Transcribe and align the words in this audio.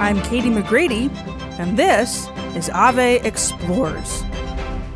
I'm 0.00 0.22
Katie 0.22 0.48
McGrady, 0.48 1.12
and 1.58 1.76
this 1.76 2.28
is 2.54 2.70
Ave 2.70 3.18
Explores. 3.26 4.22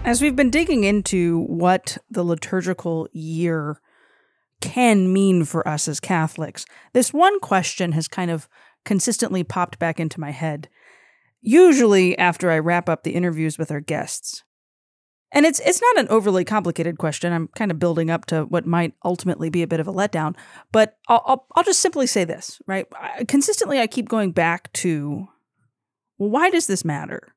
As 0.04 0.22
we've 0.22 0.36
been 0.36 0.48
digging 0.48 0.84
into 0.84 1.40
what 1.48 1.98
the 2.08 2.22
liturgical 2.22 3.08
year 3.12 3.80
can 4.60 5.12
mean 5.12 5.44
for 5.44 5.66
us 5.66 5.88
as 5.88 5.98
Catholics, 5.98 6.64
this 6.92 7.12
one 7.12 7.40
question 7.40 7.92
has 7.92 8.06
kind 8.06 8.30
of 8.30 8.48
consistently 8.84 9.42
popped 9.42 9.80
back 9.80 9.98
into 9.98 10.20
my 10.20 10.30
head, 10.30 10.68
usually 11.40 12.16
after 12.16 12.52
I 12.52 12.60
wrap 12.60 12.88
up 12.88 13.02
the 13.02 13.16
interviews 13.16 13.58
with 13.58 13.72
our 13.72 13.80
guests. 13.80 14.44
And 15.34 15.46
it's 15.46 15.60
it's 15.60 15.80
not 15.80 15.98
an 15.98 16.08
overly 16.08 16.44
complicated 16.44 16.98
question. 16.98 17.32
I'm 17.32 17.48
kind 17.48 17.70
of 17.70 17.78
building 17.78 18.10
up 18.10 18.26
to 18.26 18.44
what 18.44 18.66
might 18.66 18.94
ultimately 19.02 19.48
be 19.48 19.62
a 19.62 19.66
bit 19.66 19.80
of 19.80 19.88
a 19.88 19.92
letdown, 19.92 20.36
but 20.72 20.98
I'll 21.08 21.22
I'll, 21.24 21.46
I'll 21.54 21.64
just 21.64 21.80
simply 21.80 22.06
say 22.06 22.24
this, 22.24 22.60
right? 22.66 22.86
I, 22.94 23.24
consistently, 23.24 23.80
I 23.80 23.86
keep 23.86 24.08
going 24.08 24.32
back 24.32 24.70
to, 24.74 25.28
well, 26.18 26.30
why 26.30 26.50
does 26.50 26.66
this 26.66 26.84
matter? 26.84 27.31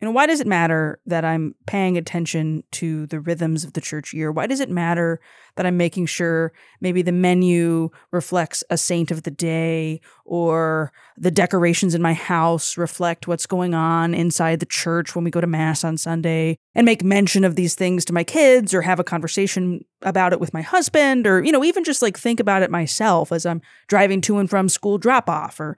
You 0.00 0.06
know, 0.06 0.12
why 0.12 0.26
does 0.26 0.40
it 0.40 0.46
matter 0.46 0.98
that 1.04 1.26
I'm 1.26 1.54
paying 1.66 1.98
attention 1.98 2.64
to 2.72 3.06
the 3.08 3.20
rhythms 3.20 3.64
of 3.64 3.74
the 3.74 3.82
church 3.82 4.14
year? 4.14 4.32
Why 4.32 4.46
does 4.46 4.60
it 4.60 4.70
matter 4.70 5.20
that 5.56 5.66
I'm 5.66 5.76
making 5.76 6.06
sure 6.06 6.54
maybe 6.80 7.02
the 7.02 7.12
menu 7.12 7.90
reflects 8.10 8.64
a 8.70 8.78
saint 8.78 9.10
of 9.10 9.24
the 9.24 9.30
day 9.30 10.00
or 10.24 10.90
the 11.18 11.30
decorations 11.30 11.94
in 11.94 12.00
my 12.00 12.14
house 12.14 12.78
reflect 12.78 13.28
what's 13.28 13.44
going 13.44 13.74
on 13.74 14.14
inside 14.14 14.60
the 14.60 14.66
church 14.66 15.14
when 15.14 15.22
we 15.22 15.30
go 15.30 15.40
to 15.40 15.46
mass 15.46 15.84
on 15.84 15.98
Sunday 15.98 16.56
and 16.74 16.86
make 16.86 17.04
mention 17.04 17.44
of 17.44 17.56
these 17.56 17.74
things 17.74 18.06
to 18.06 18.14
my 18.14 18.24
kids 18.24 18.72
or 18.72 18.80
have 18.80 19.00
a 19.00 19.04
conversation 19.04 19.84
about 20.00 20.32
it 20.32 20.40
with 20.40 20.54
my 20.54 20.62
husband 20.62 21.26
or, 21.26 21.44
you 21.44 21.52
know, 21.52 21.62
even 21.62 21.84
just 21.84 22.00
like 22.00 22.16
think 22.16 22.40
about 22.40 22.62
it 22.62 22.70
myself 22.70 23.32
as 23.32 23.44
I'm 23.44 23.60
driving 23.86 24.22
to 24.22 24.38
and 24.38 24.48
from 24.48 24.70
school 24.70 24.96
drop 24.96 25.28
off 25.28 25.60
or 25.60 25.76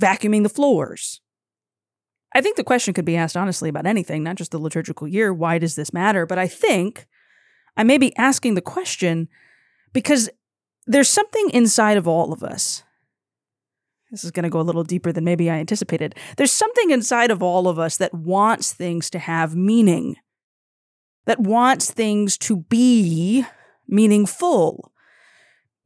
vacuuming 0.00 0.42
the 0.42 0.48
floors? 0.48 1.20
I 2.36 2.42
think 2.42 2.56
the 2.56 2.64
question 2.64 2.92
could 2.92 3.06
be 3.06 3.16
asked 3.16 3.34
honestly 3.34 3.70
about 3.70 3.86
anything, 3.86 4.22
not 4.22 4.36
just 4.36 4.50
the 4.50 4.58
liturgical 4.58 5.08
year. 5.08 5.32
Why 5.32 5.56
does 5.58 5.74
this 5.74 5.94
matter? 5.94 6.26
But 6.26 6.38
I 6.38 6.46
think 6.46 7.06
I 7.78 7.82
may 7.82 7.96
be 7.96 8.14
asking 8.18 8.56
the 8.56 8.60
question 8.60 9.30
because 9.94 10.28
there's 10.86 11.08
something 11.08 11.48
inside 11.54 11.96
of 11.96 12.06
all 12.06 12.34
of 12.34 12.42
us. 12.42 12.84
This 14.10 14.22
is 14.22 14.32
going 14.32 14.42
to 14.42 14.50
go 14.50 14.60
a 14.60 14.68
little 14.68 14.84
deeper 14.84 15.12
than 15.12 15.24
maybe 15.24 15.48
I 15.50 15.54
anticipated. 15.54 16.14
There's 16.36 16.52
something 16.52 16.90
inside 16.90 17.30
of 17.30 17.42
all 17.42 17.68
of 17.68 17.78
us 17.78 17.96
that 17.96 18.12
wants 18.12 18.74
things 18.74 19.08
to 19.10 19.18
have 19.18 19.56
meaning, 19.56 20.16
that 21.24 21.40
wants 21.40 21.90
things 21.90 22.36
to 22.38 22.58
be 22.58 23.46
meaningful. 23.88 24.92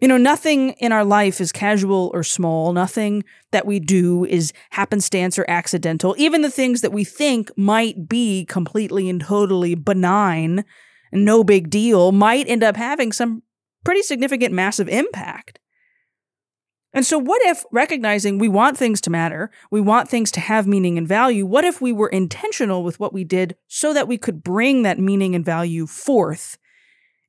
You 0.00 0.08
know, 0.08 0.16
nothing 0.16 0.70
in 0.78 0.92
our 0.92 1.04
life 1.04 1.40
is 1.40 1.52
casual 1.52 2.10
or 2.14 2.22
small. 2.22 2.72
Nothing 2.72 3.22
that 3.50 3.66
we 3.66 3.78
do 3.78 4.24
is 4.24 4.52
happenstance 4.70 5.38
or 5.38 5.44
accidental. 5.46 6.14
Even 6.16 6.40
the 6.40 6.50
things 6.50 6.80
that 6.80 6.92
we 6.92 7.04
think 7.04 7.50
might 7.56 8.08
be 8.08 8.46
completely 8.46 9.10
and 9.10 9.20
totally 9.20 9.74
benign 9.74 10.64
no 11.12 11.44
big 11.44 11.70
deal 11.70 12.12
might 12.12 12.48
end 12.48 12.62
up 12.62 12.76
having 12.76 13.12
some 13.12 13.42
pretty 13.84 14.02
significant, 14.02 14.54
massive 14.54 14.88
impact. 14.88 15.58
And 16.92 17.06
so, 17.06 17.18
what 17.18 17.40
if 17.44 17.64
recognizing 17.70 18.38
we 18.38 18.48
want 18.48 18.76
things 18.76 19.00
to 19.02 19.10
matter, 19.10 19.50
we 19.70 19.80
want 19.80 20.08
things 20.08 20.30
to 20.32 20.40
have 20.40 20.66
meaning 20.66 20.98
and 20.98 21.06
value, 21.06 21.46
what 21.46 21.64
if 21.64 21.80
we 21.80 21.92
were 21.92 22.08
intentional 22.08 22.82
with 22.82 22.98
what 22.98 23.12
we 23.12 23.22
did 23.22 23.56
so 23.68 23.92
that 23.94 24.08
we 24.08 24.18
could 24.18 24.42
bring 24.42 24.82
that 24.82 24.98
meaning 24.98 25.34
and 25.34 25.44
value 25.44 25.86
forth 25.86 26.58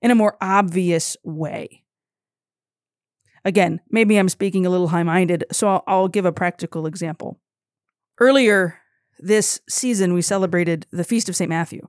in 0.01 0.09
a 0.09 0.15
more 0.15 0.35
obvious 0.41 1.15
way? 1.23 1.83
Again, 3.43 3.81
maybe 3.89 4.17
I'm 4.17 4.29
speaking 4.29 4.65
a 4.65 4.69
little 4.69 4.89
high 4.89 5.03
minded, 5.03 5.45
so 5.51 5.67
I'll, 5.67 5.83
I'll 5.87 6.07
give 6.07 6.25
a 6.25 6.31
practical 6.31 6.85
example. 6.85 7.39
Earlier 8.19 8.79
this 9.19 9.61
season, 9.69 10.13
we 10.13 10.21
celebrated 10.21 10.85
the 10.91 11.03
Feast 11.03 11.29
of 11.29 11.35
St. 11.35 11.49
Matthew. 11.49 11.87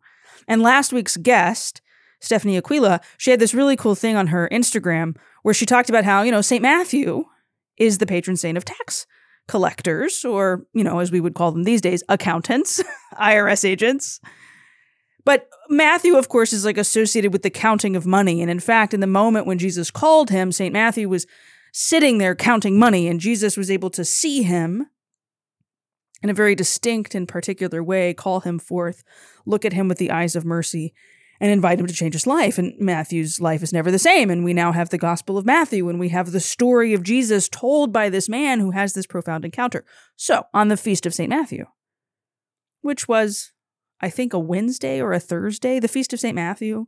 And 0.48 0.62
last 0.62 0.92
week's 0.92 1.16
guest, 1.16 1.82
Stephanie 2.20 2.56
Aquila, 2.56 3.00
she 3.18 3.30
had 3.30 3.40
this 3.40 3.54
really 3.54 3.76
cool 3.76 3.94
thing 3.94 4.16
on 4.16 4.28
her 4.28 4.48
Instagram 4.50 5.16
where 5.42 5.54
she 5.54 5.66
talked 5.66 5.90
about 5.90 6.04
how, 6.04 6.22
you 6.22 6.30
know, 6.30 6.40
St. 6.40 6.62
Matthew 6.62 7.24
is 7.76 7.98
the 7.98 8.06
patron 8.06 8.36
saint 8.36 8.56
of 8.56 8.64
tax 8.64 9.06
collectors, 9.48 10.24
or, 10.24 10.64
you 10.72 10.84
know, 10.84 11.00
as 11.00 11.10
we 11.10 11.20
would 11.20 11.34
call 11.34 11.50
them 11.50 11.64
these 11.64 11.80
days, 11.80 12.02
accountants, 12.08 12.82
IRS 13.14 13.64
agents. 13.64 14.20
But 15.24 15.48
Matthew, 15.68 16.16
of 16.16 16.28
course, 16.28 16.52
is 16.52 16.64
like 16.64 16.78
associated 16.78 17.32
with 17.32 17.42
the 17.42 17.50
counting 17.50 17.96
of 17.96 18.06
money. 18.06 18.40
And 18.42 18.50
in 18.50 18.60
fact, 18.60 18.92
in 18.92 19.00
the 19.00 19.06
moment 19.06 19.46
when 19.46 19.58
Jesus 19.58 19.90
called 19.90 20.30
him, 20.30 20.52
St. 20.52 20.72
Matthew 20.72 21.08
was 21.08 21.26
sitting 21.72 22.18
there 22.18 22.34
counting 22.34 22.78
money, 22.78 23.08
and 23.08 23.20
Jesus 23.20 23.56
was 23.56 23.70
able 23.70 23.90
to 23.90 24.04
see 24.04 24.42
him 24.42 24.86
in 26.22 26.30
a 26.30 26.34
very 26.34 26.54
distinct 26.54 27.14
and 27.14 27.26
particular 27.26 27.82
way, 27.82 28.14
call 28.14 28.40
him 28.40 28.58
forth, 28.58 29.02
look 29.46 29.64
at 29.64 29.72
him 29.72 29.88
with 29.88 29.98
the 29.98 30.10
eyes 30.10 30.36
of 30.36 30.44
mercy, 30.44 30.94
and 31.40 31.50
invite 31.50 31.80
him 31.80 31.86
to 31.86 31.94
change 31.94 32.14
his 32.14 32.26
life. 32.26 32.58
And 32.58 32.78
Matthew's 32.78 33.40
life 33.40 33.62
is 33.62 33.72
never 33.72 33.90
the 33.90 33.98
same. 33.98 34.30
And 34.30 34.44
we 34.44 34.52
now 34.52 34.70
have 34.70 34.90
the 34.90 34.98
Gospel 34.98 35.36
of 35.36 35.44
Matthew, 35.44 35.88
and 35.88 35.98
we 35.98 36.10
have 36.10 36.30
the 36.30 36.38
story 36.38 36.94
of 36.94 37.02
Jesus 37.02 37.48
told 37.48 37.92
by 37.92 38.08
this 38.08 38.28
man 38.28 38.60
who 38.60 38.70
has 38.70 38.92
this 38.92 39.06
profound 39.06 39.44
encounter. 39.44 39.84
So, 40.16 40.44
on 40.54 40.68
the 40.68 40.76
Feast 40.76 41.04
of 41.04 41.14
St. 41.14 41.28
Matthew, 41.28 41.66
which 42.82 43.08
was 43.08 43.52
I 44.02 44.10
think, 44.10 44.32
a 44.32 44.38
Wednesday 44.38 45.00
or 45.00 45.12
a 45.12 45.20
Thursday, 45.20 45.78
the 45.78 45.88
Feast 45.88 46.12
of 46.12 46.20
St. 46.20 46.34
Matthew, 46.34 46.86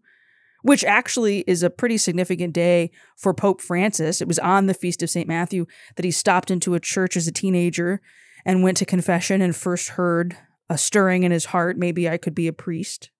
which 0.62 0.84
actually 0.84 1.44
is 1.46 1.62
a 1.62 1.70
pretty 1.70 1.98
significant 1.98 2.52
day 2.52 2.90
for 3.16 3.32
Pope 3.32 3.60
Francis. 3.60 4.20
It 4.20 4.28
was 4.28 4.38
on 4.38 4.66
the 4.66 4.74
Feast 4.74 5.02
of 5.02 5.10
St. 5.10 5.28
Matthew 5.28 5.66
that 5.96 6.04
he 6.04 6.10
stopped 6.10 6.50
into 6.50 6.74
a 6.74 6.80
church 6.80 7.16
as 7.16 7.28
a 7.28 7.32
teenager 7.32 8.00
and 8.44 8.62
went 8.62 8.78
to 8.78 8.86
confession 8.86 9.40
and 9.40 9.54
first 9.54 9.90
heard 9.90 10.36
a 10.68 10.78
stirring 10.78 11.22
in 11.22 11.32
his 11.32 11.46
heart 11.46 11.76
maybe 11.76 12.08
I 12.08 12.16
could 12.16 12.34
be 12.34 12.48
a 12.48 12.52
priest. 12.52 13.10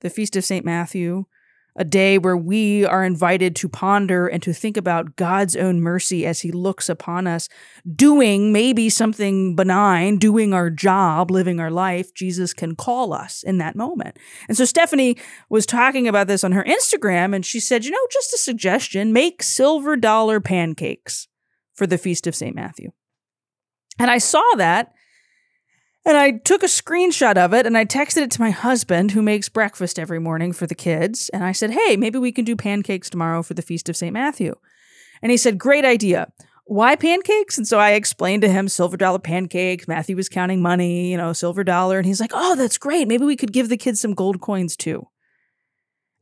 The 0.00 0.10
Feast 0.10 0.36
of 0.36 0.44
St. 0.44 0.64
Matthew 0.64 1.24
a 1.76 1.84
day 1.84 2.18
where 2.18 2.36
we 2.36 2.84
are 2.84 3.04
invited 3.04 3.56
to 3.56 3.68
ponder 3.68 4.26
and 4.26 4.42
to 4.42 4.52
think 4.52 4.76
about 4.76 5.16
God's 5.16 5.56
own 5.56 5.80
mercy 5.80 6.26
as 6.26 6.40
He 6.40 6.52
looks 6.52 6.88
upon 6.88 7.26
us, 7.26 7.48
doing 7.94 8.52
maybe 8.52 8.88
something 8.88 9.54
benign, 9.56 10.18
doing 10.18 10.52
our 10.52 10.70
job, 10.70 11.30
living 11.30 11.60
our 11.60 11.70
life. 11.70 12.12
Jesus 12.14 12.52
can 12.52 12.76
call 12.76 13.12
us 13.12 13.42
in 13.42 13.58
that 13.58 13.76
moment. 13.76 14.18
And 14.48 14.56
so 14.56 14.64
Stephanie 14.64 15.16
was 15.48 15.66
talking 15.66 16.08
about 16.08 16.26
this 16.26 16.44
on 16.44 16.52
her 16.52 16.64
Instagram, 16.64 17.34
and 17.34 17.44
she 17.44 17.60
said, 17.60 17.84
you 17.84 17.90
know, 17.90 18.06
just 18.10 18.34
a 18.34 18.38
suggestion 18.38 19.12
make 19.12 19.42
silver 19.42 19.96
dollar 19.96 20.40
pancakes 20.40 21.28
for 21.74 21.86
the 21.86 21.98
Feast 21.98 22.26
of 22.26 22.34
St. 22.34 22.54
Matthew. 22.54 22.90
And 23.98 24.10
I 24.10 24.18
saw 24.18 24.42
that 24.56 24.92
and 26.06 26.16
I 26.16 26.32
took 26.32 26.62
a 26.62 26.66
screenshot 26.66 27.36
of 27.36 27.52
it 27.52 27.66
and 27.66 27.76
I 27.76 27.84
texted 27.84 28.22
it 28.22 28.30
to 28.32 28.40
my 28.40 28.50
husband, 28.50 29.10
who 29.10 29.22
makes 29.22 29.48
breakfast 29.48 29.98
every 29.98 30.18
morning 30.18 30.52
for 30.52 30.66
the 30.66 30.74
kids. 30.74 31.28
And 31.30 31.44
I 31.44 31.52
said, 31.52 31.70
Hey, 31.70 31.96
maybe 31.96 32.18
we 32.18 32.32
can 32.32 32.44
do 32.44 32.56
pancakes 32.56 33.10
tomorrow 33.10 33.42
for 33.42 33.54
the 33.54 33.62
Feast 33.62 33.88
of 33.88 33.96
St. 33.96 34.12
Matthew. 34.12 34.54
And 35.22 35.30
he 35.30 35.36
said, 35.36 35.58
Great 35.58 35.84
idea. 35.84 36.32
Why 36.64 36.96
pancakes? 36.96 37.58
And 37.58 37.66
so 37.66 37.78
I 37.78 37.92
explained 37.92 38.42
to 38.42 38.48
him 38.48 38.68
silver 38.68 38.96
dollar 38.96 39.18
pancakes. 39.18 39.88
Matthew 39.88 40.16
was 40.16 40.28
counting 40.28 40.62
money, 40.62 41.10
you 41.10 41.16
know, 41.16 41.32
silver 41.32 41.64
dollar. 41.64 41.98
And 41.98 42.06
he's 42.06 42.20
like, 42.20 42.32
Oh, 42.32 42.56
that's 42.56 42.78
great. 42.78 43.06
Maybe 43.06 43.24
we 43.24 43.36
could 43.36 43.52
give 43.52 43.68
the 43.68 43.76
kids 43.76 44.00
some 44.00 44.14
gold 44.14 44.40
coins 44.40 44.76
too. 44.76 45.06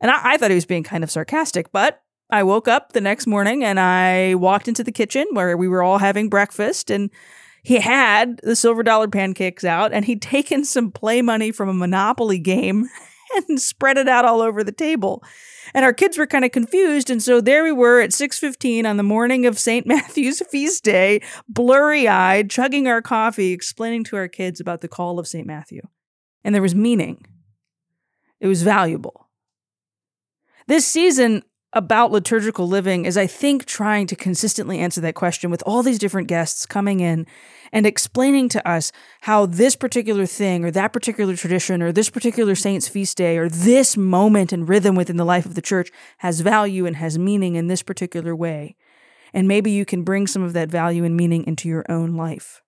And 0.01 0.11
I, 0.11 0.33
I 0.33 0.37
thought 0.37 0.51
he 0.51 0.55
was 0.55 0.65
being 0.65 0.83
kind 0.83 1.03
of 1.03 1.11
sarcastic, 1.11 1.71
but 1.71 2.01
I 2.29 2.43
woke 2.43 2.67
up 2.67 2.91
the 2.91 3.01
next 3.01 3.27
morning 3.27 3.63
and 3.63 3.79
I 3.79 4.35
walked 4.35 4.67
into 4.67 4.83
the 4.83 4.91
kitchen 4.91 5.25
where 5.31 5.55
we 5.55 5.67
were 5.67 5.81
all 5.81 5.97
having 5.97 6.29
breakfast 6.29 6.91
and 6.91 7.09
he 7.69 7.79
had 7.79 8.39
the 8.41 8.55
silver 8.55 8.81
dollar 8.81 9.07
pancakes 9.07 9.63
out 9.63 9.93
and 9.93 10.03
he'd 10.05 10.23
taken 10.23 10.65
some 10.65 10.91
play 10.91 11.21
money 11.21 11.51
from 11.51 11.69
a 11.69 11.73
Monopoly 11.75 12.39
game 12.39 12.89
and 13.47 13.61
spread 13.61 13.95
it 13.95 14.07
out 14.07 14.25
all 14.25 14.41
over 14.41 14.63
the 14.63 14.71
table. 14.71 15.23
And 15.75 15.85
our 15.85 15.93
kids 15.93 16.17
were 16.17 16.25
kind 16.25 16.43
of 16.43 16.51
confused. 16.51 17.11
And 17.11 17.21
so 17.21 17.39
there 17.39 17.63
we 17.63 17.71
were 17.71 18.01
at 18.01 18.09
6:15 18.09 18.87
on 18.87 18.97
the 18.97 19.03
morning 19.03 19.45
of 19.45 19.59
St. 19.59 19.85
Matthew's 19.87 20.41
feast 20.49 20.83
day, 20.83 21.21
blurry-eyed, 21.47 22.49
chugging 22.49 22.87
our 22.87 23.03
coffee, 23.03 23.51
explaining 23.51 24.03
to 24.05 24.15
our 24.15 24.27
kids 24.27 24.59
about 24.59 24.81
the 24.81 24.87
call 24.87 25.19
of 25.19 25.27
St. 25.27 25.45
Matthew. 25.45 25.83
And 26.43 26.55
there 26.55 26.63
was 26.63 26.73
meaning. 26.73 27.23
It 28.39 28.47
was 28.47 28.63
valuable. 28.63 29.29
This 30.65 30.87
season, 30.87 31.43
about 31.73 32.11
liturgical 32.11 32.67
living 32.67 33.05
is 33.05 33.17
I 33.17 33.27
think 33.27 33.65
trying 33.65 34.07
to 34.07 34.15
consistently 34.15 34.79
answer 34.79 35.01
that 35.01 35.15
question 35.15 35.51
with 35.51 35.63
all 35.65 35.83
these 35.83 35.99
different 35.99 36.27
guests 36.27 36.65
coming 36.65 36.99
in 36.99 37.27
and 37.71 37.85
explaining 37.85 38.49
to 38.49 38.67
us 38.67 38.91
how 39.21 39.45
this 39.45 39.75
particular 39.75 40.25
thing 40.25 40.63
or 40.63 40.71
that 40.71 40.93
particular 40.93 41.35
tradition 41.35 41.81
or 41.81 41.91
this 41.91 42.09
particular 42.09 42.55
saint's 42.55 42.87
feast 42.87 43.17
day 43.17 43.37
or 43.37 43.49
this 43.49 43.95
moment 43.97 44.51
and 44.51 44.69
rhythm 44.69 44.95
within 44.95 45.17
the 45.17 45.25
life 45.25 45.45
of 45.45 45.55
the 45.55 45.61
church 45.61 45.89
has 46.19 46.41
value 46.41 46.85
and 46.85 46.95
has 46.95 47.17
meaning 47.17 47.55
in 47.55 47.67
this 47.67 47.83
particular 47.83 48.35
way. 48.35 48.75
And 49.33 49.47
maybe 49.47 49.71
you 49.71 49.85
can 49.85 50.03
bring 50.03 50.27
some 50.27 50.43
of 50.43 50.53
that 50.53 50.69
value 50.69 51.03
and 51.03 51.15
meaning 51.15 51.45
into 51.45 51.69
your 51.69 51.85
own 51.89 52.15
life. 52.15 52.61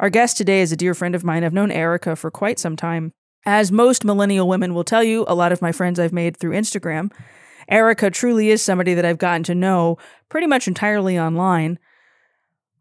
Our 0.00 0.10
guest 0.10 0.36
today 0.36 0.60
is 0.60 0.72
a 0.72 0.76
dear 0.76 0.94
friend 0.94 1.14
of 1.14 1.24
mine. 1.24 1.44
I've 1.44 1.52
known 1.52 1.70
Erica 1.70 2.16
for 2.16 2.30
quite 2.30 2.58
some 2.58 2.76
time. 2.76 3.12
As 3.46 3.72
most 3.72 4.04
millennial 4.04 4.48
women 4.48 4.74
will 4.74 4.84
tell 4.84 5.02
you, 5.02 5.24
a 5.26 5.34
lot 5.34 5.52
of 5.52 5.62
my 5.62 5.72
friends 5.72 5.98
I've 5.98 6.12
made 6.12 6.36
through 6.36 6.52
Instagram, 6.52 7.12
Erica 7.68 8.10
truly 8.10 8.50
is 8.50 8.62
somebody 8.62 8.94
that 8.94 9.04
I've 9.04 9.18
gotten 9.18 9.42
to 9.44 9.54
know 9.54 9.98
pretty 10.28 10.46
much 10.46 10.68
entirely 10.68 11.18
online. 11.18 11.78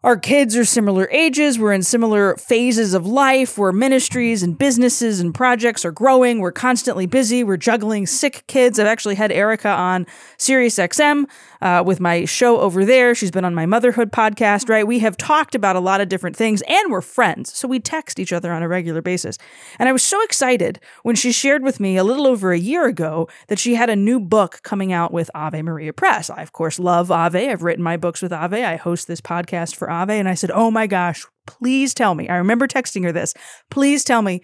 Our 0.03 0.15
kids 0.15 0.55
are 0.55 0.63
similar 0.63 1.09
ages. 1.11 1.57
We're 1.57 1.73
in 1.73 1.81
similar 1.81 2.35
phases 2.35 2.94
of 2.94 3.07
life 3.07 3.57
where 3.57 3.71
ministries 3.71 4.44
and 4.44 4.55
businesses 4.55 5.19
and 5.19 5.33
projects 5.33 5.83
are 5.85 5.91
growing. 5.91 6.39
We're 6.39 6.51
constantly 6.51 7.07
busy. 7.07 7.44
We're 7.44 7.57
juggling 7.57 8.05
sick 8.05 8.44
kids. 8.45 8.77
I've 8.77 8.85
actually 8.85 9.15
had 9.15 9.31
Erica 9.31 9.69
on 9.69 10.05
SiriusXM 10.38 11.25
uh, 11.61 11.83
with 11.83 11.99
my 11.99 12.25
show 12.25 12.59
over 12.59 12.85
there. 12.85 13.15
She's 13.15 13.31
been 13.31 13.44
on 13.44 13.55
my 13.55 13.65
motherhood 13.65 14.11
podcast, 14.11 14.69
right? 14.69 14.85
We 14.85 14.99
have 14.99 15.17
talked 15.17 15.55
about 15.55 15.75
a 15.75 15.79
lot 15.79 15.99
of 15.99 16.09
different 16.09 16.35
things 16.35 16.61
and 16.67 16.91
we're 16.91 17.01
friends. 17.01 17.57
So 17.57 17.67
we 17.67 17.79
text 17.79 18.19
each 18.19 18.31
other 18.31 18.53
on 18.53 18.61
a 18.61 18.67
regular 18.67 19.01
basis. 19.01 19.39
And 19.79 19.89
I 19.89 19.91
was 19.91 20.03
so 20.03 20.21
excited 20.23 20.79
when 21.01 21.15
she 21.15 21.31
shared 21.31 21.63
with 21.63 21.79
me 21.79 21.97
a 21.97 22.03
little 22.03 22.27
over 22.27 22.51
a 22.51 22.59
year 22.59 22.85
ago 22.85 23.27
that 23.47 23.57
she 23.57 23.73
had 23.73 23.89
a 23.89 23.95
new 23.95 24.19
book 24.19 24.61
coming 24.61 24.94
out 24.94 25.11
with 25.11 25.31
Ave 25.33 25.61
Maria 25.63 25.91
Press. 25.91 26.29
I, 26.29 26.44
of 26.44 26.51
course, 26.51 26.77
love 26.77 27.09
Ave. 27.09 27.49
I've 27.49 27.63
written 27.63 27.83
my 27.83 27.97
books 27.97 28.21
with 28.21 28.31
Ave. 28.31 28.63
I 28.63 28.75
host 28.75 29.07
this 29.07 29.21
podcast 29.21 29.75
for 29.75 29.86
Ave. 29.89 30.17
And 30.17 30.27
I 30.27 30.33
said, 30.33 30.51
Oh 30.51 30.71
my 30.71 30.87
gosh, 30.87 31.25
please 31.45 31.93
tell 31.93 32.15
me. 32.15 32.29
I 32.29 32.37
remember 32.37 32.67
texting 32.67 33.03
her 33.03 33.11
this. 33.11 33.33
Please 33.69 34.03
tell 34.03 34.21
me 34.21 34.41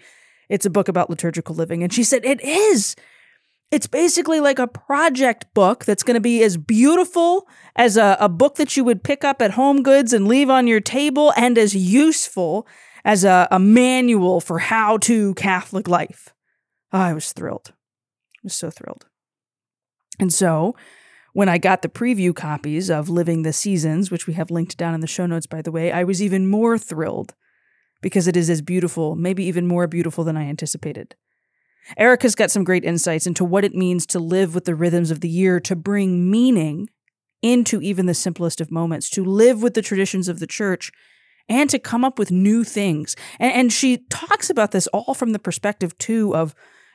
it's 0.48 0.66
a 0.66 0.70
book 0.70 0.88
about 0.88 1.10
liturgical 1.10 1.54
living. 1.54 1.82
And 1.82 1.92
she 1.92 2.04
said, 2.04 2.24
It 2.24 2.42
is. 2.42 2.96
It's 3.70 3.86
basically 3.86 4.40
like 4.40 4.58
a 4.58 4.68
project 4.68 5.46
book 5.52 5.84
that's 5.84 6.02
going 6.04 6.14
to 6.14 6.20
be 6.20 6.42
as 6.42 6.56
beautiful 6.56 7.48
as 7.74 7.96
a, 7.96 8.16
a 8.20 8.28
book 8.28 8.54
that 8.56 8.76
you 8.76 8.84
would 8.84 9.02
pick 9.02 9.24
up 9.24 9.42
at 9.42 9.52
Home 9.52 9.82
Goods 9.82 10.12
and 10.12 10.28
leave 10.28 10.48
on 10.48 10.66
your 10.66 10.80
table, 10.80 11.32
and 11.36 11.58
as 11.58 11.74
useful 11.74 12.68
as 13.04 13.24
a, 13.24 13.48
a 13.50 13.58
manual 13.58 14.40
for 14.40 14.60
how 14.60 14.98
to 14.98 15.34
Catholic 15.34 15.88
life. 15.88 16.32
Oh, 16.92 17.00
I 17.00 17.14
was 17.14 17.32
thrilled. 17.32 17.72
I 17.72 18.40
was 18.44 18.54
so 18.54 18.70
thrilled. 18.70 19.06
And 20.20 20.32
so, 20.32 20.76
when 21.34 21.48
I 21.48 21.58
got 21.58 21.82
the 21.82 21.88
preview 21.88 22.34
copies 22.34 22.88
of 22.88 23.10
Living 23.10 23.42
the 23.42 23.52
Seasons, 23.52 24.10
which 24.10 24.28
we 24.28 24.34
have 24.34 24.52
linked 24.52 24.76
down 24.76 24.94
in 24.94 25.00
the 25.00 25.06
show 25.08 25.26
notes, 25.26 25.46
by 25.46 25.60
the 25.60 25.72
way, 25.72 25.90
I 25.90 26.04
was 26.04 26.22
even 26.22 26.48
more 26.48 26.78
thrilled 26.78 27.34
because 28.00 28.28
it 28.28 28.36
is 28.36 28.48
as 28.48 28.62
beautiful, 28.62 29.16
maybe 29.16 29.44
even 29.44 29.66
more 29.66 29.88
beautiful 29.88 30.22
than 30.22 30.36
I 30.36 30.44
anticipated. 30.44 31.16
Erica's 31.98 32.36
got 32.36 32.52
some 32.52 32.62
great 32.62 32.84
insights 32.84 33.26
into 33.26 33.44
what 33.44 33.64
it 33.64 33.74
means 33.74 34.06
to 34.06 34.20
live 34.20 34.54
with 34.54 34.64
the 34.64 34.76
rhythms 34.76 35.10
of 35.10 35.20
the 35.20 35.28
year, 35.28 35.58
to 35.58 35.74
bring 35.74 36.30
meaning 36.30 36.88
into 37.42 37.82
even 37.82 38.06
the 38.06 38.14
simplest 38.14 38.60
of 38.60 38.70
moments, 38.70 39.10
to 39.10 39.24
live 39.24 39.60
with 39.60 39.74
the 39.74 39.82
traditions 39.82 40.28
of 40.28 40.38
the 40.38 40.46
church, 40.46 40.92
and 41.48 41.68
to 41.68 41.80
come 41.80 42.04
up 42.04 42.16
with 42.16 42.30
new 42.30 42.62
things. 42.62 43.16
And, 43.40 43.52
and 43.52 43.72
she 43.72 43.98
talks 44.08 44.50
about 44.50 44.70
this 44.70 44.86
all 44.88 45.14
from 45.14 45.32
the 45.32 45.40
perspective, 45.40 45.98
too, 45.98 46.34
of 46.34 46.54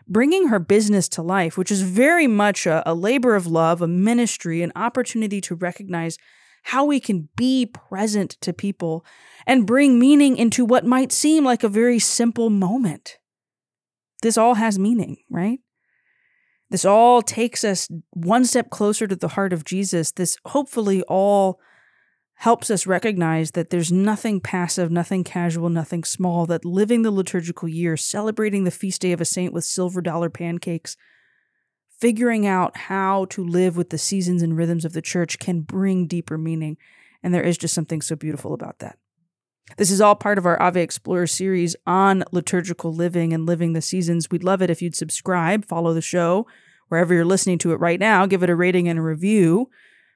bringing 0.09 0.47
her 0.47 0.59
business 0.59 1.07
to 1.09 1.21
life, 1.21 1.57
which 1.57 1.71
is 1.71 1.81
very 1.81 2.27
much 2.27 2.65
a, 2.65 2.83
a 2.89 2.93
labor 2.93 3.35
of 3.35 3.47
love, 3.47 3.81
a 3.81 3.87
ministry, 3.87 4.61
an 4.61 4.71
opportunity 4.75 5.39
to 5.41 5.55
recognize 5.55 6.17
how 6.63 6.83
we 6.83 6.99
can 6.99 7.29
be 7.37 7.65
present 7.65 8.31
to 8.41 8.51
people 8.51 9.05
and 9.47 9.65
bring 9.65 9.97
meaning 9.97 10.35
into 10.35 10.65
what 10.65 10.85
might 10.85 11.11
seem 11.11 11.45
like 11.45 11.63
a 11.63 11.69
very 11.69 11.99
simple 11.99 12.49
moment 12.49 13.19
this 14.21 14.37
all 14.37 14.55
has 14.55 14.77
meaning, 14.77 15.17
right? 15.29 15.59
This 16.69 16.85
all 16.85 17.21
takes 17.21 17.63
us 17.63 17.87
one 18.11 18.45
step 18.45 18.69
closer 18.69 19.07
to 19.07 19.15
the 19.15 19.29
heart 19.29 19.53
of 19.53 19.65
Jesus. 19.65 20.11
This 20.11 20.37
hopefully 20.45 21.01
all 21.03 21.59
helps 22.39 22.71
us 22.71 22.87
recognize 22.87 23.51
that 23.51 23.69
there's 23.69 23.91
nothing 23.91 24.39
passive, 24.39 24.89
nothing 24.89 25.25
casual, 25.25 25.67
nothing 25.67 26.05
small, 26.05 26.45
that 26.45 26.63
living 26.63 27.01
the 27.01 27.11
liturgical 27.11 27.67
year, 27.67 27.97
celebrating 27.97 28.63
the 28.63 28.71
feast 28.71 29.01
day 29.01 29.11
of 29.11 29.19
a 29.19 29.25
saint 29.25 29.51
with 29.51 29.65
silver 29.65 30.01
dollar 30.01 30.29
pancakes, 30.29 30.95
figuring 31.99 32.47
out 32.47 32.77
how 32.77 33.25
to 33.25 33.43
live 33.43 33.75
with 33.75 33.89
the 33.89 33.97
seasons 33.97 34.41
and 34.41 34.55
rhythms 34.55 34.85
of 34.85 34.93
the 34.93 35.01
church 35.01 35.37
can 35.37 35.59
bring 35.59 36.07
deeper 36.07 36.37
meaning. 36.37 36.77
And 37.21 37.33
there 37.33 37.43
is 37.43 37.57
just 37.57 37.73
something 37.73 38.01
so 38.01 38.15
beautiful 38.15 38.53
about 38.53 38.79
that. 38.79 38.97
This 39.75 39.91
is 39.91 39.99
all 39.99 40.15
part 40.15 40.37
of 40.37 40.45
our 40.45 40.61
Ave 40.61 40.81
Explorer 40.81 41.27
series 41.27 41.75
on 41.85 42.23
liturgical 42.31 42.93
living 42.93 43.33
and 43.33 43.45
living 43.45 43.73
the 43.73 43.81
seasons. 43.81 44.31
We'd 44.31 44.45
love 44.45 44.61
it 44.61 44.69
if 44.69 44.81
you'd 44.81 44.95
subscribe, 44.95 45.65
follow 45.65 45.93
the 45.93 46.01
show 46.01 46.47
wherever 46.87 47.13
you're 47.13 47.25
listening 47.25 47.57
to 47.59 47.73
it 47.73 47.81
right 47.81 47.99
now, 47.99 48.25
give 48.25 48.43
it 48.43 48.49
a 48.49 48.55
rating 48.55 48.87
and 48.87 48.97
a 48.97 49.01
review. 49.01 49.69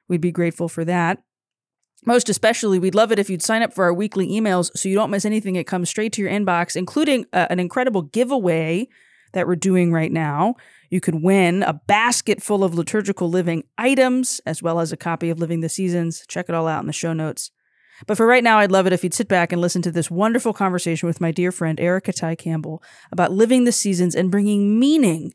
We'd 0.08 0.22
be 0.22 0.32
grateful 0.32 0.70
for 0.70 0.86
that. 0.86 1.22
Most 2.06 2.28
especially, 2.28 2.78
we'd 2.78 2.94
love 2.94 3.12
it 3.12 3.18
if 3.18 3.30
you'd 3.30 3.42
sign 3.42 3.62
up 3.62 3.72
for 3.72 3.84
our 3.84 3.94
weekly 3.94 4.28
emails 4.28 4.70
so 4.76 4.88
you 4.88 4.94
don't 4.94 5.10
miss 5.10 5.24
anything. 5.24 5.56
It 5.56 5.66
comes 5.66 5.88
straight 5.88 6.12
to 6.14 6.22
your 6.22 6.30
inbox, 6.30 6.76
including 6.76 7.26
uh, 7.32 7.46
an 7.48 7.60
incredible 7.60 8.02
giveaway 8.02 8.88
that 9.32 9.46
we're 9.46 9.56
doing 9.56 9.90
right 9.92 10.12
now. 10.12 10.54
You 10.90 11.00
could 11.00 11.22
win 11.22 11.62
a 11.62 11.72
basket 11.72 12.42
full 12.42 12.62
of 12.62 12.74
liturgical 12.74 13.28
living 13.30 13.64
items, 13.78 14.40
as 14.46 14.62
well 14.62 14.80
as 14.80 14.92
a 14.92 14.96
copy 14.96 15.30
of 15.30 15.38
Living 15.38 15.60
the 15.60 15.68
Seasons. 15.68 16.24
Check 16.28 16.48
it 16.48 16.54
all 16.54 16.68
out 16.68 16.80
in 16.80 16.86
the 16.86 16.92
show 16.92 17.12
notes. 17.12 17.50
But 18.06 18.16
for 18.16 18.26
right 18.26 18.44
now, 18.44 18.58
I'd 18.58 18.72
love 18.72 18.86
it 18.86 18.92
if 18.92 19.02
you'd 19.02 19.14
sit 19.14 19.28
back 19.28 19.52
and 19.52 19.62
listen 19.62 19.80
to 19.82 19.90
this 19.90 20.10
wonderful 20.10 20.52
conversation 20.52 21.06
with 21.06 21.20
my 21.20 21.30
dear 21.30 21.52
friend 21.52 21.80
Erica 21.80 22.12
Tighe 22.12 22.36
Campbell 22.36 22.82
about 23.12 23.32
living 23.32 23.64
the 23.64 23.72
seasons 23.72 24.14
and 24.14 24.30
bringing 24.30 24.78
meaning 24.78 25.32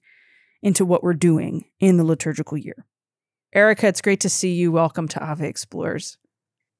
into 0.61 0.85
what 0.85 1.01
we're 1.01 1.13
doing 1.13 1.65
in 1.79 1.97
the 1.97 2.03
liturgical 2.03 2.57
year. 2.57 2.85
Erica, 3.53 3.87
it's 3.87 4.01
great 4.01 4.19
to 4.19 4.29
see 4.29 4.53
you. 4.53 4.71
Welcome 4.71 5.07
to 5.07 5.23
Ave 5.23 5.47
Explorers. 5.47 6.17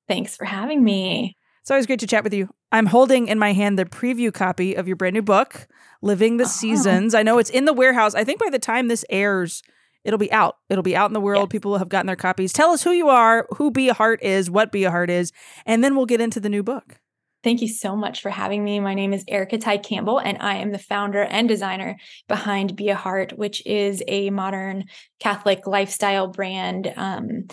Thanks 0.10 0.36
for 0.36 0.44
having 0.44 0.84
me. 0.84 1.38
It's 1.62 1.72
always 1.72 1.86
great 1.86 2.00
to 2.00 2.08
chat 2.08 2.24
with 2.24 2.34
you. 2.34 2.50
I'm 2.72 2.88
holding 2.88 3.28
in 3.28 3.38
my 3.38 3.54
hand 3.54 3.78
the 3.78 3.86
preview 3.86 4.34
copy 4.34 4.74
of 4.74 4.88
your 4.88 4.98
brand 4.98 5.14
new 5.14 5.22
book, 5.22 5.68
Living 6.02 6.38
the 6.38 6.46
oh. 6.46 6.48
Seasons. 6.48 7.14
I 7.14 7.22
know 7.22 7.38
it's 7.38 7.52
in 7.52 7.66
the 7.66 7.74
warehouse. 7.74 8.16
I 8.16 8.24
think 8.24 8.40
by 8.40 8.50
the 8.50 8.58
time 8.58 8.88
this 8.88 9.06
airs, 9.12 9.62
it'll 10.04 10.18
be 10.18 10.32
out. 10.32 10.58
It'll 10.68 10.84
be 10.84 10.96
out 10.96 11.12
in 11.12 11.14
the 11.14 11.22
world. 11.22 11.50
Yes. 11.50 11.52
People 11.52 11.78
have 11.78 11.90
gotten 11.90 12.08
their 12.08 12.16
copies. 12.16 12.52
Tell 12.52 12.72
us 12.72 12.84
who 12.84 12.92
you 12.92 13.10
are, 13.10 13.48
who 13.58 13.70
Be 13.70 13.90
a 13.90 13.94
Heart 13.94 14.24
is, 14.24 14.50
what 14.50 14.72
Be 14.72 14.84
a 14.84 14.92
Heart 14.92 15.12
is, 15.12 15.32
and 15.66 15.84
then 15.84 15.96
we'll 15.96 16.08
get 16.08 16.22
into 16.22 16.40
the 16.40 16.50
new 16.50 16.64
book. 16.64 17.00
Thank 17.44 17.62
you 17.62 17.70
so 17.70 17.96
much 17.96 18.22
for 18.22 18.32
having 18.32 18.64
me. 18.64 18.80
My 18.80 18.96
name 18.96 19.14
is 19.14 19.24
Erica 19.28 19.60
Tighe 19.60 19.82
Campbell, 19.84 20.18
and 20.18 20.38
I 20.42 20.56
am 20.56 20.72
the 20.72 20.80
founder 20.80 21.22
and 21.22 21.48
designer 21.48 21.98
behind 22.28 22.76
Be 22.76 22.90
a 22.90 22.96
Heart, 22.96 23.38
which 23.38 23.66
is 23.66 24.04
a 24.08 24.30
modern 24.30 24.86
Catholic 25.20 25.68
lifestyle 25.68 26.28
brand. 26.28 26.92
Um, 26.98 27.48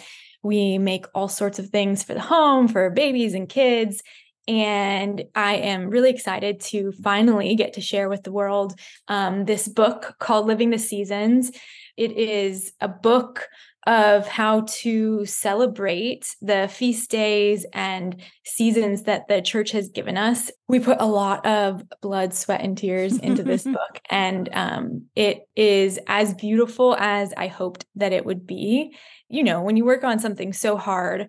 we 0.46 0.78
make 0.78 1.06
all 1.14 1.28
sorts 1.28 1.58
of 1.58 1.68
things 1.68 2.02
for 2.02 2.14
the 2.14 2.20
home, 2.20 2.68
for 2.68 2.88
babies 2.90 3.34
and 3.34 3.48
kids. 3.48 4.02
And 4.48 5.24
I 5.34 5.56
am 5.56 5.90
really 5.90 6.10
excited 6.10 6.60
to 6.60 6.92
finally 7.02 7.56
get 7.56 7.72
to 7.74 7.80
share 7.80 8.08
with 8.08 8.22
the 8.22 8.30
world 8.30 8.78
um, 9.08 9.44
this 9.44 9.66
book 9.66 10.14
called 10.20 10.46
Living 10.46 10.70
the 10.70 10.78
Seasons. 10.78 11.50
It 11.96 12.12
is 12.12 12.72
a 12.80 12.86
book 12.86 13.48
of 13.86 14.26
how 14.26 14.62
to 14.68 15.24
celebrate 15.26 16.34
the 16.42 16.68
feast 16.68 17.08
days 17.10 17.64
and 17.72 18.20
seasons 18.44 19.04
that 19.04 19.28
the 19.28 19.40
church 19.40 19.70
has 19.70 19.88
given 19.88 20.16
us. 20.16 20.50
We 20.66 20.80
put 20.80 21.00
a 21.00 21.06
lot 21.06 21.46
of 21.46 21.82
blood, 22.02 22.34
sweat, 22.34 22.62
and 22.62 22.76
tears 22.76 23.16
into 23.16 23.44
this 23.44 23.62
book, 23.64 24.00
and 24.10 24.48
um, 24.52 25.04
it 25.14 25.48
is 25.54 26.00
as 26.08 26.34
beautiful 26.34 26.96
as 26.96 27.32
I 27.36 27.46
hoped 27.46 27.86
that 27.94 28.12
it 28.12 28.26
would 28.26 28.46
be. 28.46 28.96
You 29.28 29.44
know, 29.44 29.62
when 29.62 29.76
you 29.76 29.84
work 29.84 30.02
on 30.02 30.18
something 30.18 30.52
so 30.52 30.76
hard, 30.76 31.28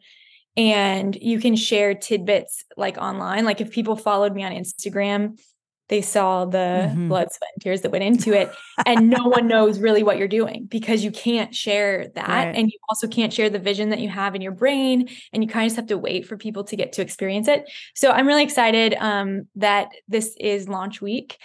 and 0.55 1.15
you 1.21 1.39
can 1.39 1.55
share 1.55 1.93
tidbits 1.93 2.65
like 2.75 2.97
online, 2.97 3.45
like 3.45 3.61
if 3.61 3.69
people 3.69 3.95
followed 3.95 4.33
me 4.33 4.43
on 4.43 4.51
Instagram, 4.51 5.39
they 5.89 6.01
saw 6.01 6.45
the 6.45 6.57
mm-hmm. 6.57 7.07
blood, 7.07 7.27
sweat, 7.31 7.51
and 7.55 7.61
tears 7.61 7.81
that 7.81 7.91
went 7.91 8.03
into 8.03 8.33
it. 8.33 8.51
and 8.85 9.09
no 9.09 9.25
one 9.25 9.47
knows 9.53 9.79
really 9.79 10.03
what 10.03 10.17
you're 10.17 10.27
doing 10.27 10.65
because 10.69 11.03
you 11.03 11.11
can't 11.11 11.55
share 11.55 12.09
that. 12.15 12.27
Right. 12.27 12.55
And 12.55 12.67
you 12.69 12.77
also 12.89 13.07
can't 13.07 13.31
share 13.31 13.49
the 13.49 13.59
vision 13.59 13.89
that 13.89 13.99
you 13.99 14.09
have 14.09 14.35
in 14.35 14.41
your 14.41 14.51
brain. 14.51 15.07
And 15.31 15.43
you 15.43 15.49
kind 15.49 15.65
of 15.65 15.69
just 15.69 15.77
have 15.77 15.87
to 15.87 15.97
wait 15.97 16.27
for 16.27 16.37
people 16.37 16.63
to 16.65 16.75
get 16.75 16.93
to 16.93 17.01
experience 17.01 17.47
it. 17.47 17.69
So 17.95 18.11
I'm 18.11 18.27
really 18.27 18.43
excited 18.43 18.95
um, 18.95 19.47
that 19.55 19.89
this 20.07 20.35
is 20.39 20.67
launch 20.67 21.01
week 21.01 21.37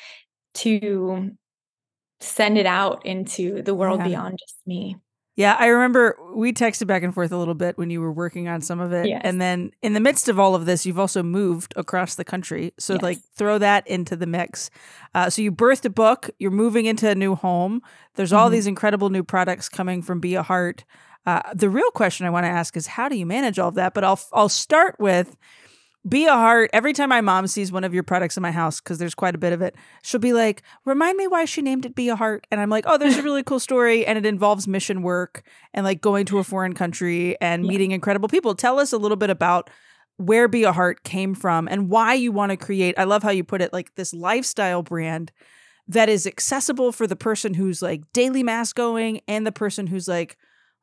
to 0.54 1.30
send 2.20 2.58
it 2.58 2.66
out 2.66 3.06
into 3.06 3.62
the 3.62 3.74
world 3.74 4.00
yeah. 4.00 4.08
beyond 4.08 4.38
just 4.38 4.56
me. 4.66 4.96
Yeah, 5.34 5.56
I 5.58 5.66
remember 5.68 6.18
we 6.34 6.52
texted 6.52 6.86
back 6.86 7.02
and 7.02 7.14
forth 7.14 7.32
a 7.32 7.38
little 7.38 7.54
bit 7.54 7.78
when 7.78 7.88
you 7.88 8.02
were 8.02 8.12
working 8.12 8.48
on 8.48 8.60
some 8.60 8.80
of 8.80 8.92
it. 8.92 9.08
Yes. 9.08 9.22
And 9.24 9.40
then 9.40 9.70
in 9.80 9.94
the 9.94 10.00
midst 10.00 10.28
of 10.28 10.38
all 10.38 10.54
of 10.54 10.66
this, 10.66 10.84
you've 10.84 10.98
also 10.98 11.22
moved 11.22 11.72
across 11.74 12.16
the 12.16 12.24
country. 12.24 12.74
So, 12.78 12.94
yes. 12.94 13.02
like, 13.02 13.18
throw 13.34 13.56
that 13.58 13.86
into 13.86 14.14
the 14.14 14.26
mix. 14.26 14.70
Uh, 15.14 15.30
so, 15.30 15.40
you 15.40 15.50
birthed 15.50 15.86
a 15.86 15.90
book, 15.90 16.28
you're 16.38 16.50
moving 16.50 16.84
into 16.84 17.08
a 17.08 17.14
new 17.14 17.34
home. 17.34 17.80
There's 18.14 18.32
all 18.32 18.46
mm-hmm. 18.46 18.54
these 18.54 18.66
incredible 18.66 19.08
new 19.08 19.22
products 19.22 19.70
coming 19.70 20.02
from 20.02 20.20
Be 20.20 20.34
a 20.34 20.42
Heart. 20.42 20.84
Uh, 21.24 21.40
the 21.54 21.70
real 21.70 21.90
question 21.92 22.26
I 22.26 22.30
want 22.30 22.44
to 22.44 22.50
ask 22.50 22.76
is 22.76 22.86
how 22.86 23.08
do 23.08 23.16
you 23.16 23.24
manage 23.24 23.58
all 23.58 23.68
of 23.68 23.76
that? 23.76 23.94
But 23.94 24.04
I'll 24.04 24.20
I'll 24.32 24.48
start 24.48 24.96
with 24.98 25.36
be 26.08 26.26
a 26.26 26.32
heart. 26.32 26.70
Every 26.72 26.92
time 26.92 27.08
my 27.08 27.20
mom 27.20 27.46
sees 27.46 27.70
one 27.70 27.84
of 27.84 27.94
your 27.94 28.02
products 28.02 28.36
in 28.36 28.42
my 28.42 28.50
house, 28.50 28.80
because 28.80 28.98
there's 28.98 29.14
quite 29.14 29.34
a 29.34 29.38
bit 29.38 29.52
of 29.52 29.62
it, 29.62 29.76
she'll 30.02 30.20
be 30.20 30.32
like, 30.32 30.62
remind 30.84 31.16
me 31.16 31.28
why 31.28 31.44
she 31.44 31.62
named 31.62 31.86
it 31.86 31.94
Be 31.94 32.08
a 32.08 32.16
Heart. 32.16 32.46
And 32.50 32.60
I'm 32.60 32.70
like, 32.70 32.84
oh, 32.88 32.98
there's 32.98 33.18
a 33.18 33.22
really 33.22 33.44
cool 33.44 33.60
story. 33.60 34.04
And 34.04 34.18
it 34.18 34.26
involves 34.26 34.66
mission 34.66 35.02
work 35.02 35.42
and 35.72 35.84
like 35.84 36.00
going 36.00 36.26
to 36.26 36.38
a 36.38 36.44
foreign 36.44 36.74
country 36.74 37.40
and 37.40 37.64
yeah. 37.64 37.68
meeting 37.68 37.92
incredible 37.92 38.28
people. 38.28 38.54
Tell 38.54 38.80
us 38.80 38.92
a 38.92 38.98
little 38.98 39.16
bit 39.16 39.30
about 39.30 39.70
where 40.16 40.48
Be 40.48 40.64
a 40.64 40.72
Heart 40.72 41.04
came 41.04 41.34
from 41.34 41.68
and 41.68 41.88
why 41.88 42.14
you 42.14 42.32
want 42.32 42.50
to 42.50 42.56
create, 42.56 42.96
I 42.98 43.04
love 43.04 43.22
how 43.22 43.30
you 43.30 43.44
put 43.44 43.62
it, 43.62 43.72
like 43.72 43.94
this 43.94 44.12
lifestyle 44.12 44.82
brand 44.82 45.30
that 45.88 46.08
is 46.08 46.26
accessible 46.26 46.92
for 46.92 47.06
the 47.06 47.16
person 47.16 47.54
who's 47.54 47.80
like 47.80 48.02
daily 48.12 48.42
mass 48.42 48.72
going 48.72 49.20
and 49.28 49.46
the 49.46 49.52
person 49.52 49.86
who's 49.86 50.08
like, 50.08 50.36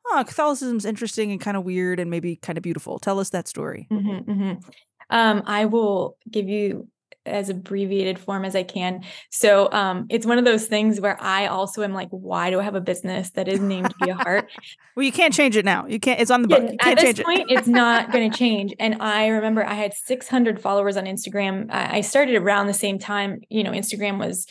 oh, 0.06 0.24
Catholicism's 0.26 0.84
interesting 0.84 1.30
and 1.30 1.40
kind 1.40 1.56
of 1.56 1.64
weird 1.64 2.00
and 2.00 2.10
maybe 2.10 2.36
kind 2.36 2.56
of 2.56 2.62
beautiful. 2.62 2.98
Tell 2.98 3.20
us 3.20 3.30
that 3.30 3.48
story. 3.48 3.86
Mm-hmm, 3.90 4.30
mm-hmm. 4.30 4.70
Um, 5.10 5.42
I 5.46 5.66
will 5.66 6.16
give 6.30 6.48
you 6.48 6.88
as 7.26 7.48
abbreviated 7.48 8.18
form 8.18 8.44
as 8.44 8.56
I 8.56 8.62
can. 8.62 9.02
So 9.30 9.70
um, 9.72 10.06
it's 10.08 10.24
one 10.24 10.38
of 10.38 10.44
those 10.44 10.66
things 10.66 11.00
where 11.00 11.20
I 11.20 11.46
also 11.46 11.82
am 11.82 11.92
like, 11.92 12.08
why 12.10 12.50
do 12.50 12.58
I 12.60 12.62
have 12.62 12.74
a 12.74 12.80
business 12.80 13.30
that 13.32 13.46
is 13.46 13.60
named 13.60 13.94
Be 14.00 14.10
a 14.10 14.14
Heart? 14.14 14.50
well, 14.96 15.04
you 15.04 15.12
can't 15.12 15.34
change 15.34 15.56
it 15.56 15.64
now. 15.64 15.86
You 15.86 16.00
can't. 16.00 16.20
It's 16.20 16.30
on 16.30 16.42
the 16.42 16.48
book. 16.48 16.62
You 16.62 16.78
can't 16.78 16.98
at 16.98 17.16
this 17.16 17.22
point, 17.22 17.50
it. 17.50 17.58
it's 17.58 17.68
not 17.68 18.10
going 18.10 18.30
to 18.30 18.36
change. 18.36 18.74
And 18.78 19.02
I 19.02 19.28
remember 19.28 19.64
I 19.64 19.74
had 19.74 19.94
600 19.94 20.60
followers 20.60 20.96
on 20.96 21.04
Instagram. 21.04 21.66
I 21.70 22.00
started 22.00 22.36
around 22.36 22.66
the 22.66 22.74
same 22.74 22.98
time. 22.98 23.40
You 23.48 23.64
know, 23.64 23.72
Instagram 23.72 24.18
was 24.18 24.46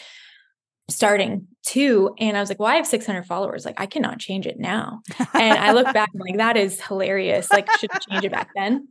starting 0.89 1.47
too 1.63 2.15
and 2.17 2.35
i 2.35 2.39
was 2.39 2.49
like 2.49 2.57
well 2.57 2.71
i 2.71 2.75
have 2.75 2.87
600 2.87 3.23
followers 3.23 3.63
like 3.63 3.79
i 3.79 3.85
cannot 3.85 4.17
change 4.17 4.47
it 4.47 4.57
now 4.57 5.01
and 5.35 5.59
i 5.59 5.71
look 5.71 5.85
back 5.93 6.09
I'm 6.15 6.19
like 6.19 6.37
that 6.37 6.57
is 6.57 6.81
hilarious 6.81 7.51
like 7.51 7.69
should 7.77 7.91
change 8.09 8.25
it 8.25 8.31
back 8.31 8.49
then 8.55 8.87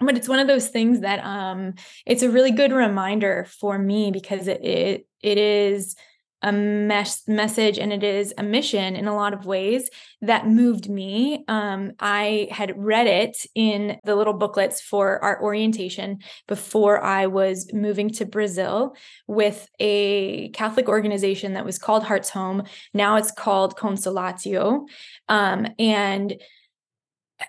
but 0.00 0.16
it's 0.16 0.28
one 0.28 0.38
of 0.38 0.46
those 0.46 0.68
things 0.68 1.00
that 1.00 1.24
um 1.24 1.74
it's 2.06 2.22
a 2.22 2.30
really 2.30 2.50
good 2.50 2.72
reminder 2.72 3.46
for 3.60 3.78
me 3.78 4.10
because 4.10 4.48
it 4.48 4.64
it, 4.64 5.06
it 5.22 5.38
is 5.38 5.96
a 6.44 6.52
mes- 6.52 7.26
message 7.26 7.78
and 7.78 7.90
it 7.90 8.04
is 8.04 8.34
a 8.36 8.42
mission 8.42 8.94
in 8.96 9.08
a 9.08 9.16
lot 9.16 9.32
of 9.32 9.46
ways 9.46 9.88
that 10.20 10.46
moved 10.46 10.90
me. 10.90 11.42
Um, 11.48 11.92
I 11.98 12.48
had 12.50 12.74
read 12.76 13.06
it 13.06 13.46
in 13.54 13.98
the 14.04 14.14
little 14.14 14.34
booklets 14.34 14.82
for 14.82 15.24
our 15.24 15.42
orientation 15.42 16.18
before 16.46 17.02
I 17.02 17.28
was 17.28 17.72
moving 17.72 18.10
to 18.10 18.26
Brazil 18.26 18.94
with 19.26 19.66
a 19.80 20.50
Catholic 20.50 20.86
organization 20.86 21.54
that 21.54 21.64
was 21.64 21.78
called 21.78 22.04
Heart's 22.04 22.30
Home. 22.30 22.64
Now 22.92 23.16
it's 23.16 23.32
called 23.32 23.76
Consolatio. 23.76 24.86
Um, 25.30 25.68
and 25.78 26.36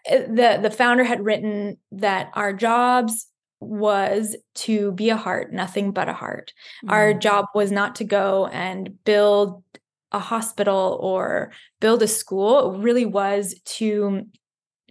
the 0.05 0.59
the 0.61 0.71
founder 0.71 1.03
had 1.03 1.23
written 1.23 1.77
that 1.91 2.31
our 2.33 2.53
jobs 2.53 3.27
was 3.59 4.35
to 4.53 4.91
be 4.93 5.09
a 5.09 5.17
heart, 5.17 5.53
nothing 5.53 5.91
but 5.91 6.09
a 6.09 6.13
heart. 6.13 6.53
Mm-hmm. 6.83 6.91
Our 6.91 7.13
job 7.13 7.45
was 7.55 7.71
not 7.71 7.95
to 7.95 8.03
go 8.03 8.47
and 8.47 9.03
build 9.03 9.63
a 10.11 10.19
hospital 10.19 10.97
or 11.01 11.51
build 11.79 12.01
a 12.03 12.07
school. 12.07 12.73
It 12.73 12.79
really 12.79 13.05
was 13.05 13.55
to 13.65 14.25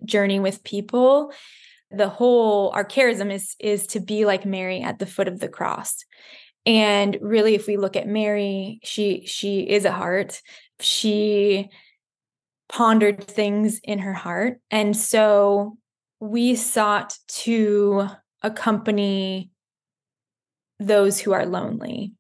journey 0.05 0.41
with 0.41 0.65
people. 0.65 1.33
The 1.91 2.09
whole 2.09 2.71
our 2.71 2.85
charism 2.85 3.33
is 3.33 3.55
is 3.59 3.87
to 3.89 4.01
be 4.01 4.25
like 4.25 4.45
Mary 4.45 4.81
at 4.81 4.99
the 4.99 5.07
foot 5.07 5.29
of 5.29 5.41
the 5.41 5.49
cross. 5.49 6.05
And 6.67 7.19
really 7.21 7.55
if 7.55 7.67
we 7.67 7.77
look 7.77 7.97
at 7.97 8.09
Mary, 8.09 8.81
she 8.83 9.25
she 9.27 9.61
is 9.61 9.85
a 9.85 9.93
heart. 9.93 10.41
She 10.81 11.71
pondered 12.75 13.23
things 13.23 13.79
in 13.85 14.01
her 14.01 14.13
heart. 14.13 14.59
And 14.69 14.97
so 14.97 15.79
we 16.19 16.57
sought 16.57 17.17
to 17.29 18.09
accompany 18.43 19.53
those 20.81 21.21
who 21.21 21.33
are 21.33 21.47
lonely. 21.47 22.15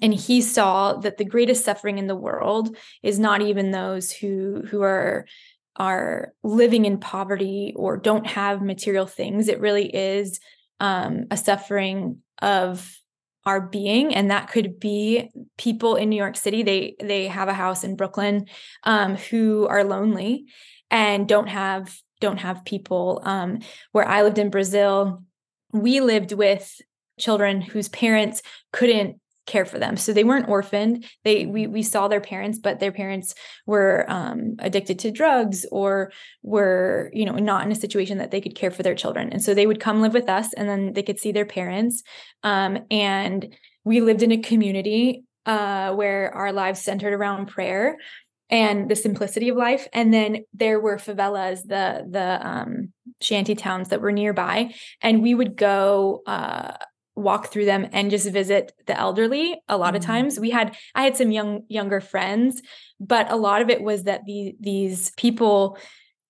And 0.00 0.14
he 0.14 0.40
saw 0.40 0.94
that 0.94 1.18
the 1.18 1.24
greatest 1.24 1.66
suffering 1.66 1.98
in 1.98 2.06
the 2.06 2.16
world 2.16 2.74
is 3.02 3.18
not 3.18 3.42
even 3.42 3.72
those 3.72 4.10
who 4.10 4.62
who 4.70 4.80
are 4.80 5.26
are 5.76 6.32
living 6.42 6.86
in 6.86 6.98
poverty 6.98 7.74
or 7.76 7.98
don't 7.98 8.26
have 8.26 8.62
material 8.62 9.06
things. 9.06 9.48
It 9.48 9.60
really 9.60 9.94
is 9.94 10.40
um, 10.80 11.26
a 11.30 11.36
suffering 11.36 12.22
of 12.40 12.90
our 13.46 13.60
being 13.60 14.14
and 14.14 14.30
that 14.30 14.48
could 14.48 14.80
be 14.80 15.30
people 15.58 15.96
in 15.96 16.08
new 16.08 16.16
york 16.16 16.36
city. 16.36 16.62
They 16.62 16.96
they 17.00 17.28
have 17.28 17.48
a 17.48 17.54
house 17.54 17.84
in 17.84 17.96
brooklyn 17.96 18.46
um, 18.84 19.16
who 19.16 19.66
are 19.68 19.84
lonely 19.84 20.46
and 20.90 21.28
don't 21.28 21.48
have 21.48 21.94
don't 22.20 22.38
have 22.38 22.64
people. 22.64 23.20
Um, 23.24 23.60
where 23.92 24.06
i 24.08 24.22
lived 24.22 24.38
in 24.38 24.50
brazil 24.50 25.22
we 25.72 26.00
lived 26.00 26.32
with 26.32 26.80
children 27.18 27.60
whose 27.60 27.88
parents 27.88 28.42
couldn't 28.72 29.20
care 29.46 29.64
for 29.64 29.78
them. 29.78 29.96
So 29.96 30.12
they 30.12 30.24
weren't 30.24 30.48
orphaned. 30.48 31.04
They 31.24 31.46
we 31.46 31.66
we 31.66 31.82
saw 31.82 32.08
their 32.08 32.20
parents 32.20 32.58
but 32.58 32.80
their 32.80 32.92
parents 32.92 33.34
were 33.66 34.06
um, 34.08 34.56
addicted 34.58 34.98
to 35.00 35.10
drugs 35.10 35.66
or 35.70 36.12
were 36.42 37.10
you 37.12 37.24
know 37.24 37.34
not 37.34 37.64
in 37.64 37.72
a 37.72 37.76
situation 37.76 38.18
that 38.18 38.30
they 38.30 38.40
could 38.40 38.54
care 38.54 38.70
for 38.70 38.82
their 38.82 38.94
children. 38.94 39.30
And 39.30 39.42
so 39.42 39.54
they 39.54 39.66
would 39.66 39.80
come 39.80 40.00
live 40.00 40.14
with 40.14 40.28
us 40.28 40.52
and 40.54 40.68
then 40.68 40.92
they 40.92 41.02
could 41.02 41.20
see 41.20 41.32
their 41.32 41.46
parents. 41.46 42.02
Um, 42.42 42.78
and 42.90 43.54
we 43.84 44.00
lived 44.00 44.22
in 44.22 44.32
a 44.32 44.38
community 44.38 45.24
uh, 45.46 45.92
where 45.92 46.34
our 46.34 46.52
lives 46.52 46.80
centered 46.80 47.12
around 47.12 47.46
prayer 47.46 47.98
and 48.50 48.88
the 48.90 48.96
simplicity 48.96 49.48
of 49.48 49.56
life. 49.56 49.88
And 49.92 50.12
then 50.12 50.44
there 50.52 50.80
were 50.80 50.96
favelas 50.96 51.62
the 51.62 52.06
the 52.08 52.46
um, 52.46 52.92
shanty 53.20 53.54
towns 53.54 53.88
that 53.88 54.00
were 54.00 54.12
nearby 54.12 54.74
and 55.02 55.22
we 55.22 55.34
would 55.34 55.56
go 55.56 56.22
uh, 56.26 56.76
walk 57.16 57.48
through 57.48 57.64
them 57.64 57.88
and 57.92 58.10
just 58.10 58.30
visit 58.30 58.72
the 58.86 58.98
elderly 58.98 59.60
a 59.68 59.76
lot 59.76 59.88
mm-hmm. 59.88 59.96
of 59.96 60.02
times. 60.02 60.40
We 60.40 60.50
had 60.50 60.76
i 60.94 61.02
had 61.02 61.16
some 61.16 61.30
young 61.30 61.62
younger 61.68 62.00
friends 62.00 62.62
but 63.00 63.30
a 63.30 63.36
lot 63.36 63.62
of 63.62 63.70
it 63.70 63.82
was 63.82 64.04
that 64.04 64.24
the 64.24 64.54
these 64.60 65.10
people 65.12 65.78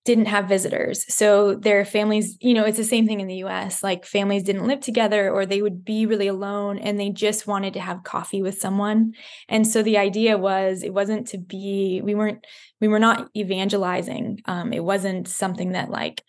didn't 0.03 0.27
have 0.27 0.47
visitors. 0.47 1.11
So 1.11 1.55
their 1.55 1.83
families 1.83 2.37
you 2.39 2.53
know 2.53 2.63
it's 2.63 2.77
the 2.77 2.83
same 2.83 3.07
thing 3.07 3.19
in 3.19 3.27
the 3.27 3.43
US 3.45 3.81
like 3.81 4.05
families 4.05 4.43
didn't 4.43 4.67
live 4.67 4.79
together 4.79 5.31
or 5.31 5.45
they 5.45 5.61
would 5.61 5.83
be 5.83 6.05
really 6.05 6.27
alone 6.27 6.77
and 6.77 6.99
they 6.99 7.09
just 7.09 7.47
wanted 7.47 7.73
to 7.73 7.79
have 7.79 8.03
coffee 8.03 8.41
with 8.41 8.59
someone. 8.59 9.13
And 9.49 9.67
so 9.67 9.81
the 9.81 9.97
idea 9.97 10.37
was 10.37 10.83
it 10.83 10.93
wasn't 10.93 11.27
to 11.29 11.39
be 11.39 12.01
we 12.03 12.13
weren't 12.13 12.45
we 12.79 12.87
were 12.87 12.99
not 12.99 13.29
evangelizing 13.35 14.41
um, 14.45 14.73
it 14.73 14.83
wasn't 14.83 15.27
something 15.27 15.71
that 15.71 15.89
like 15.89 16.23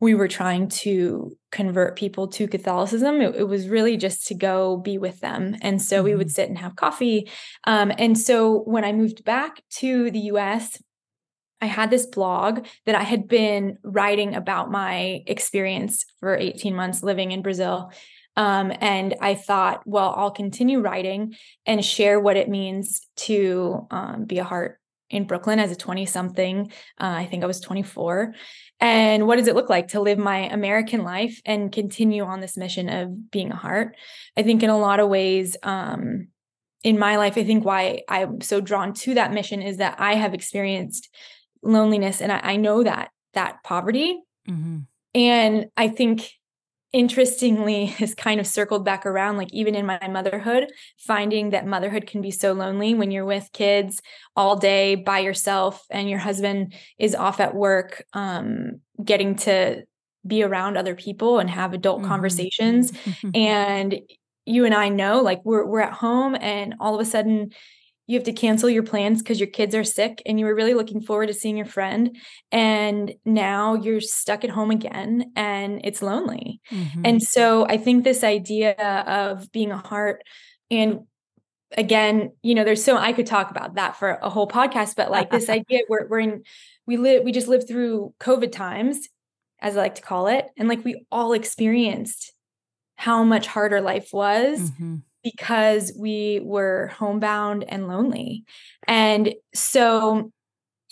we 0.00 0.14
were 0.14 0.28
trying 0.28 0.68
to 0.68 1.36
convert 1.50 1.96
people 1.96 2.28
to 2.28 2.46
Catholicism. 2.46 3.20
It, 3.20 3.36
it, 3.36 3.48
was 3.48 3.68
really 3.68 3.96
just 3.96 4.26
to 4.28 4.34
go 4.34 4.76
be 4.76 4.96
with 4.96 5.20
them. 5.20 5.56
And 5.60 5.82
so 5.82 5.96
mm-hmm. 5.96 6.04
we 6.04 6.14
would 6.14 6.28
mm-hmm. 6.28 6.32
sit 6.32 6.48
and 6.48 6.58
have 6.58 6.76
coffee. 6.76 7.28
Um, 7.64 7.92
and 7.98 8.16
so 8.16 8.60
when 8.60 8.84
I 8.84 8.92
moved 8.92 9.24
back 9.24 9.62
to 9.76 10.10
the 10.10 10.20
US, 10.20 10.80
I 11.60 11.66
had 11.66 11.90
this 11.90 12.06
blog 12.06 12.66
that 12.86 12.94
I 12.94 13.02
had 13.02 13.26
been 13.26 13.78
writing 13.82 14.34
about 14.36 14.70
my 14.70 15.22
experience 15.26 16.04
for 16.20 16.36
18 16.36 16.74
months 16.74 17.02
living 17.02 17.32
in 17.32 17.42
Brazil. 17.42 17.90
Um, 18.36 18.72
and 18.80 19.16
I 19.20 19.34
thought, 19.34 19.82
well, 19.84 20.14
I'll 20.16 20.30
continue 20.30 20.78
writing 20.78 21.34
and 21.66 21.84
share 21.84 22.20
what 22.20 22.36
it 22.36 22.48
means 22.48 23.00
to 23.16 23.88
um, 23.90 24.26
be 24.26 24.38
a 24.38 24.44
heart 24.44 24.78
in 25.10 25.26
Brooklyn 25.26 25.58
as 25.58 25.70
a 25.72 25.76
20 25.76 26.06
something. 26.06 26.70
Uh, 27.00 27.14
I 27.18 27.26
think 27.26 27.42
I 27.42 27.46
was 27.46 27.60
24. 27.60 28.34
And 28.80 29.26
what 29.26 29.36
does 29.36 29.48
it 29.48 29.54
look 29.54 29.68
like 29.68 29.88
to 29.88 30.00
live 30.00 30.18
my 30.18 30.48
American 30.48 31.02
life 31.02 31.40
and 31.44 31.72
continue 31.72 32.22
on 32.22 32.40
this 32.40 32.56
mission 32.56 32.88
of 32.88 33.30
being 33.30 33.50
a 33.50 33.56
heart? 33.56 33.96
I 34.36 34.42
think 34.42 34.62
in 34.62 34.70
a 34.70 34.78
lot 34.78 35.00
of 35.00 35.08
ways, 35.08 35.56
um, 35.62 36.28
in 36.84 36.98
my 36.98 37.16
life, 37.16 37.36
I 37.36 37.44
think 37.44 37.64
why 37.64 38.02
I'm 38.08 38.40
so 38.40 38.60
drawn 38.60 38.92
to 38.94 39.14
that 39.14 39.32
mission 39.32 39.62
is 39.62 39.78
that 39.78 39.96
I 39.98 40.14
have 40.14 40.32
experienced 40.32 41.08
loneliness 41.62 42.20
and 42.20 42.30
I, 42.30 42.40
I 42.42 42.56
know 42.56 42.84
that 42.84 43.10
that 43.34 43.62
poverty. 43.64 44.20
Mm-hmm. 44.48 44.78
And 45.14 45.66
I 45.76 45.88
think 45.88 46.30
interestingly 46.92 47.86
has 48.00 48.14
kind 48.14 48.40
of 48.40 48.46
circled 48.46 48.84
back 48.84 49.04
around 49.04 49.36
like 49.36 49.52
even 49.52 49.74
in 49.74 49.86
my 49.86 50.08
motherhood 50.08 50.70
finding 50.96 51.50
that 51.50 51.66
motherhood 51.66 52.06
can 52.06 52.20
be 52.20 52.30
so 52.30 52.52
lonely 52.52 52.94
when 52.94 53.10
you're 53.10 53.24
with 53.24 53.50
kids 53.52 54.00
all 54.36 54.56
day 54.56 54.94
by 54.94 55.18
yourself 55.18 55.84
and 55.90 56.08
your 56.08 56.18
husband 56.18 56.72
is 56.98 57.14
off 57.14 57.40
at 57.40 57.54
work 57.54 58.04
um, 58.14 58.80
getting 59.04 59.36
to 59.36 59.84
be 60.26 60.42
around 60.42 60.76
other 60.76 60.94
people 60.94 61.38
and 61.38 61.50
have 61.50 61.72
adult 61.72 62.00
mm-hmm. 62.00 62.08
conversations 62.08 62.92
and 63.34 64.00
you 64.46 64.64
and 64.64 64.74
I 64.74 64.88
know 64.88 65.20
like 65.20 65.44
we're 65.44 65.66
we're 65.66 65.80
at 65.80 65.92
home 65.92 66.34
and 66.40 66.74
all 66.80 66.94
of 66.94 67.00
a 67.00 67.04
sudden 67.04 67.50
you 68.08 68.16
have 68.16 68.24
to 68.24 68.32
cancel 68.32 68.70
your 68.70 68.82
plans 68.82 69.22
because 69.22 69.38
your 69.38 69.48
kids 69.48 69.74
are 69.74 69.84
sick 69.84 70.22
and 70.26 70.40
you 70.40 70.46
were 70.46 70.54
really 70.54 70.74
looking 70.74 71.00
forward 71.00 71.26
to 71.26 71.34
seeing 71.34 71.56
your 71.56 71.66
friend 71.66 72.16
and 72.50 73.14
now 73.24 73.74
you're 73.74 74.00
stuck 74.00 74.42
at 74.42 74.50
home 74.50 74.70
again 74.70 75.30
and 75.36 75.82
it's 75.84 76.02
lonely 76.02 76.60
mm-hmm. 76.72 77.02
and 77.04 77.22
so 77.22 77.66
i 77.66 77.76
think 77.76 78.02
this 78.02 78.24
idea 78.24 78.72
of 78.72 79.52
being 79.52 79.70
a 79.70 79.76
heart 79.76 80.24
and 80.70 81.00
again 81.76 82.32
you 82.42 82.54
know 82.54 82.64
there's 82.64 82.82
so 82.82 82.96
i 82.96 83.12
could 83.12 83.26
talk 83.26 83.50
about 83.50 83.74
that 83.74 83.94
for 83.94 84.08
a 84.22 84.30
whole 84.30 84.48
podcast 84.48 84.96
but 84.96 85.10
like 85.10 85.30
this 85.30 85.48
idea 85.50 85.80
we're, 85.88 86.08
we're 86.08 86.20
in 86.20 86.42
we 86.86 86.96
live 86.96 87.22
we 87.22 87.30
just 87.30 87.46
lived 87.46 87.68
through 87.68 88.12
covid 88.18 88.50
times 88.50 89.06
as 89.60 89.76
i 89.76 89.80
like 89.80 89.94
to 89.94 90.02
call 90.02 90.26
it 90.28 90.46
and 90.56 90.68
like 90.68 90.82
we 90.84 91.04
all 91.12 91.34
experienced 91.34 92.32
how 92.96 93.22
much 93.22 93.46
harder 93.46 93.82
life 93.82 94.08
was 94.12 94.70
mm-hmm 94.70 94.96
because 95.34 95.92
we 95.98 96.40
were 96.42 96.88
homebound 96.98 97.64
and 97.68 97.88
lonely. 97.88 98.44
And 98.86 99.34
so 99.54 100.32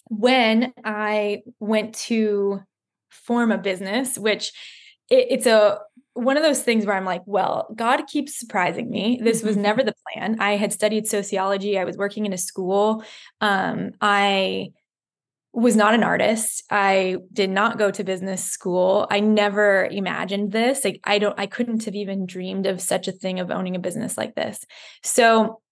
when 0.09 0.73
I 0.85 1.43
went 1.59 1.95
to 1.95 2.61
form 3.09 3.51
a 3.51 3.59
business, 3.59 4.19
which 4.19 4.53
it, 5.11 5.27
it's 5.31 5.47
a 5.47 5.79
one 6.15 6.39
of 6.39 6.43
those 6.43 6.63
things 6.63 6.87
where 6.87 6.97
I'm 6.97 7.05
like, 7.05 7.23
well, 7.27 7.69
God 7.77 8.07
keeps 8.07 8.39
surprising 8.39 8.89
me. 8.91 9.21
This 9.23 9.43
was 9.43 9.55
never 9.55 9.83
the 9.83 9.95
plan. 10.03 10.41
I 10.41 10.57
had 10.57 10.73
studied 10.73 11.07
sociology. 11.07 11.79
I 11.79 11.85
was 11.85 11.99
working 11.99 12.25
in 12.25 12.33
a 12.33 12.39
school. 12.39 13.05
Um, 13.43 13.93
I 14.01 14.69
was 15.57 15.75
not 15.75 15.95
an 15.95 16.05
artist. 16.05 16.65
I 16.71 17.17
did 17.33 17.49
not 17.49 17.79
go 17.79 17.91
to 17.91 18.05
business 18.05 18.45
school. 18.45 19.07
I 19.11 19.21
never 19.21 19.87
imagined 19.87 20.53
this. 20.53 20.85
Like 20.85 21.01
I 21.03 21.19
don't 21.19 21.39
I 21.39 21.47
couldn't 21.47 21.87
have 21.87 21.95
even 21.95 22.27
dreamed 22.27 22.67
of 22.67 22.81
such 22.81 23.09
a 23.09 23.13
thing 23.13 23.41
of 23.41 23.51
owning 23.51 23.75
a 23.75 23.79
business 23.81 24.19
like 24.19 24.35
this. 24.35 24.63
So 25.03 25.63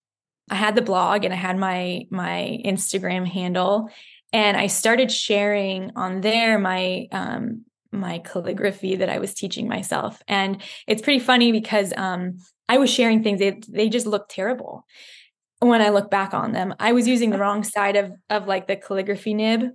I 0.50 0.54
had 0.54 0.74
the 0.74 0.82
blog 0.82 1.24
and 1.24 1.34
I 1.34 1.36
had 1.36 1.58
my 1.58 2.06
my 2.10 2.60
Instagram 2.64 3.28
handle 3.28 3.90
and 4.32 4.56
I 4.56 4.68
started 4.68 5.12
sharing 5.12 5.92
on 5.96 6.22
there 6.22 6.58
my 6.58 7.06
um 7.12 7.66
my 7.92 8.20
calligraphy 8.20 8.96
that 8.96 9.10
I 9.10 9.18
was 9.18 9.34
teaching 9.34 9.68
myself. 9.68 10.22
And 10.26 10.62
it's 10.86 11.02
pretty 11.02 11.20
funny 11.20 11.52
because 11.52 11.92
um 11.94 12.38
I 12.70 12.78
was 12.78 12.88
sharing 12.88 13.22
things 13.22 13.38
they 13.38 13.60
they 13.68 13.90
just 13.90 14.06
looked 14.06 14.30
terrible 14.30 14.86
when 15.68 15.82
I 15.82 15.90
look 15.90 16.10
back 16.10 16.34
on 16.34 16.52
them. 16.52 16.74
I 16.78 16.92
was 16.92 17.08
using 17.08 17.30
the 17.30 17.38
wrong 17.38 17.64
side 17.64 17.96
of 17.96 18.12
of 18.30 18.46
like 18.46 18.66
the 18.66 18.76
calligraphy 18.76 19.34
nib. 19.34 19.70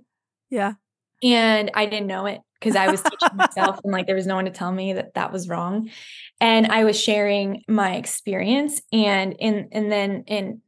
Yeah. 0.50 0.74
And 1.22 1.70
I 1.74 1.86
didn't 1.86 2.06
know 2.06 2.26
it 2.26 2.40
because 2.58 2.76
I 2.76 2.90
was 2.90 3.02
teaching 3.02 3.28
myself 3.36 3.80
and 3.84 3.92
like 3.92 4.06
there 4.06 4.16
was 4.16 4.26
no 4.26 4.36
one 4.36 4.46
to 4.46 4.50
tell 4.50 4.72
me 4.72 4.94
that 4.94 5.14
that 5.14 5.32
was 5.32 5.48
wrong. 5.48 5.90
And 6.40 6.66
I 6.66 6.84
was 6.84 7.00
sharing 7.00 7.62
my 7.68 7.96
experience 7.96 8.80
and 8.92 9.34
in 9.38 9.68
and 9.72 9.90
then 9.90 10.24
in 10.26 10.62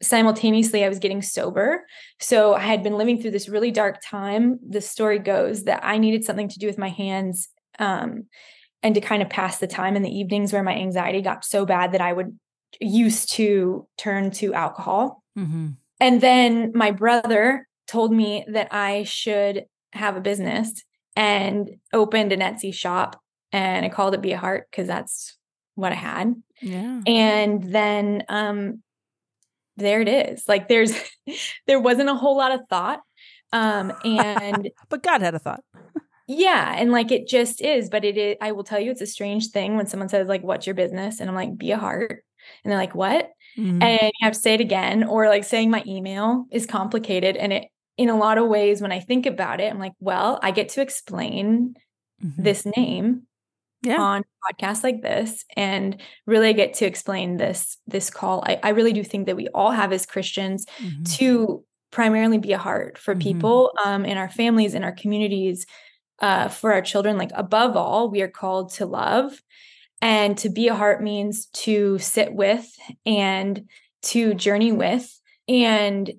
simultaneously 0.00 0.84
I 0.84 0.88
was 0.88 0.98
getting 0.98 1.22
sober. 1.22 1.84
So 2.20 2.54
I 2.54 2.60
had 2.60 2.82
been 2.82 2.96
living 2.96 3.20
through 3.20 3.32
this 3.32 3.48
really 3.48 3.70
dark 3.70 3.98
time. 4.04 4.58
The 4.66 4.80
story 4.80 5.18
goes 5.18 5.64
that 5.64 5.80
I 5.82 5.98
needed 5.98 6.24
something 6.24 6.48
to 6.48 6.58
do 6.58 6.66
with 6.66 6.78
my 6.78 6.88
hands 6.88 7.48
um, 7.78 8.26
and 8.82 8.94
to 8.94 9.00
kind 9.00 9.22
of 9.22 9.28
pass 9.28 9.58
the 9.58 9.66
time 9.66 9.96
in 9.96 10.02
the 10.02 10.10
evenings 10.10 10.52
where 10.52 10.62
my 10.62 10.74
anxiety 10.74 11.20
got 11.20 11.44
so 11.44 11.66
bad 11.66 11.92
that 11.92 12.00
I 12.00 12.12
would 12.12 12.38
used 12.80 13.32
to 13.32 13.86
turn 13.96 14.30
to 14.32 14.54
alcohol. 14.54 15.22
Mm-hmm. 15.38 15.68
And 16.00 16.20
then 16.20 16.72
my 16.74 16.90
brother 16.90 17.66
told 17.86 18.12
me 18.12 18.44
that 18.48 18.72
I 18.72 19.04
should 19.04 19.64
have 19.92 20.16
a 20.16 20.20
business 20.20 20.84
and 21.16 21.70
opened 21.92 22.32
an 22.32 22.40
Etsy 22.40 22.72
shop 22.72 23.20
and 23.52 23.84
I 23.84 23.88
called 23.88 24.14
it 24.14 24.22
Be 24.22 24.32
a 24.32 24.38
Heart 24.38 24.68
because 24.70 24.86
that's 24.86 25.36
what 25.74 25.92
I 25.92 25.96
had. 25.96 26.34
Yeah. 26.60 27.00
And 27.06 27.62
then 27.62 28.24
um 28.28 28.82
there 29.76 30.00
it 30.00 30.08
is. 30.08 30.44
Like 30.46 30.68
there's 30.68 30.92
there 31.66 31.80
wasn't 31.80 32.10
a 32.10 32.14
whole 32.14 32.36
lot 32.36 32.52
of 32.52 32.60
thought. 32.68 33.00
Um 33.52 33.92
and 34.04 34.70
but 34.88 35.02
God 35.02 35.22
had 35.22 35.34
a 35.34 35.38
thought. 35.38 35.64
yeah, 36.26 36.74
and 36.76 36.92
like 36.92 37.10
it 37.10 37.26
just 37.26 37.60
is, 37.60 37.88
but 37.88 38.04
it 38.04 38.16
is 38.16 38.36
I 38.40 38.52
will 38.52 38.64
tell 38.64 38.78
you 38.78 38.90
it's 38.90 39.00
a 39.00 39.06
strange 39.06 39.48
thing 39.48 39.76
when 39.76 39.86
someone 39.86 40.08
says 40.08 40.28
like 40.28 40.42
what's 40.42 40.66
your 40.66 40.74
business 40.74 41.20
and 41.20 41.28
I'm 41.28 41.36
like 41.36 41.56
be 41.56 41.72
a 41.72 41.78
heart 41.78 42.24
and 42.64 42.70
they're 42.70 42.78
like 42.78 42.94
what? 42.94 43.30
Mm-hmm. 43.56 43.82
And 43.82 44.02
you 44.02 44.24
have 44.24 44.34
to 44.34 44.38
say 44.38 44.54
it 44.54 44.60
again 44.60 45.04
or 45.04 45.28
like 45.28 45.44
saying 45.44 45.70
my 45.70 45.82
email 45.86 46.46
is 46.50 46.66
complicated 46.66 47.36
and 47.36 47.52
it 47.52 47.64
in 47.96 48.08
a 48.08 48.16
lot 48.16 48.38
of 48.38 48.48
ways 48.48 48.80
when 48.80 48.92
I 48.92 49.00
think 49.00 49.26
about 49.26 49.60
it 49.60 49.72
I'm 49.72 49.78
like 49.78 49.94
well, 50.00 50.38
I 50.42 50.50
get 50.50 50.70
to 50.70 50.80
explain 50.80 51.74
mm-hmm. 52.22 52.42
this 52.42 52.64
name 52.64 53.22
yeah. 53.82 54.00
on 54.00 54.24
podcasts 54.44 54.82
like 54.82 55.02
this 55.02 55.44
and 55.56 56.00
really 56.26 56.52
get 56.52 56.74
to 56.74 56.86
explain 56.86 57.36
this 57.36 57.76
this 57.86 58.10
call 58.10 58.42
I, 58.46 58.58
I 58.62 58.68
really 58.70 58.92
do 58.92 59.04
think 59.04 59.26
that 59.26 59.36
we 59.36 59.48
all 59.48 59.70
have 59.70 59.92
as 59.92 60.06
christians 60.06 60.66
mm-hmm. 60.78 61.02
to 61.16 61.64
primarily 61.90 62.38
be 62.38 62.52
a 62.52 62.58
heart 62.58 62.98
for 62.98 63.14
mm-hmm. 63.14 63.22
people 63.22 63.72
um, 63.84 64.04
in 64.04 64.18
our 64.18 64.28
families 64.28 64.74
in 64.74 64.84
our 64.84 64.92
communities 64.92 65.66
uh, 66.20 66.48
for 66.48 66.72
our 66.72 66.82
children 66.82 67.16
like 67.16 67.30
above 67.34 67.76
all 67.76 68.10
we 68.10 68.22
are 68.22 68.28
called 68.28 68.72
to 68.74 68.86
love 68.86 69.40
and 70.00 70.38
to 70.38 70.48
be 70.48 70.68
a 70.68 70.74
heart 70.74 71.02
means 71.02 71.46
to 71.46 71.98
sit 71.98 72.32
with 72.32 72.66
and 73.04 73.64
to 74.02 74.34
journey 74.34 74.72
with. 74.72 75.20
And 75.48 76.10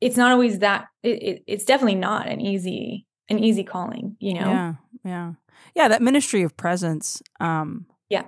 it's 0.00 0.16
not 0.16 0.32
always 0.32 0.60
that 0.60 0.86
it, 1.02 1.22
it, 1.22 1.44
it's 1.46 1.64
definitely 1.64 1.94
not 1.96 2.28
an 2.28 2.40
easy 2.40 3.06
an 3.30 3.38
easy 3.38 3.64
calling 3.64 4.16
you 4.20 4.34
know? 4.34 4.50
Yeah 4.50 4.74
yeah. 5.04 5.32
Yeah, 5.74 5.88
that 5.88 6.02
ministry 6.02 6.42
of 6.42 6.56
presence. 6.56 7.22
Um, 7.40 7.86
yeah, 8.08 8.24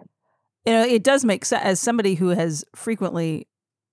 you 0.65 0.73
know, 0.73 0.85
it 0.85 1.03
does 1.03 1.25
make 1.25 1.45
sense 1.45 1.63
as 1.63 1.81
somebody 1.81 2.15
who 2.15 2.29
has 2.29 2.65
frequently 2.75 3.49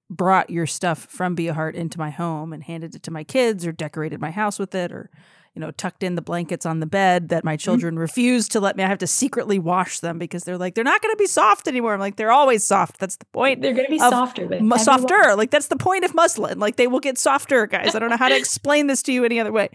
brought 0.10 0.50
your 0.50 0.68
stuff 0.68 1.06
from 1.10 1.36
Be 1.36 1.48
a 1.48 1.54
Heart 1.54 1.76
into 1.76 1.98
my 1.98 2.10
home 2.10 2.54
and 2.54 2.64
handed 2.64 2.96
it 2.96 3.04
to 3.04 3.12
my 3.12 3.24
kids 3.24 3.66
or 3.66 3.72
decorated 3.72 4.20
my 4.20 4.32
house 4.32 4.60
with 4.60 4.76
it 4.76 4.92
or 4.92 5.10
you 5.56 5.60
know, 5.60 5.70
tucked 5.72 6.02
in 6.02 6.16
the 6.16 6.22
blankets 6.22 6.66
on 6.66 6.80
the 6.80 6.86
bed 6.86 7.30
that 7.30 7.44
my 7.44 7.54
mm-hmm. 7.54 7.60
children 7.60 7.94
mm-hmm. 7.94 8.02
refuse 8.02 8.48
to 8.50 8.60
let 8.60 8.76
me. 8.76 8.84
I 8.84 8.88
have 8.88 8.98
to 9.00 9.08
secretly 9.08 9.60
wash 9.60 10.00
them 10.00 10.18
because 10.18 10.44
they're 10.44 10.58
like, 10.58 10.74
they're 10.74 10.84
not 10.84 11.02
going 11.02 11.14
to 11.14 11.18
be 11.18 11.28
soft 11.28 11.68
anymore. 11.68 11.94
I'm 11.94 12.00
like, 12.00 12.16
they're 12.16 12.32
always 12.32 12.64
soft. 12.64 13.00
That's 13.00 13.18
the 13.18 13.26
point. 13.26 13.62
They're 13.62 13.74
going 13.74 13.86
to 13.86 13.92
be 13.92 14.00
softer, 14.00 14.48
but 14.48 14.80
softer. 14.80 15.36
Like 15.36 15.52
that's 15.52 15.68
the 15.68 15.78
point 15.78 16.06
of 16.06 16.16
muslin. 16.16 16.60
Like 16.60 16.78
they 16.78 16.88
will 16.88 17.00
get 17.00 17.18
softer, 17.18 17.68
guys. 17.68 17.94
I 17.94 18.00
don't 18.00 18.10
know 18.10 18.18
how 18.18 18.30
to 18.30 18.38
explain 18.38 18.88
this 18.88 19.04
to 19.04 19.14
you 19.14 19.26
any 19.26 19.40
other 19.40 19.52
way. 19.52 19.70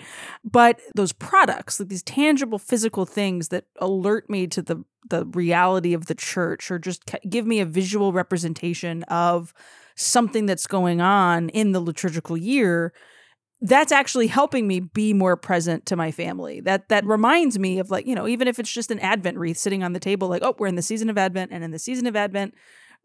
But 0.45 0.81
those 0.95 1.13
products, 1.13 1.79
like 1.79 1.89
these 1.89 2.03
tangible 2.03 2.59
physical 2.59 3.07
things 3.07 3.49
that 3.49 3.67
alert 3.77 4.29
me 4.29 4.47
to 4.49 4.63
the 4.63 4.85
the 5.09 5.25
reality 5.27 5.95
of 5.95 6.07
the 6.07 6.15
church 6.15 6.71
or 6.71 6.79
just 6.79 7.11
give 7.29 7.47
me 7.47 7.61
a 7.61 7.65
visual 7.65 8.13
representation 8.13 9.05
of 9.05 9.55
something 9.95 10.45
that's 10.45 10.67
going 10.67 11.01
on 11.01 11.49
in 11.51 11.73
the 11.73 11.81
liturgical 11.81 12.37
year 12.37 12.93
that's 13.61 13.91
actually 13.91 14.29
helping 14.29 14.69
me 14.69 14.81
be 14.81 15.13
more 15.13 15.37
present 15.37 15.85
to 15.87 15.97
my 15.97 16.11
family. 16.13 16.61
That 16.61 16.89
that 16.89 17.05
reminds 17.05 17.59
me 17.59 17.79
of 17.79 17.91
like, 17.91 18.07
you 18.07 18.15
know, 18.15 18.29
even 18.29 18.47
if 18.47 18.59
it's 18.59 18.73
just 18.73 18.91
an 18.91 19.01
advent 19.01 19.37
wreath 19.37 19.59
sitting 19.59 19.83
on 19.83 19.93
the 19.93 20.01
table 20.01 20.29
like, 20.29 20.43
oh, 20.43 20.55
we're 20.59 20.69
in 20.69 20.77
the 20.77 20.83
season 20.83 21.11
of 21.11 21.19
advent 21.19 21.51
and 21.53 21.65
in 21.65 21.71
the 21.71 21.79
season 21.79 22.07
of 22.07 22.15
advent 22.15 22.55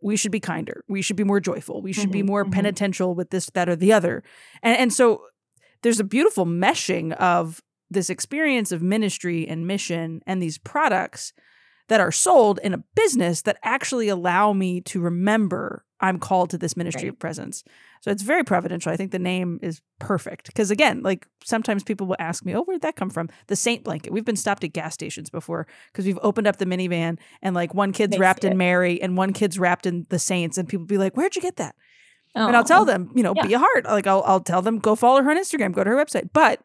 we 0.01 0.17
should 0.17 0.31
be 0.31 0.39
kinder. 0.39 0.83
We 0.87 1.01
should 1.01 1.15
be 1.15 1.23
more 1.23 1.39
joyful. 1.39 1.81
We 1.81 1.93
should 1.93 2.05
mm-hmm, 2.05 2.11
be 2.11 2.23
more 2.23 2.43
mm-hmm. 2.43 2.53
penitential 2.53 3.15
with 3.15 3.29
this 3.29 3.49
that 3.53 3.69
or 3.69 3.75
the 3.75 3.93
other. 3.93 4.23
And 4.61 4.77
and 4.77 4.93
so 4.93 5.23
there's 5.81 5.99
a 5.99 6.05
beautiful 6.05 6.45
meshing 6.45 7.13
of 7.13 7.61
this 7.89 8.09
experience 8.09 8.71
of 8.71 8.81
ministry 8.81 9.47
and 9.47 9.65
mission 9.65 10.21
and 10.25 10.41
these 10.41 10.57
products 10.57 11.33
that 11.89 11.99
are 11.99 12.11
sold 12.11 12.59
in 12.63 12.73
a 12.73 12.83
business 12.95 13.41
that 13.43 13.57
actually 13.63 14.07
allow 14.07 14.53
me 14.53 14.81
to 14.81 15.01
remember 15.01 15.85
I'm 15.99 16.19
called 16.19 16.49
to 16.49 16.57
this 16.57 16.75
ministry 16.75 17.05
right. 17.05 17.13
of 17.13 17.19
presence. 17.19 17.63
So 18.03 18.11
it's 18.11 18.21
very 18.21 18.43
providential. 18.43 18.91
I 18.91 18.97
think 18.97 19.11
the 19.11 19.17
name 19.17 19.59
is 19.61 19.81
perfect 19.97 20.47
because 20.47 20.71
again, 20.71 21.03
like 21.03 21.25
sometimes 21.41 21.85
people 21.85 22.05
will 22.05 22.17
ask 22.19 22.43
me, 22.43 22.53
"Oh, 22.53 22.63
where'd 22.63 22.81
that 22.81 22.97
come 22.97 23.09
from?" 23.09 23.29
The 23.47 23.55
Saint 23.55 23.85
blanket. 23.85 24.11
We've 24.11 24.25
been 24.25 24.35
stopped 24.35 24.65
at 24.65 24.73
gas 24.73 24.93
stations 24.93 25.29
before 25.29 25.67
because 25.89 26.05
we've 26.05 26.19
opened 26.21 26.45
up 26.45 26.57
the 26.57 26.65
minivan 26.65 27.17
and 27.41 27.55
like 27.55 27.73
one 27.73 27.93
kid's 27.93 28.19
wrapped 28.19 28.43
in 28.43 28.57
Mary 28.57 29.01
and 29.01 29.15
one 29.15 29.31
kid's 29.31 29.57
wrapped 29.57 29.85
in 29.85 30.05
the 30.09 30.19
saints, 30.19 30.57
and 30.57 30.67
people 30.67 30.85
be 30.85 30.97
like, 30.97 31.15
"Where'd 31.15 31.33
you 31.37 31.41
get 31.41 31.55
that?" 31.55 31.75
Oh. 32.35 32.45
And 32.45 32.57
I'll 32.57 32.65
tell 32.65 32.83
them, 32.83 33.09
you 33.15 33.23
know, 33.23 33.33
yeah. 33.37 33.47
be 33.47 33.53
a 33.53 33.59
heart. 33.59 33.85
Like 33.85 34.05
I'll 34.05 34.23
I'll 34.25 34.41
tell 34.41 34.61
them, 34.61 34.79
go 34.79 34.97
follow 34.97 35.23
her 35.23 35.31
on 35.31 35.37
Instagram, 35.37 35.71
go 35.71 35.85
to 35.85 35.89
her 35.89 35.95
website. 35.95 36.31
But 36.33 36.59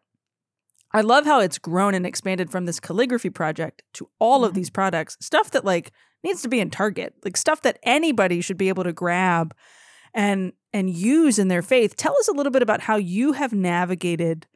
I 0.92 1.02
love 1.02 1.24
how 1.24 1.38
it's 1.38 1.58
grown 1.58 1.94
and 1.94 2.04
expanded 2.04 2.50
from 2.50 2.66
this 2.66 2.80
calligraphy 2.80 3.30
project 3.30 3.84
to 3.94 4.08
all 4.18 4.38
mm-hmm. 4.38 4.46
of 4.46 4.54
these 4.54 4.70
products, 4.70 5.16
stuff 5.20 5.52
that 5.52 5.64
like 5.64 5.92
needs 6.24 6.42
to 6.42 6.48
be 6.48 6.58
in 6.58 6.70
Target, 6.70 7.14
like 7.24 7.36
stuff 7.36 7.62
that 7.62 7.78
anybody 7.84 8.40
should 8.40 8.56
be 8.56 8.68
able 8.68 8.82
to 8.82 8.92
grab 8.92 9.54
and 10.14 10.52
and 10.72 10.90
use 10.90 11.38
in 11.38 11.48
their 11.48 11.62
faith. 11.62 11.96
Tell 11.96 12.14
us 12.18 12.28
a 12.28 12.32
little 12.32 12.52
bit 12.52 12.62
about 12.62 12.82
how 12.82 12.96
you 12.96 13.32
have 13.32 13.52
navigated 13.52 14.46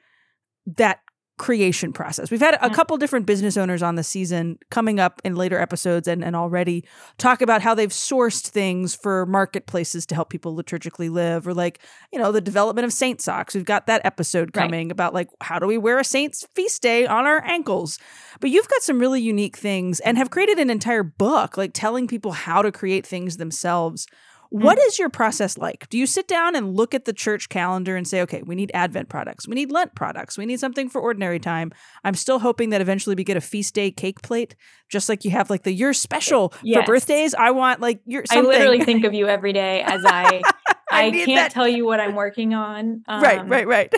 that 0.67 1.01
creation 1.43 1.93
process. 1.93 2.31
We've 2.31 2.41
had 2.41 2.55
a 2.55 2.71
mm. 2.71 2.75
couple 2.75 2.97
different 2.99 3.27
business 3.27 3.57
owners 3.57 3.83
on 3.83 3.97
the 3.97 4.05
season 4.05 4.59
coming 4.71 5.01
up 5.01 5.21
in 5.25 5.35
later 5.35 5.59
episodes 5.59 6.07
and, 6.07 6.23
and 6.23 6.37
already 6.37 6.85
talk 7.19 7.43
about 7.43 7.63
how 7.63 7.75
they've 7.75 7.91
sourced 7.91 8.47
things 8.47 8.95
for 8.95 9.27
marketplaces 9.27 10.07
to 10.07 10.15
help 10.15 10.31
people 10.31 10.55
liturgically 10.55 11.11
live 11.11 11.49
or 11.49 11.53
like, 11.53 11.81
you 12.13 12.19
know, 12.19 12.31
the 12.31 12.41
development 12.41 12.85
of 12.85 12.93
saint 12.93 13.21
socks. 13.21 13.55
We've 13.55 13.65
got 13.65 13.89
that 13.89 14.05
episode 14.05 14.53
coming 14.53 14.89
right. 14.89 14.93
about 14.93 15.15
like 15.15 15.31
how 15.41 15.59
do 15.59 15.67
we 15.67 15.79
wear 15.79 15.99
a 15.99 16.05
saint's 16.05 16.47
feast 16.55 16.81
day 16.81 17.07
on 17.07 17.27
our 17.27 17.43
ankles. 17.45 17.99
But 18.41 18.51
you've 18.51 18.69
got 18.69 18.83
some 18.83 19.01
really 19.01 19.21
unique 19.21 19.57
things 19.57 19.99
and 20.01 20.19
have 20.19 20.31
created 20.31 20.61
an 20.61 20.71
entire 20.71 21.03
book 21.03 21.57
like 21.57 21.73
telling 21.73 22.07
people 22.07 22.33
how 22.33 22.63
to 22.63 22.71
create 22.71 23.05
things 23.05 23.39
themselves 23.39 24.07
what 24.53 24.79
mm. 24.79 24.99
your 24.99 25.09
process 25.09 25.57
like? 25.57 25.89
Do 25.89 25.99
you 25.99 26.07
sit 26.07 26.29
down 26.29 26.55
and 26.55 26.77
look 26.77 26.95
at 26.95 27.07
the 27.07 27.13
church 27.13 27.49
calendar 27.49 27.97
and 27.97 28.07
say, 28.07 28.21
okay, 28.23 28.43
we 28.43 28.55
need 28.55 28.71
Advent 28.75 29.09
products, 29.09 29.49
we 29.49 29.55
need 29.55 29.73
Lent 29.73 29.95
products, 29.95 30.37
we 30.37 30.47
need 30.47 30.61
something 30.61 30.89
for 30.89 31.01
ordinary 31.01 31.39
time? 31.39 31.73
I'm 32.05 32.15
still 32.15 32.39
hoping 32.39 32.71
that 32.71 32.81
eventually 32.81 33.17
we 33.17 33.25
get 33.25 33.37
a 33.37 33.41
feast 33.41 33.75
day 33.75 33.91
cake 33.91 34.23
plate, 34.23 34.55
just 34.91 35.09
like 35.09 35.25
you 35.25 35.31
have 35.31 35.49
like 35.49 35.63
the 35.63 35.73
your 35.73 35.95
special 35.95 36.53
yes. 36.63 36.81
for 36.81 36.93
birthdays. 36.93 37.35
I 37.35 37.51
want 37.51 37.81
like 37.81 38.01
your. 38.05 38.25
Something. 38.27 38.53
I 38.53 38.59
literally 38.59 38.85
think 38.85 39.05
of 39.05 39.15
you 39.15 39.27
every 39.27 39.53
day 39.53 39.83
as 39.87 40.05
I. 40.05 40.43
I, 40.91 41.07
I 41.07 41.11
can't 41.11 41.27
that. 41.29 41.51
tell 41.51 41.67
you 41.67 41.87
what 41.87 42.01
I'm 42.01 42.15
working 42.15 42.53
on. 42.53 43.03
Um, 43.09 43.23
right, 43.23 43.49
right, 43.49 43.67
right. 43.67 43.95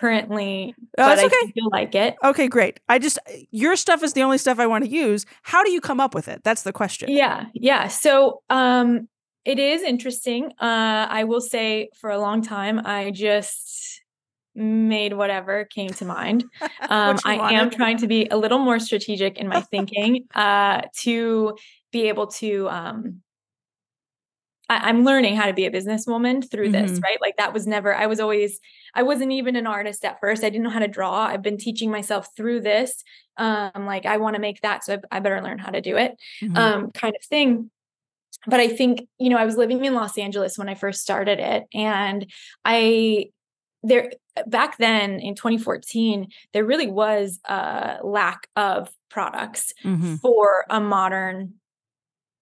currently, 0.00 0.74
oh, 0.98 1.16
but 1.16 1.18
okay. 1.18 1.36
I 1.44 1.50
feel 1.52 1.68
like 1.70 1.94
it. 1.94 2.16
Okay, 2.22 2.48
great. 2.48 2.80
I 2.88 2.98
just 2.98 3.18
your 3.50 3.76
stuff 3.76 4.02
is 4.02 4.12
the 4.12 4.22
only 4.22 4.38
stuff 4.38 4.58
I 4.58 4.66
want 4.66 4.84
to 4.84 4.90
use. 4.90 5.24
How 5.42 5.62
do 5.64 5.70
you 5.70 5.80
come 5.80 6.00
up 6.00 6.14
with 6.14 6.28
it? 6.28 6.42
That's 6.44 6.62
the 6.62 6.72
question. 6.72 7.10
Yeah, 7.10 7.46
yeah. 7.54 7.88
So, 7.88 8.42
um, 8.50 9.08
it 9.44 9.58
is 9.58 9.82
interesting. 9.82 10.52
Uh, 10.60 11.06
I 11.10 11.24
will 11.24 11.40
say 11.40 11.90
for 12.00 12.10
a 12.10 12.18
long 12.18 12.42
time, 12.42 12.80
I 12.84 13.10
just 13.10 14.02
made 14.54 15.12
whatever 15.12 15.64
came 15.64 15.90
to 15.90 16.04
mind. 16.04 16.44
Um, 16.88 17.18
I 17.24 17.38
wanted. 17.38 17.56
am 17.56 17.70
trying 17.70 17.96
to 17.98 18.06
be 18.06 18.28
a 18.30 18.36
little 18.36 18.58
more 18.58 18.78
strategic 18.78 19.38
in 19.38 19.48
my 19.48 19.62
thinking 19.62 20.26
uh, 20.34 20.82
to 20.98 21.56
be 21.92 22.08
able 22.08 22.26
to 22.26 22.68
um, 22.68 23.22
I, 24.68 24.90
am 24.90 25.04
learning 25.04 25.36
how 25.36 25.46
to 25.46 25.52
be 25.52 25.66
a 25.66 25.70
businesswoman 25.70 26.48
through 26.48 26.70
mm-hmm. 26.70 26.86
this, 26.86 27.00
right? 27.00 27.18
Like 27.20 27.36
that 27.36 27.52
was 27.52 27.66
never, 27.66 27.94
I 27.94 28.06
was 28.06 28.20
always, 28.20 28.60
I 28.94 29.02
wasn't 29.02 29.32
even 29.32 29.56
an 29.56 29.66
artist 29.66 30.04
at 30.04 30.20
first. 30.20 30.42
I 30.42 30.50
didn't 30.50 30.64
know 30.64 30.70
how 30.70 30.78
to 30.78 30.88
draw. 30.88 31.24
I've 31.24 31.42
been 31.42 31.58
teaching 31.58 31.90
myself 31.90 32.28
through 32.36 32.60
this. 32.60 33.02
Um, 33.36 33.86
like 33.86 34.06
I 34.06 34.16
want 34.18 34.36
to 34.36 34.40
make 34.40 34.60
that, 34.62 34.84
so 34.84 34.94
I, 35.10 35.16
I, 35.16 35.20
better 35.20 35.42
learn 35.42 35.58
how 35.58 35.70
to 35.70 35.80
do 35.80 35.96
it, 35.96 36.16
mm-hmm. 36.40 36.56
um, 36.56 36.90
kind 36.92 37.16
of 37.16 37.24
thing. 37.26 37.70
But 38.46 38.60
I 38.60 38.68
think, 38.68 39.06
you 39.18 39.30
know, 39.30 39.36
I 39.36 39.44
was 39.44 39.56
living 39.56 39.84
in 39.84 39.94
Los 39.94 40.18
Angeles 40.18 40.58
when 40.58 40.68
I 40.68 40.74
first 40.74 41.00
started 41.00 41.38
it. 41.40 41.64
And 41.72 42.30
I, 42.64 43.26
there, 43.82 44.12
back 44.46 44.78
then 44.78 45.20
in 45.20 45.34
2014, 45.34 46.28
there 46.52 46.64
really 46.64 46.86
was 46.86 47.40
a 47.48 47.98
lack 48.02 48.48
of 48.56 48.90
products 49.10 49.72
mm-hmm. 49.84 50.16
for 50.16 50.64
a 50.68 50.80
modern 50.80 51.54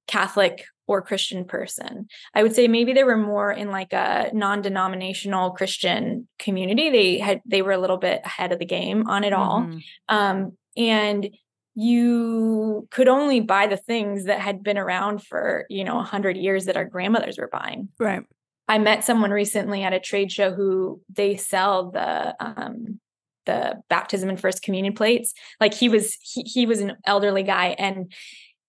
Catholic 0.06 0.64
or 0.86 1.00
Christian 1.00 1.44
person. 1.44 2.06
I 2.34 2.42
would 2.42 2.54
say 2.54 2.68
maybe 2.68 2.92
they 2.92 3.04
were 3.04 3.16
more 3.16 3.50
in 3.50 3.70
like 3.70 3.92
a 3.92 4.30
non-denominational 4.32 5.52
Christian 5.52 6.28
community. 6.38 6.90
They 6.90 7.18
had 7.18 7.40
they 7.46 7.62
were 7.62 7.72
a 7.72 7.78
little 7.78 7.98
bit 7.98 8.20
ahead 8.24 8.52
of 8.52 8.58
the 8.58 8.66
game 8.66 9.08
on 9.08 9.24
it 9.24 9.32
all. 9.32 9.60
Mm-hmm. 9.60 9.78
Um, 10.14 10.52
and 10.76 11.30
you 11.74 12.86
could 12.90 13.08
only 13.08 13.40
buy 13.40 13.66
the 13.66 13.76
things 13.76 14.24
that 14.24 14.40
had 14.40 14.62
been 14.62 14.78
around 14.78 15.22
for, 15.22 15.64
you 15.70 15.84
know, 15.84 15.96
100 15.96 16.36
years 16.36 16.66
that 16.66 16.76
our 16.76 16.84
grandmothers 16.84 17.38
were 17.38 17.48
buying. 17.48 17.88
Right. 17.98 18.22
I 18.68 18.78
met 18.78 19.04
someone 19.04 19.30
recently 19.30 19.82
at 19.82 19.92
a 19.92 20.00
trade 20.00 20.30
show 20.30 20.52
who 20.52 21.00
they 21.08 21.36
sell 21.36 21.90
the 21.90 22.34
um 22.40 23.00
the 23.44 23.82
baptism 23.88 24.28
and 24.28 24.40
first 24.40 24.62
communion 24.62 24.94
plates. 24.94 25.34
Like 25.60 25.74
he 25.74 25.88
was 25.88 26.16
he, 26.22 26.42
he 26.42 26.66
was 26.66 26.80
an 26.80 26.96
elderly 27.04 27.42
guy 27.42 27.74
and 27.78 28.12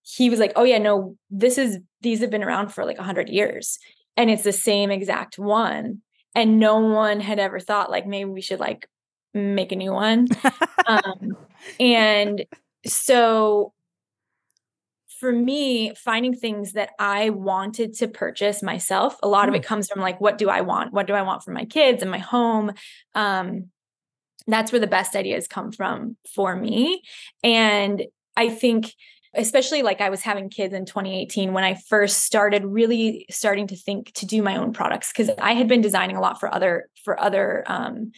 he 0.01 0.29
was 0.29 0.39
like, 0.39 0.53
"Oh 0.55 0.63
yeah, 0.63 0.79
no, 0.79 1.15
this 1.29 1.57
is 1.57 1.79
these 2.01 2.21
have 2.21 2.31
been 2.31 2.43
around 2.43 2.73
for 2.73 2.85
like 2.85 2.97
100 2.97 3.29
years 3.29 3.79
and 4.17 4.29
it's 4.29 4.43
the 4.43 4.51
same 4.51 4.91
exact 4.91 5.37
one." 5.37 6.01
And 6.35 6.59
no 6.59 6.79
one 6.79 7.19
had 7.19 7.37
ever 7.37 7.59
thought 7.59 7.91
like 7.91 8.07
maybe 8.07 8.29
we 8.29 8.41
should 8.41 8.59
like 8.59 8.87
make 9.33 9.71
a 9.71 9.75
new 9.75 9.93
one. 9.93 10.27
um, 10.87 11.37
and 11.79 12.45
so 12.85 13.73
for 15.19 15.31
me, 15.31 15.93
finding 15.95 16.35
things 16.35 16.73
that 16.73 16.89
I 16.99 17.29
wanted 17.29 17.93
to 17.95 18.09
purchase 18.09 18.61
myself, 18.61 19.15
a 19.23 19.27
lot 19.27 19.45
mm. 19.45 19.49
of 19.49 19.55
it 19.55 19.61
mm. 19.61 19.65
comes 19.65 19.87
from 19.87 20.01
like, 20.01 20.19
what 20.19 20.37
do 20.37 20.49
I 20.49 20.61
want? 20.61 20.91
What 20.91 21.07
do 21.07 21.13
I 21.13 21.21
want 21.21 21.43
for 21.43 21.51
my 21.51 21.65
kids 21.65 22.01
and 22.01 22.11
my 22.11 22.17
home? 22.17 22.73
Um, 23.15 23.69
that's 24.47 24.73
where 24.73 24.81
the 24.81 24.87
best 24.87 25.15
ideas 25.15 25.47
come 25.47 25.71
from 25.71 26.17
for 26.35 26.55
me. 26.55 27.03
And 27.41 28.03
I 28.35 28.49
think 28.49 28.93
especially 29.35 29.81
like 29.81 29.99
I 29.99 30.09
was 30.09 30.21
having 30.21 30.49
kids 30.49 30.73
in 30.73 30.85
2018 30.85 31.53
when 31.53 31.63
I 31.63 31.73
first 31.73 32.19
started 32.19 32.65
really 32.65 33.25
starting 33.31 33.67
to 33.67 33.75
think 33.75 34.11
to 34.13 34.25
do 34.25 34.43
my 34.43 34.57
own 34.57 34.73
products 34.73 35.11
because 35.11 35.31
I 35.41 35.53
had 35.53 35.67
been 35.67 35.81
designing 35.81 36.15
a 36.15 36.21
lot 36.21 36.39
for 36.39 36.53
other 36.53 36.89
for 37.03 37.19
other 37.19 37.63
um, 37.65 38.11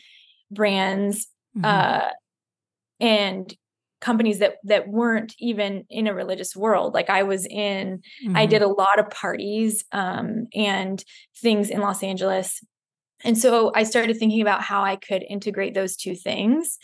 brands 0.52 1.28
mm-hmm. 1.56 1.66
uh, 1.66 2.10
and 3.00 3.56
companies 4.06 4.38
that 4.40 4.58
that 4.64 4.88
weren't 4.88 5.34
even 5.40 5.84
in 5.90 6.06
a 6.06 6.14
religious 6.14 6.56
world 6.56 6.94
like 6.94 7.10
i 7.10 7.24
was 7.24 7.48
in 7.48 8.00
mm-hmm. 8.24 8.38
i 8.38 8.46
did 8.46 8.62
a 8.62 8.68
lot 8.68 9.00
of 9.00 9.10
parties 9.10 9.84
um, 9.92 10.46
and 10.54 11.04
things 11.42 11.72
in 11.72 11.82
los 11.82 12.04
angeles 12.04 12.64
and 13.24 13.38
so 13.38 13.72
i 13.74 13.84
started 13.84 14.16
thinking 14.18 14.42
about 14.42 14.62
how 14.62 14.84
i 14.84 14.96
could 14.96 15.24
integrate 15.28 15.74
those 15.74 15.96
two 15.96 16.16
things 16.16 16.78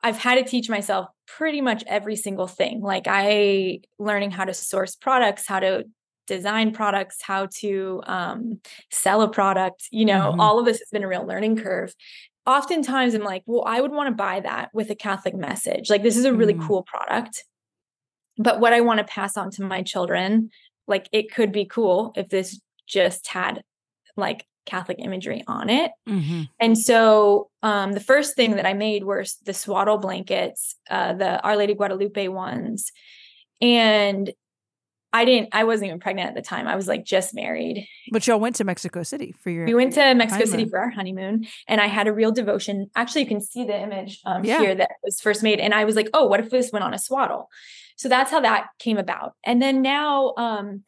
I've 0.00 0.18
had 0.18 0.36
to 0.36 0.44
teach 0.44 0.70
myself 0.70 1.08
pretty 1.26 1.60
much 1.60 1.82
every 1.86 2.14
single 2.14 2.46
thing. 2.46 2.80
Like 2.80 3.06
I 3.08 3.80
learning 3.98 4.30
how 4.30 4.44
to 4.44 4.54
source 4.54 4.94
products, 4.94 5.44
how 5.46 5.58
to 5.58 5.86
design 6.28 6.72
products, 6.72 7.20
how 7.22 7.48
to 7.56 8.02
um, 8.06 8.60
sell 8.92 9.22
a 9.22 9.28
product, 9.28 9.88
you 9.90 10.04
know, 10.04 10.30
mm-hmm. 10.30 10.40
all 10.40 10.60
of 10.60 10.66
this 10.66 10.78
has 10.78 10.88
been 10.92 11.02
a 11.02 11.08
real 11.08 11.26
learning 11.26 11.56
curve. 11.56 11.92
Oftentimes 12.48 13.12
I'm 13.12 13.22
like, 13.22 13.42
well, 13.44 13.62
I 13.66 13.80
would 13.80 13.92
want 13.92 14.08
to 14.08 14.14
buy 14.14 14.40
that 14.40 14.70
with 14.72 14.88
a 14.90 14.94
Catholic 14.94 15.34
message. 15.34 15.90
Like 15.90 16.02
this 16.02 16.16
is 16.16 16.24
a 16.24 16.32
really 16.32 16.54
mm-hmm. 16.54 16.66
cool 16.66 16.82
product. 16.82 17.44
But 18.38 18.58
what 18.58 18.72
I 18.72 18.80
want 18.80 18.98
to 18.98 19.04
pass 19.04 19.36
on 19.36 19.50
to 19.52 19.62
my 19.62 19.82
children, 19.82 20.50
like 20.86 21.10
it 21.12 21.30
could 21.32 21.52
be 21.52 21.66
cool 21.66 22.12
if 22.16 22.30
this 22.30 22.58
just 22.86 23.28
had 23.28 23.62
like 24.16 24.46
Catholic 24.64 24.98
imagery 24.98 25.44
on 25.46 25.68
it. 25.68 25.92
Mm-hmm. 26.08 26.42
And 26.58 26.78
so 26.78 27.50
um, 27.62 27.92
the 27.92 28.00
first 28.00 28.34
thing 28.34 28.56
that 28.56 28.66
I 28.66 28.72
made 28.72 29.04
were 29.04 29.24
the 29.44 29.52
swaddle 29.52 29.98
blankets, 29.98 30.76
uh, 30.88 31.12
the 31.12 31.42
Our 31.42 31.56
Lady 31.56 31.74
Guadalupe 31.74 32.28
ones. 32.28 32.92
And 33.60 34.32
I 35.12 35.24
didn't, 35.24 35.48
I 35.52 35.64
wasn't 35.64 35.88
even 35.88 36.00
pregnant 36.00 36.28
at 36.28 36.34
the 36.34 36.42
time. 36.42 36.68
I 36.68 36.76
was 36.76 36.86
like 36.86 37.04
just 37.04 37.34
married. 37.34 37.88
But 38.12 38.26
y'all 38.26 38.38
went 38.38 38.56
to 38.56 38.64
Mexico 38.64 39.02
City 39.02 39.34
for 39.42 39.48
your. 39.50 39.64
We 39.64 39.74
went 39.74 39.94
to 39.94 40.14
Mexico 40.14 40.44
honeymoon. 40.44 40.58
City 40.58 40.70
for 40.70 40.78
our 40.78 40.90
honeymoon, 40.90 41.46
and 41.66 41.80
I 41.80 41.86
had 41.86 42.08
a 42.08 42.12
real 42.12 42.30
devotion. 42.30 42.90
Actually, 42.94 43.22
you 43.22 43.28
can 43.28 43.40
see 43.40 43.64
the 43.64 43.80
image 43.80 44.20
um, 44.26 44.44
yeah. 44.44 44.60
here 44.60 44.74
that 44.74 44.90
was 45.02 45.20
first 45.20 45.42
made. 45.42 45.60
And 45.60 45.72
I 45.72 45.84
was 45.84 45.96
like, 45.96 46.10
oh, 46.12 46.26
what 46.26 46.40
if 46.40 46.50
this 46.50 46.70
went 46.72 46.84
on 46.84 46.92
a 46.92 46.98
swaddle? 46.98 47.48
So 47.96 48.08
that's 48.08 48.30
how 48.30 48.40
that 48.40 48.68
came 48.78 48.98
about. 48.98 49.32
And 49.44 49.62
then 49.62 49.82
now, 49.82 50.34
um, 50.36 50.84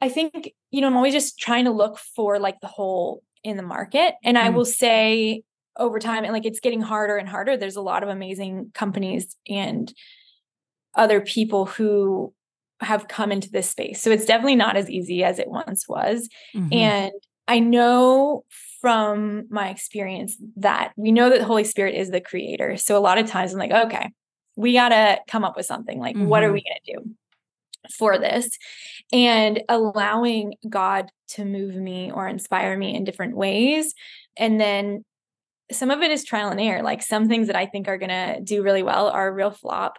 I 0.00 0.08
think, 0.10 0.52
you 0.70 0.80
know, 0.80 0.86
I'm 0.86 0.96
always 0.96 1.14
just 1.14 1.38
trying 1.38 1.64
to 1.64 1.72
look 1.72 1.98
for 1.98 2.38
like 2.38 2.60
the 2.60 2.66
hole 2.66 3.22
in 3.42 3.56
the 3.56 3.62
market. 3.62 4.14
And 4.22 4.36
I 4.36 4.50
mm. 4.50 4.54
will 4.54 4.66
say 4.66 5.42
over 5.78 5.98
time, 5.98 6.24
and 6.24 6.32
like 6.32 6.44
it's 6.44 6.60
getting 6.60 6.82
harder 6.82 7.16
and 7.16 7.28
harder. 7.28 7.56
There's 7.56 7.76
a 7.76 7.82
lot 7.82 8.02
of 8.02 8.10
amazing 8.10 8.70
companies 8.74 9.34
and 9.48 9.92
other 10.94 11.20
people 11.20 11.66
who 11.66 12.32
have 12.80 13.08
come 13.08 13.32
into 13.32 13.50
this 13.50 13.70
space. 13.70 14.02
So 14.02 14.10
it's 14.10 14.26
definitely 14.26 14.56
not 14.56 14.76
as 14.76 14.90
easy 14.90 15.24
as 15.24 15.38
it 15.38 15.48
once 15.48 15.88
was. 15.88 16.28
Mm-hmm. 16.54 16.72
And 16.72 17.12
I 17.48 17.58
know 17.60 18.44
from 18.80 19.46
my 19.50 19.70
experience 19.70 20.36
that 20.56 20.92
we 20.96 21.12
know 21.12 21.30
that 21.30 21.38
the 21.38 21.44
Holy 21.44 21.64
Spirit 21.64 21.94
is 21.94 22.10
the 22.10 22.20
creator. 22.20 22.76
So 22.76 22.96
a 22.96 23.00
lot 23.00 23.18
of 23.18 23.26
times 23.26 23.52
I'm 23.52 23.58
like, 23.58 23.72
okay, 23.72 24.10
we 24.56 24.74
got 24.74 24.90
to 24.90 25.18
come 25.28 25.44
up 25.44 25.56
with 25.56 25.66
something. 25.66 25.98
Like, 25.98 26.16
mm-hmm. 26.16 26.26
what 26.26 26.42
are 26.42 26.46
mm-hmm. 26.46 26.54
we 26.54 26.64
going 26.64 26.80
to 26.84 26.92
do? 26.92 27.16
for 27.90 28.18
this 28.18 28.58
and 29.12 29.62
allowing 29.68 30.54
God 30.68 31.10
to 31.28 31.44
move 31.44 31.74
me 31.74 32.10
or 32.10 32.28
inspire 32.28 32.76
me 32.76 32.94
in 32.94 33.04
different 33.04 33.36
ways. 33.36 33.94
And 34.36 34.60
then 34.60 35.04
some 35.72 35.90
of 35.90 36.02
it 36.02 36.10
is 36.10 36.24
trial 36.24 36.50
and 36.50 36.60
error. 36.60 36.82
Like 36.82 37.02
some 37.02 37.28
things 37.28 37.48
that 37.48 37.56
I 37.56 37.66
think 37.66 37.88
are 37.88 37.98
going 37.98 38.10
to 38.10 38.40
do 38.42 38.62
really 38.62 38.82
well 38.82 39.08
are 39.08 39.28
a 39.28 39.32
real 39.32 39.50
flop. 39.50 39.98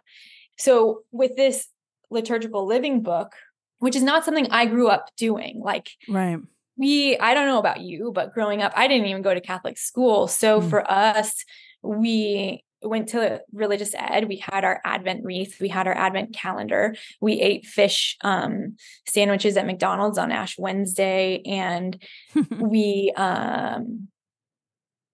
So 0.58 1.02
with 1.12 1.36
this 1.36 1.68
liturgical 2.10 2.66
living 2.66 3.02
book, 3.02 3.34
which 3.80 3.96
is 3.96 4.04
not 4.04 4.26
something 4.26 4.48
I 4.52 4.66
grew 4.66 4.88
up 4.88 5.10
doing, 5.18 5.62
like, 5.64 5.90
right. 6.08 6.40
We, 6.80 7.18
I 7.18 7.34
don't 7.34 7.48
know 7.48 7.58
about 7.58 7.82
you, 7.82 8.12
but 8.14 8.36
growing 8.36 8.62
up, 8.62 8.72
I 8.76 8.88
didn't 8.88 9.08
even 9.08 9.24
go 9.24 9.34
to 9.34 9.42
Catholic 9.42 9.80
school. 9.80 10.28
So 10.28 10.62
mm. 10.62 10.70
for 10.70 10.90
us, 10.90 11.44
we 11.82 12.64
went 12.82 13.10
to 13.10 13.42
religious 13.52 13.96
ed 13.98 14.28
we 14.28 14.38
had 14.38 14.64
our 14.64 14.80
advent 14.86 15.24
wreath 15.24 15.60
we 15.60 15.68
had 15.68 15.88
our 15.88 15.98
advent 15.98 16.34
calendar 16.34 16.96
we 17.20 17.40
ate 17.42 17.66
fish 17.66 18.18
um, 18.22 18.76
sandwiches 19.08 19.58
at 19.58 19.66
mcdonald's 19.66 20.18
on 20.18 20.32
ash 20.32 20.58
wednesday 20.58 21.42
and 21.46 22.02
we 22.60 23.12
um, 23.16 24.08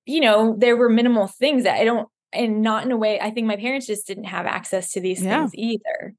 you 0.06 0.19
know 0.19 0.56
there 0.58 0.75
were 0.75 0.89
minimal 0.89 1.27
things 1.27 1.63
that 1.63 1.79
i 1.79 1.84
don't 1.84 2.10
and 2.34 2.62
not 2.62 2.84
in 2.84 2.91
a 2.91 2.97
way 2.97 3.19
i 3.19 3.29
think 3.29 3.47
my 3.47 3.56
parents 3.56 3.88
just 3.88 4.08
didn't 4.08 4.25
have 4.25 4.45
access 4.45 4.91
to 4.91 4.99
these 4.99 5.21
yeah. 5.23 5.39
things 5.39 5.51
either 5.56 6.13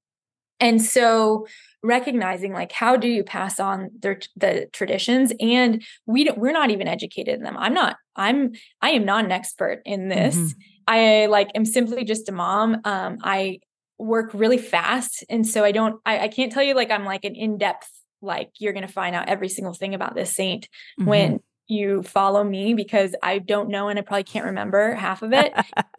and 0.64 0.83
so 0.83 1.46
recognizing 1.83 2.53
like 2.53 2.72
how 2.72 2.96
do 2.96 3.09
you 3.09 3.22
pass 3.22 3.61
on 3.61 3.90
their 3.98 4.18
the 4.37 4.66
traditions 4.72 5.33
and 5.38 5.83
we 6.07 6.24
don't, 6.24 6.38
we're 6.38 6.53
not 6.53 6.70
even 6.70 6.88
educated 6.88 7.35
in 7.35 7.42
them 7.42 7.57
i'm 7.59 7.74
not 7.74 7.96
i'm 8.16 8.53
i 8.81 8.90
am 8.90 9.05
not 9.05 9.24
an 9.24 9.33
expert 9.33 9.83
in 9.85 10.09
this 10.09 10.37
mm-hmm 10.37 10.61
I 10.87 11.27
like 11.27 11.50
am 11.55 11.64
simply 11.64 12.05
just 12.05 12.29
a 12.29 12.33
mom. 12.33 12.81
Um, 12.85 13.18
I 13.22 13.61
work 13.98 14.31
really 14.35 14.59
fast. 14.59 15.24
And 15.29 15.46
so 15.46 15.64
I 15.64 15.72
don't, 15.72 16.00
I, 16.05 16.20
I 16.20 16.29
can't 16.29 16.53
tell 16.53 16.62
you 16.62 16.74
like 16.74 16.90
I'm 16.90 17.05
like 17.05 17.24
an 17.24 17.35
in-depth, 17.35 17.90
like 18.20 18.50
you're 18.59 18.72
gonna 18.72 18.88
find 18.88 19.14
out 19.14 19.29
every 19.29 19.48
single 19.48 19.74
thing 19.74 19.94
about 19.94 20.14
this 20.14 20.35
saint 20.35 20.68
mm-hmm. 20.98 21.09
when 21.09 21.40
you 21.66 22.03
follow 22.03 22.44
me 22.44 22.74
because 22.74 23.14
I 23.22 23.38
don't 23.38 23.70
know 23.70 23.88
and 23.88 23.98
I 23.98 24.03
probably 24.03 24.24
can't 24.24 24.46
remember 24.46 24.94
half 24.94 25.22
of 25.22 25.33
it. 25.33 25.55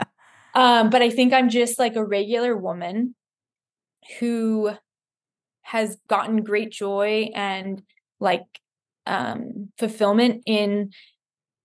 um, 0.54 0.90
but 0.90 1.02
I 1.02 1.10
think 1.10 1.34
I'm 1.34 1.50
just 1.50 1.80
like 1.80 1.96
a 1.96 2.06
regular 2.06 2.56
woman 2.56 3.16
who 4.20 4.72
has 5.62 5.98
gotten 6.08 6.44
great 6.44 6.72
joy 6.72 7.30
and 7.34 7.82
like 8.20 8.46
um 9.06 9.70
fulfillment 9.78 10.44
in 10.46 10.92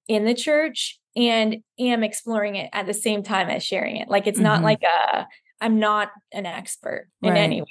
in 0.09 0.24
the 0.24 0.35
church 0.35 0.98
and 1.16 1.59
am 1.79 2.03
exploring 2.03 2.57
it 2.57 2.70
at 2.72 2.87
the 2.87 2.94
same 2.94 3.22
time 3.22 3.48
as 3.48 3.62
sharing 3.64 3.96
it. 3.96 4.09
Like 4.09 4.26
it's 4.26 4.37
mm-hmm. 4.37 4.44
not 4.44 4.62
like 4.62 4.83
a 4.83 5.26
I'm 5.61 5.79
not 5.79 6.11
an 6.33 6.46
expert 6.46 7.09
in 7.22 7.37
any 7.37 7.61
way. 7.61 7.66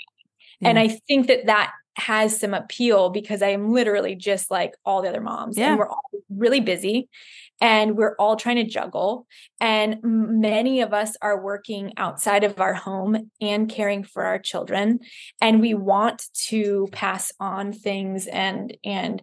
Yeah. 0.60 0.70
And 0.70 0.80
I 0.80 0.88
think 1.08 1.28
that 1.28 1.48
that 1.48 1.72
has 2.00 2.40
some 2.40 2.54
appeal 2.54 3.10
because 3.10 3.42
I 3.42 3.50
am 3.50 3.72
literally 3.72 4.16
just 4.16 4.50
like 4.50 4.76
all 4.86 5.02
the 5.02 5.10
other 5.10 5.22
moms. 5.22 5.58
Yeah. 5.58 5.70
And 5.70 5.80
we're 5.80 5.90
all 5.90 6.02
really 6.30 6.60
busy 6.60 7.10
and 7.62 7.98
we're 7.98 8.16
all 8.16 8.36
trying 8.36 8.56
to 8.58 8.64
juggle. 8.64 9.28
And 9.60 9.98
many 10.04 10.82
of 10.82 10.94
us 10.94 11.16
are 11.22 11.42
working 11.42 11.94
outside 11.98 12.44
of 12.44 12.60
our 12.62 12.74
home 12.74 13.30
and 13.42 13.70
caring 13.70 14.04
for 14.04 14.24
our 14.24 14.40
children. 14.40 15.00
And 15.42 15.60
we 15.62 15.74
want 15.74 16.24
to 16.48 16.88
pass 16.92 17.32
on 17.40 17.74
things 17.74 18.28
and 18.28 18.76
and 18.84 19.22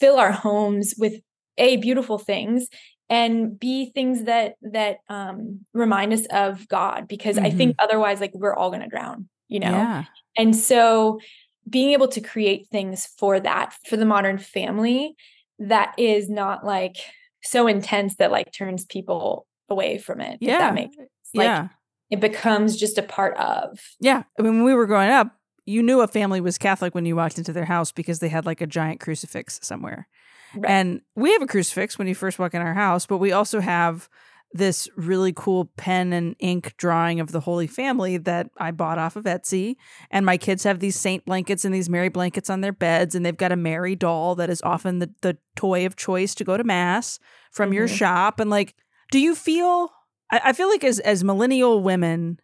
fill 0.00 0.18
our 0.18 0.32
homes 0.32 0.94
with 0.98 1.20
a 1.58 1.76
beautiful 1.76 2.18
things 2.18 2.68
and 3.08 3.58
be 3.58 3.90
things 3.90 4.24
that 4.24 4.54
that 4.62 4.98
um 5.08 5.60
remind 5.74 6.12
us 6.12 6.26
of 6.30 6.66
God 6.68 7.06
because 7.06 7.36
mm-hmm. 7.36 7.46
I 7.46 7.50
think 7.50 7.72
mm-hmm. 7.72 7.84
otherwise 7.84 8.20
like 8.20 8.32
we're 8.34 8.54
all 8.54 8.70
going 8.70 8.82
to 8.82 8.88
drown, 8.88 9.28
you 9.48 9.60
know. 9.60 9.70
Yeah. 9.70 10.04
And 10.36 10.56
so 10.56 11.20
being 11.68 11.92
able 11.92 12.08
to 12.08 12.20
create 12.20 12.68
things 12.70 13.06
for 13.18 13.40
that 13.40 13.74
for 13.86 13.96
the 13.96 14.06
modern 14.06 14.38
family 14.38 15.14
that 15.58 15.94
is 15.98 16.28
not 16.28 16.64
like 16.64 16.96
so 17.42 17.66
intense 17.66 18.16
that 18.16 18.30
like 18.30 18.52
turns 18.52 18.84
people 18.84 19.46
away 19.68 19.98
from 19.98 20.20
it. 20.20 20.38
Yeah. 20.40 20.58
that 20.58 20.74
makes 20.74 20.96
sense. 20.96 21.08
Like, 21.34 21.44
yeah. 21.44 21.68
It 22.10 22.18
becomes 22.18 22.76
just 22.76 22.98
a 22.98 23.02
part 23.02 23.36
of. 23.36 23.78
Yeah. 24.00 24.24
I 24.38 24.42
mean, 24.42 24.56
when 24.56 24.64
we 24.64 24.74
were 24.74 24.86
growing 24.86 25.10
up, 25.10 25.36
you 25.64 25.82
knew 25.82 26.00
a 26.00 26.08
family 26.08 26.40
was 26.40 26.58
Catholic 26.58 26.94
when 26.94 27.06
you 27.06 27.14
walked 27.14 27.38
into 27.38 27.52
their 27.52 27.66
house 27.66 27.92
because 27.92 28.18
they 28.18 28.28
had 28.28 28.46
like 28.46 28.60
a 28.60 28.66
giant 28.66 28.98
crucifix 28.98 29.60
somewhere. 29.62 30.08
Right. 30.56 30.68
And 30.68 31.00
we 31.14 31.32
have 31.32 31.42
a 31.42 31.46
crucifix 31.46 31.98
when 31.98 32.08
you 32.08 32.16
first 32.16 32.40
walk 32.40 32.54
in 32.54 32.62
our 32.62 32.74
house, 32.74 33.06
but 33.06 33.18
we 33.18 33.30
also 33.30 33.60
have 33.60 34.08
this 34.52 34.88
really 34.96 35.32
cool 35.32 35.70
pen 35.76 36.12
and 36.12 36.34
ink 36.40 36.74
drawing 36.76 37.20
of 37.20 37.30
the 37.30 37.40
Holy 37.40 37.66
Family 37.66 38.16
that 38.16 38.50
I 38.58 38.72
bought 38.72 38.98
off 38.98 39.16
of 39.16 39.24
Etsy. 39.24 39.76
And 40.10 40.26
my 40.26 40.36
kids 40.36 40.64
have 40.64 40.80
these 40.80 40.96
saint 40.96 41.24
blankets 41.24 41.64
and 41.64 41.74
these 41.74 41.88
Mary 41.88 42.08
blankets 42.08 42.50
on 42.50 42.60
their 42.60 42.72
beds. 42.72 43.14
And 43.14 43.24
they've 43.24 43.36
got 43.36 43.52
a 43.52 43.56
Mary 43.56 43.94
doll 43.94 44.34
that 44.36 44.50
is 44.50 44.60
often 44.62 44.98
the, 44.98 45.10
the 45.22 45.38
toy 45.54 45.86
of 45.86 45.96
choice 45.96 46.34
to 46.36 46.44
go 46.44 46.56
to 46.56 46.64
Mass 46.64 47.20
from 47.52 47.68
mm-hmm. 47.68 47.74
your 47.74 47.88
shop. 47.88 48.40
And 48.40 48.50
like, 48.50 48.74
do 49.12 49.20
you 49.20 49.34
feel, 49.34 49.90
I, 50.32 50.40
I 50.46 50.52
feel 50.52 50.68
like 50.68 50.84
as, 50.84 50.98
as 51.00 51.22
millennial 51.22 51.82
women, 51.82 52.40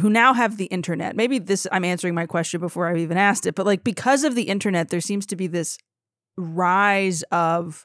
who 0.00 0.08
now 0.08 0.32
have 0.32 0.58
the 0.58 0.66
internet. 0.66 1.16
Maybe 1.16 1.40
this 1.40 1.66
I'm 1.72 1.84
answering 1.84 2.14
my 2.14 2.24
question 2.24 2.60
before 2.60 2.86
I've 2.86 2.98
even 2.98 3.18
asked 3.18 3.46
it, 3.46 3.56
but 3.56 3.66
like 3.66 3.82
because 3.82 4.22
of 4.22 4.36
the 4.36 4.44
internet 4.44 4.90
there 4.90 5.00
seems 5.00 5.26
to 5.26 5.34
be 5.34 5.48
this 5.48 5.76
rise 6.36 7.24
of 7.32 7.84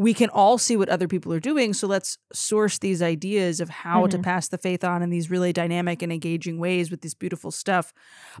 we 0.00 0.14
can 0.14 0.30
all 0.30 0.56
see 0.56 0.78
what 0.78 0.88
other 0.88 1.06
people 1.06 1.30
are 1.30 1.40
doing. 1.40 1.74
So 1.74 1.86
let's 1.86 2.16
source 2.32 2.78
these 2.78 3.02
ideas 3.02 3.60
of 3.60 3.68
how 3.68 4.04
mm-hmm. 4.04 4.12
to 4.12 4.18
pass 4.18 4.48
the 4.48 4.56
faith 4.56 4.82
on 4.82 5.02
in 5.02 5.10
these 5.10 5.30
really 5.30 5.52
dynamic 5.52 6.00
and 6.00 6.10
engaging 6.10 6.58
ways 6.58 6.90
with 6.90 7.02
this 7.02 7.12
beautiful 7.12 7.50
stuff. 7.50 7.92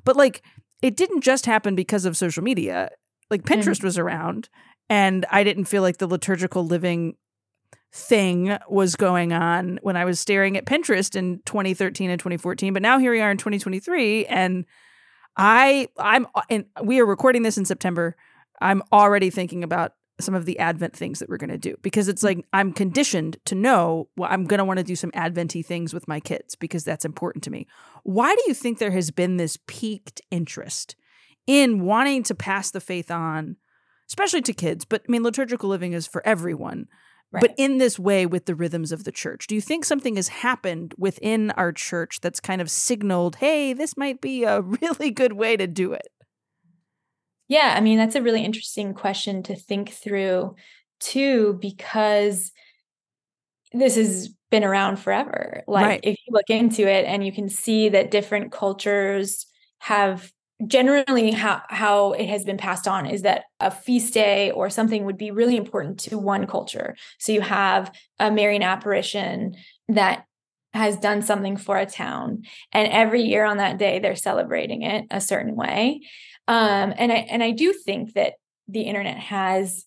But 0.02 0.16
like 0.16 0.40
it 0.80 0.96
didn't 0.96 1.20
just 1.20 1.44
happen 1.44 1.74
because 1.74 2.06
of 2.06 2.16
social 2.16 2.42
media. 2.42 2.88
Like 3.28 3.42
pinterest 3.42 3.80
mm-hmm. 3.80 3.88
was 3.88 3.98
around 3.98 4.48
and 4.88 5.24
i 5.30 5.44
didn't 5.44 5.66
feel 5.66 5.80
like 5.82 5.98
the 5.98 6.08
liturgical 6.08 6.66
living 6.66 7.14
thing 7.92 8.58
was 8.68 8.96
going 8.96 9.32
on 9.32 9.78
when 9.82 9.96
i 9.96 10.04
was 10.04 10.18
staring 10.18 10.56
at 10.56 10.66
pinterest 10.66 11.14
in 11.14 11.40
2013 11.46 12.10
and 12.10 12.18
2014 12.18 12.72
but 12.72 12.82
now 12.82 12.98
here 12.98 13.12
we 13.12 13.20
are 13.20 13.30
in 13.30 13.36
2023 13.36 14.26
and 14.26 14.64
i 15.36 15.86
i'm 15.98 16.26
and 16.50 16.64
we 16.82 16.98
are 17.00 17.06
recording 17.06 17.42
this 17.42 17.56
in 17.56 17.64
september. 17.64 18.16
I'm 18.60 18.82
already 18.92 19.30
thinking 19.30 19.64
about 19.64 19.94
some 20.20 20.34
of 20.34 20.44
the 20.44 20.58
Advent 20.58 20.94
things 20.94 21.18
that 21.18 21.28
we're 21.28 21.36
going 21.36 21.50
to 21.50 21.58
do 21.58 21.76
because 21.82 22.08
it's 22.08 22.22
like 22.22 22.44
I'm 22.52 22.72
conditioned 22.72 23.38
to 23.46 23.54
know 23.54 24.08
well, 24.16 24.30
I'm 24.30 24.44
going 24.44 24.58
to 24.58 24.64
want 24.64 24.78
to 24.78 24.84
do 24.84 24.96
some 24.96 25.10
Adventy 25.14 25.62
things 25.62 25.92
with 25.92 26.08
my 26.08 26.20
kids 26.20 26.54
because 26.54 26.84
that's 26.84 27.04
important 27.04 27.44
to 27.44 27.50
me. 27.50 27.66
Why 28.02 28.34
do 28.34 28.42
you 28.46 28.54
think 28.54 28.78
there 28.78 28.90
has 28.90 29.10
been 29.10 29.36
this 29.36 29.58
peaked 29.66 30.20
interest 30.30 30.96
in 31.46 31.84
wanting 31.84 32.22
to 32.24 32.34
pass 32.34 32.70
the 32.70 32.80
faith 32.80 33.10
on, 33.10 33.56
especially 34.08 34.42
to 34.42 34.52
kids? 34.52 34.84
But 34.84 35.02
I 35.08 35.12
mean, 35.12 35.22
liturgical 35.22 35.68
living 35.68 35.92
is 35.92 36.06
for 36.06 36.26
everyone. 36.26 36.86
Right. 37.32 37.42
But 37.42 37.54
in 37.56 37.78
this 37.78 37.96
way, 37.96 38.26
with 38.26 38.46
the 38.46 38.56
rhythms 38.56 38.90
of 38.90 39.04
the 39.04 39.12
church, 39.12 39.46
do 39.46 39.54
you 39.54 39.60
think 39.60 39.84
something 39.84 40.16
has 40.16 40.28
happened 40.28 40.94
within 40.98 41.52
our 41.52 41.70
church 41.70 42.20
that's 42.20 42.40
kind 42.40 42.60
of 42.60 42.68
signaled, 42.68 43.36
hey, 43.36 43.72
this 43.72 43.96
might 43.96 44.20
be 44.20 44.42
a 44.42 44.60
really 44.82 45.10
good 45.10 45.34
way 45.34 45.56
to 45.56 45.68
do 45.68 45.92
it? 45.92 46.08
Yeah, 47.50 47.74
I 47.76 47.80
mean, 47.80 47.98
that's 47.98 48.14
a 48.14 48.22
really 48.22 48.44
interesting 48.44 48.94
question 48.94 49.42
to 49.42 49.56
think 49.56 49.90
through 49.90 50.54
too, 51.00 51.58
because 51.60 52.52
this 53.72 53.96
has 53.96 54.28
been 54.52 54.62
around 54.62 55.00
forever. 55.00 55.64
Like, 55.66 55.84
right. 55.84 56.00
if 56.04 56.16
you 56.26 56.32
look 56.32 56.48
into 56.48 56.88
it 56.88 57.06
and 57.06 57.26
you 57.26 57.32
can 57.32 57.48
see 57.48 57.88
that 57.88 58.12
different 58.12 58.52
cultures 58.52 59.46
have 59.80 60.30
generally 60.66 61.32
how 61.32 61.62
how 61.70 62.12
it 62.12 62.28
has 62.28 62.44
been 62.44 62.58
passed 62.58 62.86
on 62.86 63.06
is 63.06 63.22
that 63.22 63.44
a 63.60 63.70
feast 63.70 64.14
day 64.14 64.50
or 64.52 64.70
something 64.70 65.04
would 65.04 65.16
be 65.16 65.32
really 65.32 65.56
important 65.56 65.98
to 66.00 66.18
one 66.18 66.46
culture. 66.46 66.94
So 67.18 67.32
you 67.32 67.40
have 67.40 67.90
a 68.20 68.30
Marian 68.30 68.62
apparition 68.62 69.56
that 69.88 70.24
has 70.72 70.96
done 70.98 71.22
something 71.22 71.56
for 71.56 71.78
a 71.78 71.86
town 71.86 72.42
and 72.72 72.86
every 72.92 73.22
year 73.22 73.44
on 73.44 73.56
that 73.56 73.78
day 73.78 73.98
they're 73.98 74.14
celebrating 74.14 74.82
it 74.82 75.06
a 75.10 75.20
certain 75.20 75.56
way 75.56 76.00
um, 76.50 76.92
and 76.98 77.12
I 77.12 77.26
and 77.30 77.44
I 77.44 77.52
do 77.52 77.72
think 77.72 78.14
that 78.14 78.34
the 78.66 78.80
internet 78.80 79.18
has 79.18 79.86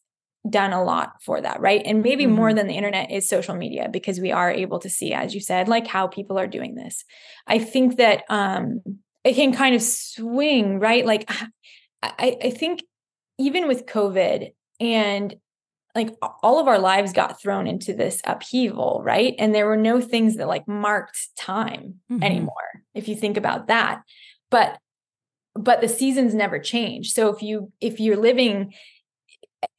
done 0.50 0.72
a 0.72 0.82
lot 0.82 1.22
for 1.22 1.42
that, 1.42 1.60
right? 1.60 1.82
And 1.86 2.02
maybe 2.02 2.24
mm-hmm. 2.24 2.36
more 2.36 2.54
than 2.54 2.68
the 2.68 2.74
internet 2.74 3.12
is 3.12 3.28
social 3.28 3.54
media 3.54 3.90
because 3.92 4.22
we 4.22 4.32
are 4.32 4.50
able 4.50 4.80
to 4.80 4.90
see, 4.90 5.14
as 5.14 5.36
you 5.36 5.42
said, 5.42 5.68
like 5.68 5.88
how 5.88 6.08
people 6.08 6.40
are 6.40 6.48
doing 6.48 6.76
this. 6.76 7.04
I 7.48 7.60
think 7.60 7.98
that 7.98 8.24
um, 8.30 8.80
it 9.26 9.34
can 9.34 9.54
kind 9.54 9.76
of 9.76 9.82
swing, 9.82 10.80
right? 10.80 11.06
Like 11.06 11.30
I, 12.02 12.38
I 12.42 12.50
think 12.50 12.84
even 13.38 13.68
with 13.68 13.86
COVID 13.86 14.54
and 14.80 15.36
like 15.94 16.16
all 16.42 16.60
of 16.60 16.70
our 16.70 16.80
lives 16.80 17.12
got 17.12 17.42
thrown 17.42 17.68
into 17.68 17.94
this 17.94 18.22
upheaval, 18.24 19.02
right? 19.04 19.36
And 19.38 19.54
there 19.54 19.68
were 19.68 19.78
no 19.78 20.00
things 20.00 20.38
that 20.38 20.48
like 20.48 20.66
marked 20.66 21.28
time 21.38 21.96
mm-hmm. 22.10 22.24
anymore, 22.24 22.84
if 22.94 23.10
you 23.10 23.18
think 23.18 23.36
about 23.36 23.68
that. 23.68 24.02
But 24.50 24.78
but 25.56 25.82
the 25.82 25.90
seasons 25.90 26.34
never 26.34 26.60
change 26.60 27.12
so 27.12 27.34
if 27.34 27.42
you 27.42 27.72
if 27.80 28.00
you're 28.00 28.18
living 28.18 28.74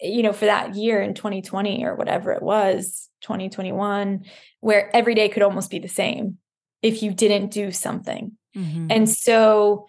you 0.01 0.23
know 0.23 0.33
for 0.33 0.47
that 0.47 0.75
year 0.75 1.01
in 1.01 1.15
2020 1.15 1.85
or 1.85 1.95
whatever 1.95 2.33
it 2.33 2.43
was 2.43 3.09
2021 3.23 4.25
where 4.61 4.95
every 4.95 5.15
day 5.15 5.29
could 5.29 5.43
almost 5.43 5.71
be 5.71 5.79
the 5.79 5.89
same 5.89 6.39
if 6.83 7.03
you 7.03 7.13
didn't 7.13 7.51
do 7.51 7.71
something 7.71 8.33
mm-hmm. 8.57 8.87
and 8.91 9.09
so 9.09 9.87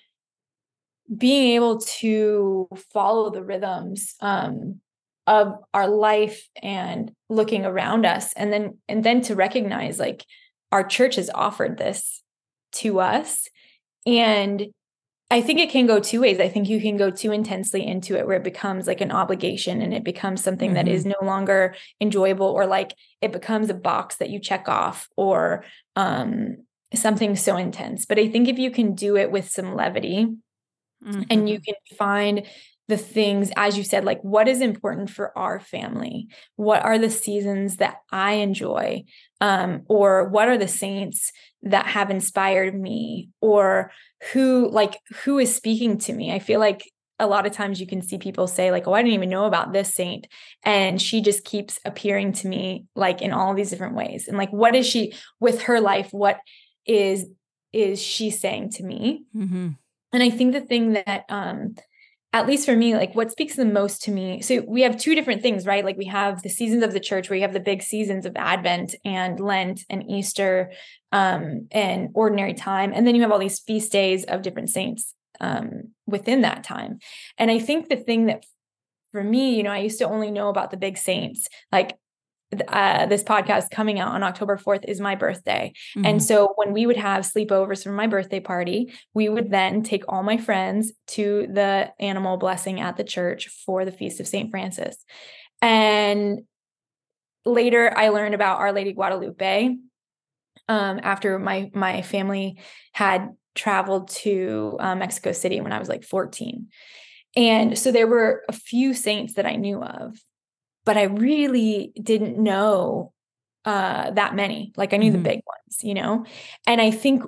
being 1.15 1.53
able 1.53 1.79
to 1.79 2.67
follow 2.91 3.29
the 3.29 3.43
rhythms 3.43 4.15
um, 4.21 4.79
of 5.27 5.55
our 5.73 5.87
life 5.87 6.47
and 6.61 7.11
looking 7.29 7.65
around 7.65 8.05
us 8.05 8.33
and 8.33 8.51
then 8.51 8.77
and 8.87 9.03
then 9.03 9.21
to 9.21 9.35
recognize 9.35 9.99
like 9.99 10.25
our 10.71 10.83
church 10.83 11.15
has 11.15 11.29
offered 11.33 11.77
this 11.77 12.21
to 12.71 12.99
us 12.99 13.47
and 14.05 14.67
I 15.35 15.41
think 15.41 15.59
it 15.59 15.69
can 15.69 15.85
go 15.85 15.99
two 15.99 16.21
ways. 16.21 16.39
I 16.39 16.47
think 16.47 16.69
you 16.69 16.79
can 16.79 16.95
go 16.95 17.11
too 17.11 17.33
intensely 17.33 17.85
into 17.85 18.17
it 18.17 18.25
where 18.25 18.37
it 18.37 18.43
becomes 18.45 18.87
like 18.87 19.01
an 19.01 19.11
obligation 19.11 19.81
and 19.81 19.93
it 19.93 20.05
becomes 20.05 20.41
something 20.41 20.69
mm-hmm. 20.69 20.75
that 20.75 20.87
is 20.87 21.01
mm-hmm. 21.01 21.11
no 21.21 21.27
longer 21.27 21.75
enjoyable 21.99 22.45
or 22.45 22.65
like 22.65 22.95
it 23.19 23.33
becomes 23.33 23.69
a 23.69 23.73
box 23.73 24.15
that 24.15 24.29
you 24.29 24.39
check 24.39 24.69
off 24.69 25.09
or 25.17 25.65
um, 25.97 26.55
something 26.93 27.35
so 27.35 27.57
intense. 27.57 28.05
But 28.05 28.17
I 28.17 28.29
think 28.29 28.47
if 28.47 28.57
you 28.57 28.71
can 28.71 28.95
do 28.95 29.17
it 29.17 29.29
with 29.29 29.49
some 29.49 29.75
levity 29.75 30.25
mm-hmm. 31.05 31.23
and 31.29 31.49
you 31.49 31.57
mm-hmm. 31.57 31.63
can 31.65 31.97
find 31.97 32.43
the 32.87 32.97
things, 32.97 33.51
as 33.57 33.77
you 33.77 33.83
said, 33.83 34.05
like 34.05 34.21
what 34.21 34.47
is 34.47 34.61
important 34.61 35.09
for 35.09 35.37
our 35.37 35.59
family? 35.59 36.29
What 36.55 36.83
are 36.85 36.97
the 36.97 37.09
seasons 37.09 37.77
that 37.77 37.97
I 38.09 38.35
enjoy? 38.35 39.03
Um, 39.41 39.81
or 39.87 40.29
what 40.29 40.47
are 40.47 40.57
the 40.57 40.67
saints 40.69 41.31
that 41.63 41.87
have 41.87 42.09
inspired 42.11 42.79
me? 42.79 43.31
Or 43.41 43.91
who, 44.33 44.69
like, 44.69 44.99
who 45.23 45.39
is 45.39 45.55
speaking 45.55 45.97
to 45.99 46.13
me? 46.13 46.33
I 46.33 46.39
feel 46.39 46.59
like 46.59 46.83
a 47.19 47.27
lot 47.27 47.45
of 47.45 47.53
times 47.53 47.79
you 47.79 47.87
can 47.87 48.01
see 48.01 48.17
people 48.17 48.47
say 48.47 48.71
like 48.71 48.87
oh 48.87 48.93
i 48.93 49.01
didn't 49.01 49.13
even 49.13 49.29
know 49.29 49.45
about 49.45 49.71
this 49.71 49.93
saint 49.93 50.27
and 50.63 51.01
she 51.01 51.21
just 51.21 51.45
keeps 51.45 51.79
appearing 51.85 52.33
to 52.33 52.47
me 52.47 52.85
like 52.95 53.21
in 53.21 53.31
all 53.31 53.53
these 53.53 53.69
different 53.69 53.95
ways 53.95 54.27
and 54.27 54.37
like 54.37 54.51
what 54.51 54.75
is 54.75 54.85
she 54.85 55.13
with 55.39 55.61
her 55.63 55.79
life 55.79 56.09
what 56.11 56.39
is 56.85 57.27
is 57.71 58.01
she 58.01 58.29
saying 58.29 58.69
to 58.69 58.83
me 58.83 59.23
mm-hmm. 59.35 59.69
and 60.11 60.23
i 60.23 60.29
think 60.29 60.53
the 60.53 60.61
thing 60.61 60.93
that 60.93 61.23
um 61.29 61.75
at 62.35 62.47
least 62.47 62.65
for 62.65 62.75
me, 62.75 62.93
like 62.93 63.15
what 63.15 63.31
speaks 63.31 63.55
the 63.55 63.63
most 63.63 64.01
to 64.03 64.11
me. 64.11 64.41
So 64.41 64.61
we 64.67 64.81
have 64.81 64.97
two 64.97 65.15
different 65.15 65.41
things, 65.41 65.65
right? 65.65 65.85
Like 65.85 65.95
we 65.95 66.07
have 66.07 66.43
the 66.43 66.49
seasons 66.49 66.83
of 66.83 66.91
the 66.91 66.99
church 66.99 67.29
where 67.29 67.37
you 67.37 67.43
have 67.43 67.53
the 67.53 67.61
big 67.61 67.81
seasons 67.81 68.25
of 68.25 68.35
Advent 68.35 68.93
and 69.05 69.39
Lent 69.39 69.85
and 69.89 70.03
Easter 70.11 70.69
um, 71.13 71.69
and 71.71 72.09
ordinary 72.13 72.53
time. 72.53 72.91
And 72.93 73.07
then 73.07 73.15
you 73.15 73.21
have 73.21 73.31
all 73.31 73.39
these 73.39 73.59
feast 73.59 73.89
days 73.89 74.25
of 74.25 74.41
different 74.41 74.69
saints 74.69 75.13
um, 75.39 75.91
within 76.07 76.41
that 76.41 76.65
time. 76.65 76.99
And 77.37 77.49
I 77.49 77.57
think 77.57 77.87
the 77.87 77.95
thing 77.95 78.25
that 78.25 78.43
for 79.13 79.23
me, 79.23 79.55
you 79.55 79.63
know, 79.63 79.71
I 79.71 79.77
used 79.79 79.99
to 79.99 80.05
only 80.05 80.29
know 80.29 80.49
about 80.49 80.71
the 80.71 80.77
big 80.77 80.97
saints. 80.97 81.47
Like 81.71 81.97
uh, 82.67 83.05
this 83.05 83.23
podcast 83.23 83.71
coming 83.71 83.99
out 83.99 84.13
on 84.13 84.23
October 84.23 84.57
4th 84.57 84.85
is 84.85 84.99
my 84.99 85.15
birthday. 85.15 85.73
Mm-hmm. 85.95 86.05
And 86.05 86.23
so 86.23 86.53
when 86.55 86.73
we 86.73 86.85
would 86.85 86.97
have 86.97 87.25
sleepovers 87.25 87.83
for 87.83 87.91
my 87.91 88.07
birthday 88.07 88.39
party, 88.39 88.93
we 89.13 89.29
would 89.29 89.51
then 89.51 89.83
take 89.83 90.03
all 90.07 90.23
my 90.23 90.37
friends 90.37 90.93
to 91.07 91.47
the 91.51 91.91
animal 91.99 92.37
blessing 92.37 92.79
at 92.79 92.97
the 92.97 93.03
church 93.03 93.47
for 93.65 93.85
the 93.85 93.91
Feast 93.91 94.19
of 94.19 94.27
St. 94.27 94.51
Francis. 94.51 94.97
And 95.61 96.41
later 97.45 97.91
I 97.95 98.09
learned 98.09 98.35
about 98.35 98.59
Our 98.59 98.71
Lady 98.71 98.93
Guadalupe 98.93 99.75
um, 100.67 100.99
after 101.03 101.37
my 101.37 101.69
my 101.73 102.01
family 102.01 102.59
had 102.91 103.29
traveled 103.53 104.09
to 104.09 104.77
uh, 104.79 104.95
Mexico 104.95 105.31
City 105.31 105.61
when 105.61 105.71
I 105.71 105.79
was 105.79 105.89
like 105.89 106.03
14. 106.03 106.67
And 107.35 107.77
so 107.77 107.91
there 107.91 108.07
were 108.07 108.43
a 108.47 108.53
few 108.53 108.93
saints 108.93 109.33
that 109.33 109.45
I 109.45 109.55
knew 109.55 109.81
of, 109.81 110.17
but 110.85 110.97
I 110.97 111.03
really 111.03 111.91
didn't 112.01 112.37
know 112.37 113.11
uh, 113.65 114.11
that 114.11 114.35
many. 114.35 114.71
Like 114.77 114.93
I 114.93 114.97
knew 114.97 115.11
mm-hmm. 115.11 115.23
the 115.23 115.29
big 115.29 115.41
ones, 115.45 115.83
you 115.83 115.93
know? 115.93 116.25
And 116.67 116.79
I 116.79 116.91
think 116.91 117.23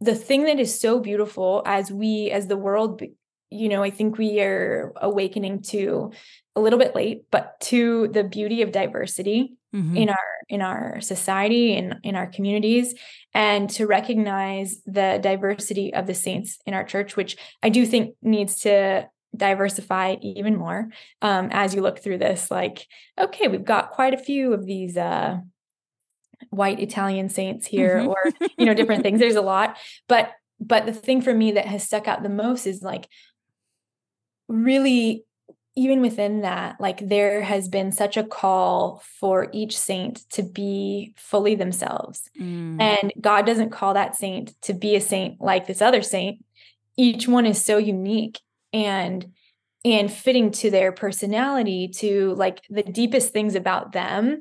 the 0.00 0.14
thing 0.14 0.44
that 0.44 0.60
is 0.60 0.78
so 0.78 1.00
beautiful 1.00 1.62
as 1.64 1.90
we, 1.90 2.30
as 2.30 2.48
the 2.48 2.56
world, 2.56 3.00
you 3.50 3.68
know, 3.68 3.82
I 3.82 3.90
think 3.90 4.18
we 4.18 4.40
are 4.40 4.92
awakening 4.96 5.62
to 5.62 6.12
a 6.54 6.60
little 6.60 6.78
bit 6.78 6.94
late, 6.94 7.22
but 7.30 7.58
to 7.60 8.08
the 8.08 8.24
beauty 8.24 8.62
of 8.62 8.72
diversity 8.72 9.56
mm-hmm. 9.74 9.96
in 9.96 10.08
our 10.10 10.16
in 10.48 10.62
our 10.62 11.00
society 11.00 11.76
and 11.76 11.96
in 12.02 12.14
our 12.14 12.26
communities 12.26 12.94
and 13.34 13.68
to 13.68 13.86
recognize 13.86 14.80
the 14.86 15.18
diversity 15.22 15.92
of 15.92 16.06
the 16.06 16.14
saints 16.14 16.58
in 16.66 16.74
our 16.74 16.84
church 16.84 17.16
which 17.16 17.36
i 17.62 17.68
do 17.68 17.84
think 17.84 18.14
needs 18.22 18.60
to 18.60 19.06
diversify 19.36 20.16
even 20.20 20.56
more 20.56 20.88
um, 21.22 21.48
as 21.52 21.74
you 21.74 21.80
look 21.80 21.98
through 21.98 22.18
this 22.18 22.50
like 22.50 22.86
okay 23.18 23.48
we've 23.48 23.64
got 23.64 23.90
quite 23.90 24.14
a 24.14 24.18
few 24.18 24.52
of 24.52 24.64
these 24.66 24.96
uh, 24.96 25.38
white 26.50 26.80
italian 26.80 27.28
saints 27.28 27.66
here 27.66 27.98
mm-hmm. 27.98 28.08
or 28.08 28.48
you 28.56 28.64
know 28.64 28.74
different 28.74 29.02
things 29.02 29.20
there's 29.20 29.36
a 29.36 29.40
lot 29.42 29.76
but 30.08 30.32
but 30.60 30.86
the 30.86 30.92
thing 30.92 31.22
for 31.22 31.34
me 31.34 31.52
that 31.52 31.66
has 31.66 31.84
stuck 31.84 32.08
out 32.08 32.22
the 32.22 32.28
most 32.28 32.66
is 32.66 32.82
like 32.82 33.08
really 34.48 35.24
even 35.76 36.00
within 36.00 36.40
that 36.40 36.80
like 36.80 37.06
there 37.06 37.42
has 37.42 37.68
been 37.68 37.92
such 37.92 38.16
a 38.16 38.24
call 38.24 39.02
for 39.20 39.48
each 39.52 39.78
saint 39.78 40.28
to 40.30 40.42
be 40.42 41.14
fully 41.16 41.54
themselves 41.54 42.28
mm. 42.40 42.80
and 42.80 43.12
god 43.20 43.46
doesn't 43.46 43.70
call 43.70 43.94
that 43.94 44.16
saint 44.16 44.60
to 44.62 44.72
be 44.72 44.96
a 44.96 45.00
saint 45.00 45.40
like 45.40 45.66
this 45.66 45.82
other 45.82 46.02
saint 46.02 46.44
each 46.96 47.28
one 47.28 47.46
is 47.46 47.62
so 47.62 47.76
unique 47.78 48.40
and 48.72 49.32
and 49.84 50.12
fitting 50.12 50.50
to 50.50 50.70
their 50.70 50.92
personality 50.92 51.88
to 51.88 52.34
like 52.34 52.62
the 52.68 52.82
deepest 52.82 53.32
things 53.32 53.54
about 53.54 53.92
them 53.92 54.40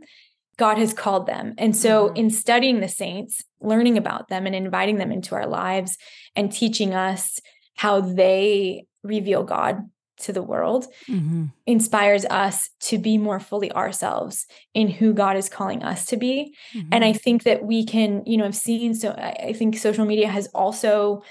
god 0.58 0.78
has 0.78 0.94
called 0.94 1.28
them 1.28 1.54
and 1.58 1.76
so 1.76 2.08
mm-hmm. 2.08 2.18
in 2.18 2.30
studying 2.30 2.80
the 2.80 2.88
saints 2.88 3.44
learning 3.62 3.98
about 3.98 4.28
them 4.30 4.46
and 4.46 4.56
inviting 4.56 4.98
them 4.98 5.12
into 5.12 5.36
our 5.36 5.48
lives 5.48 5.98
and 6.36 6.52
teaching 6.52 6.94
us 6.94 7.40
how 7.76 8.02
they 8.02 8.86
reveal 9.04 9.44
god 9.44 9.84
to 10.18 10.34
the 10.34 10.42
world 10.42 10.88
mm-hmm. 11.08 11.46
inspires 11.66 12.26
us 12.26 12.70
to 12.80 12.98
be 12.98 13.18
more 13.18 13.40
fully 13.40 13.72
ourselves 13.72 14.48
in 14.74 14.88
who 14.88 15.14
God 15.14 15.38
is 15.38 15.50
calling 15.50 15.84
us 15.84 16.06
to 16.08 16.18
be. 16.18 16.56
Mm-hmm. 16.74 16.90
And 16.92 17.06
I 17.06 17.14
think 17.14 17.44
that 17.44 17.64
we 17.64 17.86
can, 17.86 18.24
you 18.26 18.38
know, 18.38 18.46
I've 18.46 18.56
seen 18.56 18.94
so 18.96 19.12
I 19.12 19.54
think 19.54 19.78
social 19.78 20.06
media 20.06 20.28
has 20.28 20.48
also 20.48 21.24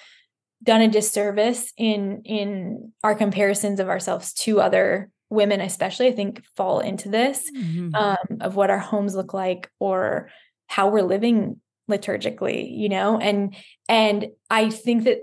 done 0.63 0.81
a 0.81 0.89
disservice 0.89 1.73
in 1.77 2.23
in 2.25 2.93
our 3.05 3.15
comparisons 3.15 3.81
of 3.81 3.89
ourselves 3.89 4.33
to 4.33 4.61
other 4.61 5.11
women 5.29 5.61
especially 5.61 6.07
i 6.07 6.13
think 6.13 6.45
fall 6.57 6.81
into 6.81 7.09
this 7.09 7.51
mm-hmm. 7.57 7.95
um, 7.95 8.39
of 8.41 8.57
what 8.57 8.71
our 8.71 8.79
homes 8.79 9.15
look 9.15 9.35
like 9.35 9.71
or 9.79 10.29
how 10.67 10.89
we're 10.89 11.03
living 11.03 11.61
liturgically 11.91 12.77
you 12.77 12.89
know 12.89 13.19
and 13.19 13.55
and 13.89 14.29
i 14.51 14.71
think 14.71 15.05
that 15.05 15.19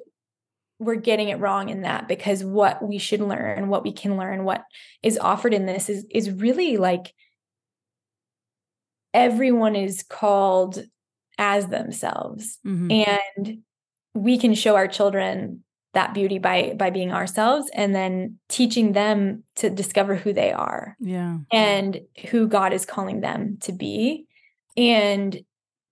we're 0.80 0.96
getting 0.96 1.30
it 1.30 1.40
wrong 1.40 1.70
in 1.70 1.82
that 1.82 2.08
because 2.08 2.44
what 2.44 2.86
we 2.86 2.98
should 2.98 3.22
learn 3.22 3.70
what 3.70 3.84
we 3.84 3.92
can 3.92 4.18
learn 4.18 4.44
what 4.44 4.64
is 5.02 5.18
offered 5.18 5.54
in 5.54 5.66
this 5.66 5.90
is 5.90 6.06
is 6.12 6.30
really 6.30 6.78
like 6.78 7.14
everyone 9.14 9.76
is 9.76 10.04
called 10.04 10.84
as 11.38 11.68
themselves 11.68 12.60
mm-hmm. 12.66 12.92
and 12.92 13.64
we 14.14 14.38
can 14.38 14.54
show 14.54 14.76
our 14.76 14.88
children 14.88 15.64
that 15.94 16.14
beauty 16.14 16.40
by 16.40 16.74
by 16.78 16.90
being 16.90 17.12
ourselves 17.12 17.70
and 17.74 17.94
then 17.96 18.38
teaching 18.50 18.94
them 18.94 19.44
to 19.56 19.70
discover 19.70 20.16
who 20.16 20.34
they 20.34 20.52
are 20.52 20.96
yeah. 21.00 21.38
and 21.52 22.02
who 22.30 22.48
god 22.48 22.74
is 22.74 22.86
calling 22.86 23.22
them 23.22 23.58
to 23.62 23.72
be. 23.72 24.26
And 24.76 25.40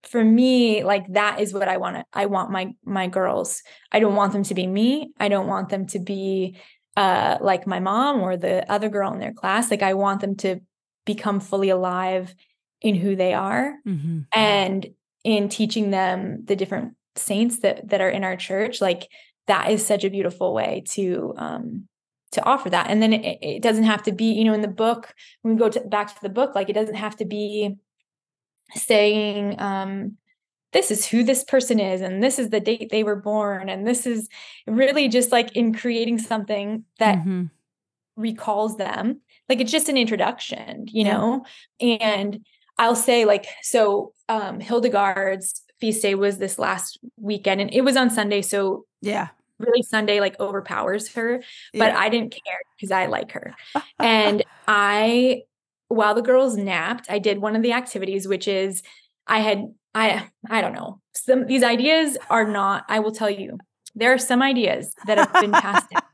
for 0.03 0.23
me 0.23 0.83
like 0.83 1.05
that 1.13 1.39
is 1.39 1.53
what 1.53 1.67
i 1.67 1.77
want 1.77 1.95
to 1.95 2.03
i 2.11 2.25
want 2.25 2.49
my 2.49 2.73
my 2.83 3.07
girls. 3.07 3.61
I 3.91 3.99
don't 3.99 4.15
want 4.15 4.33
them 4.33 4.43
to 4.43 4.55
be 4.55 4.65
me. 4.65 5.11
I 5.19 5.29
don't 5.29 5.47
want 5.47 5.69
them 5.69 5.85
to 5.87 5.99
be 5.99 6.57
uh 6.97 7.37
like 7.39 7.67
my 7.67 7.79
mom 7.79 8.21
or 8.21 8.37
the 8.37 8.69
other 8.71 8.89
girl 8.89 9.13
in 9.13 9.19
their 9.19 9.33
class. 9.33 9.69
Like 9.69 9.83
i 9.83 9.93
want 9.93 10.21
them 10.21 10.35
to 10.37 10.61
become 11.05 11.39
fully 11.39 11.69
alive 11.69 12.33
in 12.81 12.95
who 12.95 13.15
they 13.15 13.33
are 13.33 13.75
mm-hmm. 13.87 14.21
and 14.33 14.87
in 15.23 15.49
teaching 15.49 15.91
them 15.91 16.43
the 16.45 16.55
different 16.55 16.95
saints 17.15 17.59
that 17.59 17.89
that 17.89 18.01
are 18.01 18.09
in 18.09 18.23
our 18.23 18.35
church 18.35 18.79
like 18.81 19.09
that 19.47 19.69
is 19.69 19.85
such 19.85 20.03
a 20.03 20.09
beautiful 20.09 20.53
way 20.53 20.83
to 20.87 21.33
um 21.37 21.87
to 22.31 22.43
offer 22.45 22.69
that. 22.69 22.89
And 22.89 23.01
then 23.01 23.13
it, 23.13 23.39
it 23.41 23.61
doesn't 23.61 23.83
have 23.83 24.03
to 24.03 24.11
be 24.11 24.31
you 24.33 24.45
know 24.45 24.53
in 24.53 24.61
the 24.61 24.67
book 24.67 25.13
when 25.41 25.55
we 25.55 25.59
go 25.59 25.69
to, 25.69 25.81
back 25.81 26.15
to 26.15 26.21
the 26.21 26.29
book 26.29 26.55
like 26.55 26.69
it 26.69 26.73
doesn't 26.73 26.95
have 26.95 27.15
to 27.17 27.25
be 27.25 27.75
saying 28.73 29.59
um 29.59 30.17
this 30.71 30.89
is 30.89 31.05
who 31.05 31.23
this 31.23 31.43
person 31.43 31.79
is 31.81 31.99
and 31.99 32.23
this 32.23 32.39
is 32.39 32.49
the 32.49 32.61
date 32.61 32.89
they 32.89 33.03
were 33.03 33.17
born 33.17 33.67
and 33.67 33.85
this 33.85 34.05
is 34.05 34.29
really 34.65 35.09
just 35.09 35.31
like 35.31 35.53
in 35.55 35.73
creating 35.73 36.17
something 36.17 36.85
that 36.99 37.17
mm-hmm. 37.19 37.43
recalls 38.15 38.77
them. 38.77 39.19
Like 39.49 39.59
it's 39.59 39.71
just 39.71 39.89
an 39.89 39.97
introduction 39.97 40.85
you 40.87 41.03
know? 41.03 41.45
And 41.79 42.45
i'll 42.77 42.95
say 42.95 43.25
like 43.25 43.47
so 43.61 44.13
um 44.29 44.61
hildegard's 44.61 45.61
feast 45.81 46.01
day 46.01 46.15
was 46.15 46.37
this 46.37 46.57
last 46.57 46.99
weekend 47.17 47.59
and 47.59 47.73
it 47.73 47.81
was 47.81 47.97
on 47.97 48.09
Sunday. 48.09 48.41
So 48.41 48.85
yeah, 49.01 49.29
really 49.61 49.81
Sunday 49.81 50.19
like 50.19 50.39
overpowers 50.39 51.13
her, 51.13 51.43
but 51.73 51.91
yeah. 51.91 51.99
I 51.99 52.09
didn't 52.09 52.31
care 52.31 52.59
because 52.75 52.91
I 52.91 53.07
like 53.07 53.31
her. 53.31 53.53
and 53.99 54.43
I, 54.67 55.43
while 55.87 56.15
the 56.15 56.21
girls 56.21 56.55
napped, 56.55 57.07
I 57.09 57.19
did 57.19 57.39
one 57.39 57.55
of 57.55 57.61
the 57.61 57.73
activities, 57.73 58.27
which 58.27 58.47
is 58.47 58.81
I 59.27 59.39
had, 59.39 59.73
I, 59.93 60.27
I 60.49 60.61
don't 60.61 60.73
know, 60.73 61.01
some, 61.13 61.47
these 61.47 61.63
ideas 61.63 62.17
are 62.29 62.47
not, 62.47 62.85
I 62.87 62.99
will 62.99 63.11
tell 63.11 63.29
you, 63.29 63.57
there 63.93 64.13
are 64.13 64.17
some 64.17 64.41
ideas 64.41 64.93
that 65.05 65.17
have 65.17 65.33
been 65.33 65.51
passed 65.51 65.89
down. 65.89 66.01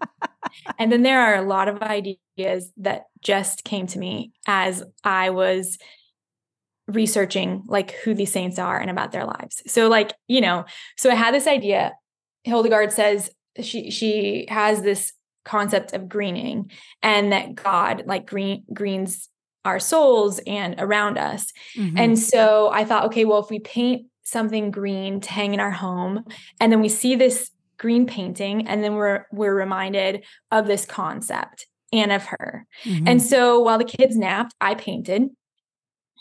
And 0.79 0.91
then 0.91 1.03
there 1.03 1.21
are 1.21 1.35
a 1.35 1.47
lot 1.47 1.67
of 1.67 1.81
ideas 1.81 2.71
that 2.77 3.03
just 3.21 3.63
came 3.63 3.85
to 3.87 3.99
me 3.99 4.31
as 4.47 4.83
I 5.03 5.29
was 5.29 5.77
researching 6.87 7.63
like 7.67 7.91
who 8.03 8.13
these 8.13 8.31
saints 8.31 8.57
are 8.57 8.79
and 8.79 8.89
about 8.89 9.11
their 9.11 9.25
lives. 9.25 9.61
So 9.67 9.87
like, 9.87 10.13
you 10.27 10.41
know, 10.41 10.65
so 10.97 11.09
I 11.09 11.15
had 11.15 11.33
this 11.33 11.47
idea. 11.47 11.93
Hildegard 12.43 12.91
says 12.91 13.29
she 13.61 13.91
she 13.91 14.45
has 14.49 14.81
this 14.81 15.13
concept 15.43 15.93
of 15.93 16.09
greening 16.09 16.71
and 17.01 17.31
that 17.31 17.55
God 17.55 18.03
like 18.05 18.25
green 18.25 18.63
greens 18.73 19.29
our 19.65 19.79
souls 19.79 20.39
and 20.47 20.75
around 20.77 21.17
us. 21.17 21.51
Mm-hmm. 21.75 21.97
And 21.97 22.19
so 22.19 22.69
I 22.71 22.85
thought, 22.85 23.05
okay, 23.05 23.25
well, 23.25 23.39
if 23.39 23.49
we 23.49 23.59
paint 23.59 24.07
something 24.23 24.71
green 24.71 25.19
to 25.19 25.31
hang 25.31 25.53
in 25.53 25.59
our 25.59 25.71
home, 25.71 26.23
and 26.59 26.71
then 26.71 26.81
we 26.81 26.89
see 26.89 27.15
this 27.15 27.51
green 27.77 28.05
painting, 28.07 28.67
and 28.67 28.83
then 28.83 28.95
we're 28.95 29.25
we're 29.31 29.53
reminded 29.53 30.23
of 30.51 30.67
this 30.67 30.85
concept 30.85 31.67
and 31.91 32.11
of 32.11 32.25
her. 32.25 32.65
Mm-hmm. 32.83 33.07
And 33.07 33.21
so 33.21 33.59
while 33.59 33.77
the 33.77 33.83
kids 33.85 34.15
napped, 34.15 34.53
I 34.59 34.75
painted 34.75 35.29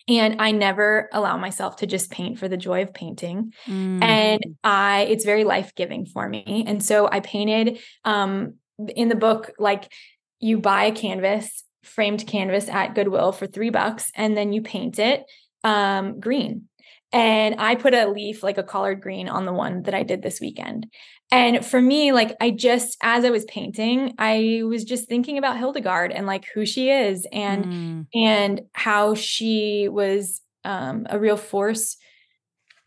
and 0.09 0.41
i 0.41 0.51
never 0.51 1.09
allow 1.13 1.37
myself 1.37 1.77
to 1.77 1.87
just 1.87 2.11
paint 2.11 2.39
for 2.39 2.49
the 2.49 2.57
joy 2.57 2.83
of 2.83 2.93
painting 2.95 3.53
mm. 3.67 4.03
and 4.03 4.57
i 4.65 5.03
it's 5.03 5.25
very 5.25 5.45
life-giving 5.45 6.07
for 6.07 6.29
me 6.29 6.65
and 6.67 6.83
so 6.85 7.09
i 7.11 7.21
painted 7.21 7.79
um 8.05 8.55
in 8.95 9.09
the 9.09 9.15
book 9.15 9.53
like 9.59 9.93
you 10.41 10.59
buy 10.59 10.85
a 10.85 10.93
canvas 10.93 11.65
framed 11.83 12.27
canvas 12.27 12.69
at 12.69 12.95
goodwill 12.95 13.33
for 13.33 13.47
three 13.47 13.71
bucks 13.71 14.11
and 14.15 14.37
then 14.37 14.53
you 14.53 14.63
paint 14.63 14.99
it 14.99 15.25
um 15.65 16.21
green 16.21 16.69
and 17.13 17.55
I 17.59 17.77
put 17.77 17.95
a 17.95 18.09
leaf 18.09 18.43
like 18.43 18.59
a 18.59 18.63
collard 18.63 19.01
green 19.01 19.29
on 19.29 19.47
the 19.47 19.53
one 19.53 19.85
that 19.85 19.95
I 19.95 20.03
did 20.03 20.23
this 20.23 20.41
weekend. 20.41 20.87
And 21.33 21.65
for 21.65 21.81
me, 21.81 22.13
like 22.13 22.37
I 22.41 22.51
just 22.51 22.97
as 23.03 23.25
I 23.25 23.31
was 23.31 23.45
painting, 23.47 24.15
I 24.19 24.63
was 24.65 24.85
just 24.85 25.09
thinking 25.09 25.39
about 25.39 25.59
Hildegard 25.59 26.13
and 26.13 26.27
like 26.27 26.47
who 26.55 26.65
she 26.65 26.91
is 26.91 27.27
and 27.33 27.65
mm. 27.65 28.07
and 28.15 28.63
how 28.73 29.15
she 29.15 29.89
was 29.91 30.41
um, 30.65 31.07
a 31.11 31.19
real 31.19 31.37
force 31.37 31.97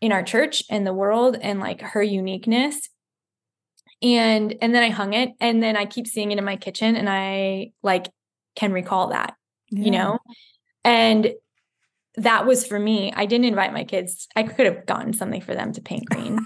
in 0.00 0.12
our 0.12 0.22
church 0.22 0.62
and 0.70 0.86
the 0.86 0.94
world 0.94 1.36
and 1.40 1.60
like 1.60 1.82
her 1.82 2.02
uniqueness. 2.02 2.88
And 4.02 4.54
and 4.62 4.74
then 4.74 4.82
I 4.82 4.88
hung 4.88 5.12
it 5.12 5.32
and 5.40 5.62
then 5.62 5.76
I 5.76 5.84
keep 5.84 6.06
seeing 6.06 6.32
it 6.32 6.38
in 6.38 6.44
my 6.44 6.56
kitchen 6.56 6.96
and 6.96 7.08
I 7.10 7.72
like 7.82 8.08
can 8.56 8.72
recall 8.72 9.08
that, 9.10 9.34
yeah. 9.70 9.84
you 9.84 9.90
know? 9.90 10.18
And 10.82 11.34
that 12.16 12.46
was 12.46 12.66
for 12.66 12.78
me. 12.78 13.12
I 13.14 13.26
didn't 13.26 13.46
invite 13.46 13.72
my 13.72 13.84
kids. 13.84 14.26
I 14.36 14.42
could 14.42 14.66
have 14.66 14.86
gotten 14.86 15.12
something 15.12 15.40
for 15.40 15.54
them 15.54 15.72
to 15.72 15.80
paint 15.80 16.06
green, 16.06 16.38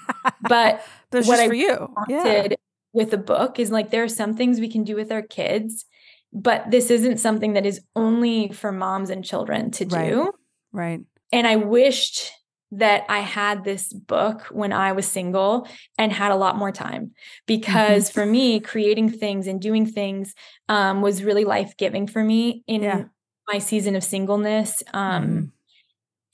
but 0.42 0.84
That's 1.10 1.26
what 1.26 1.40
I 1.40 1.48
for 1.48 1.54
you. 1.54 1.88
Yeah. 2.08 2.24
wanted 2.24 2.56
with 2.92 3.10
the 3.10 3.18
book 3.18 3.58
is 3.58 3.70
like 3.70 3.90
there 3.90 4.04
are 4.04 4.08
some 4.08 4.34
things 4.36 4.60
we 4.60 4.68
can 4.68 4.84
do 4.84 4.94
with 4.94 5.10
our 5.10 5.22
kids, 5.22 5.84
but 6.32 6.70
this 6.70 6.90
isn't 6.90 7.18
something 7.18 7.54
that 7.54 7.66
is 7.66 7.80
only 7.96 8.48
for 8.50 8.70
moms 8.72 9.10
and 9.10 9.24
children 9.24 9.70
to 9.72 9.86
Right. 9.86 10.10
do. 10.10 10.30
Right. 10.72 11.00
And 11.32 11.46
I 11.46 11.56
wished 11.56 12.30
that 12.70 13.04
I 13.08 13.20
had 13.20 13.62
this 13.64 13.92
book 13.92 14.42
when 14.50 14.72
I 14.72 14.92
was 14.92 15.06
single 15.06 15.66
and 15.96 16.12
had 16.12 16.32
a 16.32 16.36
lot 16.36 16.56
more 16.56 16.72
time 16.72 17.12
because 17.46 18.08
Mm-hmm. 18.10 18.14
for 18.20 18.26
me, 18.26 18.60
creating 18.60 19.10
things 19.10 19.46
and 19.46 19.60
doing 19.60 19.86
things 19.86 20.34
um, 20.68 21.00
was 21.00 21.22
really 21.22 21.44
life 21.44 21.76
giving 21.76 22.06
for 22.08 22.22
me 22.22 22.64
in 22.66 22.82
Yeah. 22.82 23.04
My 23.48 23.58
season 23.58 23.96
of 23.96 24.04
singleness. 24.04 24.82
Um, 24.92 25.24
Mhm. 25.26 25.50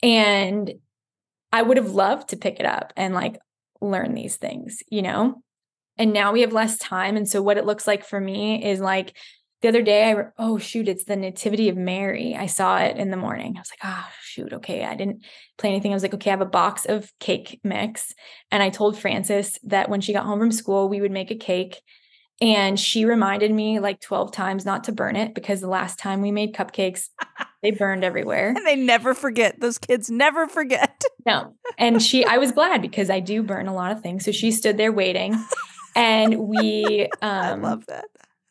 and 0.03 0.73
I 1.51 1.61
would 1.61 1.77
have 1.77 1.91
loved 1.91 2.29
to 2.29 2.37
pick 2.37 2.59
it 2.59 2.65
up 2.65 2.93
and 2.97 3.13
like 3.13 3.39
learn 3.81 4.13
these 4.13 4.37
things, 4.37 4.83
you 4.89 5.01
know? 5.01 5.41
And 5.97 6.13
now 6.13 6.31
we 6.33 6.41
have 6.41 6.53
less 6.53 6.77
time. 6.77 7.17
And 7.17 7.27
so 7.29 7.41
what 7.41 7.57
it 7.57 7.65
looks 7.65 7.87
like 7.87 8.05
for 8.05 8.19
me 8.19 8.63
is 8.65 8.79
like 8.79 9.15
the 9.61 9.69
other 9.69 9.81
day, 9.83 10.05
I, 10.05 10.11
re- 10.11 10.25
oh, 10.39 10.57
shoot, 10.57 10.87
it's 10.89 11.05
the 11.05 11.15
Nativity 11.15 11.69
of 11.69 11.77
Mary. 11.77 12.35
I 12.35 12.47
saw 12.47 12.79
it 12.79 12.97
in 12.97 13.11
the 13.11 13.17
morning. 13.17 13.55
I 13.57 13.61
was 13.61 13.71
like, 13.71 13.79
ah, 13.83 14.11
shoot, 14.23 14.53
okay. 14.53 14.85
I 14.85 14.95
didn't 14.95 15.23
play 15.57 15.69
anything. 15.71 15.91
I 15.91 15.95
was 15.95 16.03
like, 16.03 16.15
okay, 16.15 16.31
I 16.31 16.33
have 16.33 16.41
a 16.41 16.45
box 16.45 16.85
of 16.85 17.11
cake 17.19 17.59
mix. 17.63 18.13
And 18.51 18.63
I 18.63 18.69
told 18.69 18.97
Frances 18.99 19.59
that 19.63 19.89
when 19.89 20.01
she 20.01 20.13
got 20.13 20.25
home 20.25 20.39
from 20.39 20.51
school, 20.51 20.89
we 20.89 21.01
would 21.01 21.11
make 21.11 21.31
a 21.31 21.35
cake. 21.35 21.81
And 22.41 22.79
she 22.79 23.05
reminded 23.05 23.51
me 23.51 23.79
like 23.79 24.01
12 24.01 24.31
times 24.31 24.65
not 24.65 24.85
to 24.85 24.91
burn 24.91 25.15
it 25.15 25.35
because 25.35 25.61
the 25.61 25.67
last 25.67 25.99
time 25.99 26.21
we 26.21 26.31
made 26.31 26.55
cupcakes, 26.55 27.09
they 27.61 27.69
burned 27.69 28.03
everywhere. 28.03 28.53
And 28.57 28.65
they 28.65 28.75
never 28.75 29.13
forget. 29.13 29.59
Those 29.59 29.77
kids 29.77 30.09
never 30.09 30.47
forget. 30.47 31.03
No. 31.23 31.53
And 31.77 32.01
she, 32.01 32.25
I 32.25 32.39
was 32.39 32.51
glad 32.51 32.81
because 32.81 33.11
I 33.11 33.19
do 33.19 33.43
burn 33.43 33.67
a 33.67 33.75
lot 33.75 33.91
of 33.91 34.01
things. 34.01 34.25
So 34.25 34.31
she 34.31 34.51
stood 34.51 34.75
there 34.75 34.91
waiting. 34.91 35.39
And 35.95 36.39
we, 36.39 37.07
I 37.21 37.51
um, 37.51 37.61
love 37.61 37.85
that. 37.85 38.05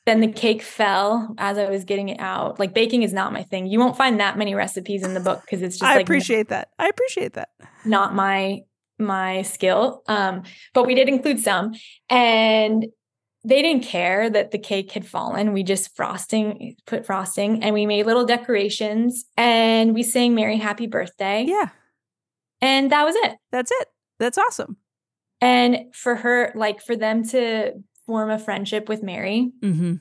then 0.07 0.21
the 0.21 0.31
cake 0.31 0.63
fell 0.63 1.35
as 1.37 1.59
I 1.59 1.69
was 1.69 1.85
getting 1.85 2.11
it 2.11 2.21
out. 2.21 2.61
Like 2.61 2.73
baking 2.73 3.03
is 3.03 3.13
not 3.13 3.33
my 3.33 3.43
thing. 3.43 3.67
You 3.67 3.81
won't 3.81 3.97
find 3.97 4.21
that 4.21 4.39
many 4.39 4.55
recipes 4.55 5.03
in 5.03 5.15
the 5.15 5.21
book 5.21 5.41
because 5.41 5.63
it's 5.63 5.79
just 5.79 5.91
I 5.91 5.97
like 5.97 6.03
appreciate 6.03 6.51
that. 6.51 6.69
I 6.79 6.87
appreciate 6.87 7.33
that. 7.33 7.49
not 7.85 8.15
my 8.15 8.61
my 9.01 9.43
skill. 9.43 10.03
Um, 10.07 10.45
but 10.73 10.87
we 10.87 10.95
did 10.95 11.09
include 11.09 11.41
some, 11.41 11.73
and 12.09 12.87
they 13.45 13.63
didn't 13.63 13.85
care 13.85 14.29
that 14.31 14.51
the 14.51 14.59
cake 14.59 14.93
had 14.93 15.07
fallen. 15.07 15.53
We 15.53 15.63
just 15.63 15.97
frosting, 15.97 16.77
put 16.87 17.07
frosting, 17.07 17.63
and 17.63 17.73
we 17.75 17.87
made 17.87 18.07
little 18.07 18.27
decorations, 18.27 19.25
and 19.37 19.95
we 19.95 20.03
sang 20.03 20.35
"Merry 20.35 20.57
Happy 20.59 20.87
Birthday," 20.87 21.45
Yeah, 21.49 21.69
and 22.61 22.91
that 22.93 23.05
was 23.05 23.15
it. 23.17 23.37
that's 23.51 23.71
it. 23.71 23.89
That's 24.19 24.37
awesome. 24.39 24.77
And 25.41 25.95
for 25.95 26.17
her, 26.17 26.53
like 26.55 26.83
for 26.83 26.95
them 26.97 27.25
to 27.29 27.73
form 28.07 28.31
a 28.31 28.39
friendship 28.39 28.89
with 28.89 29.03
Mary, 29.03 29.53
Mm-hmm. 29.63 29.95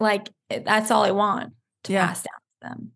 like 0.00 0.30
that's 0.48 0.90
all 0.90 1.04
I 1.04 1.10
want 1.12 1.52
to 1.84 1.92
Yeah. 1.92 2.06
pass 2.08 2.22
down 2.22 2.40
to 2.62 2.68
them 2.68 2.92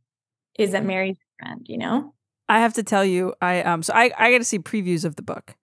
is 0.59 0.73
that 0.73 0.85
Mary's 0.85 1.17
a 1.17 1.45
friend, 1.45 1.67
you 1.69 1.79
know? 1.79 2.15
I 2.49 2.61
have 2.61 2.75
to 2.75 2.83
tell 2.83 3.05
you, 3.05 3.35
I 3.41 3.63
um, 3.63 3.83
so 3.83 3.93
I 3.95 4.11
I 4.19 4.31
got 4.33 4.39
to 4.39 4.45
see 4.45 4.59
previews 4.59 5.05
of 5.05 5.17
the 5.17 5.23
book, 5.23 5.57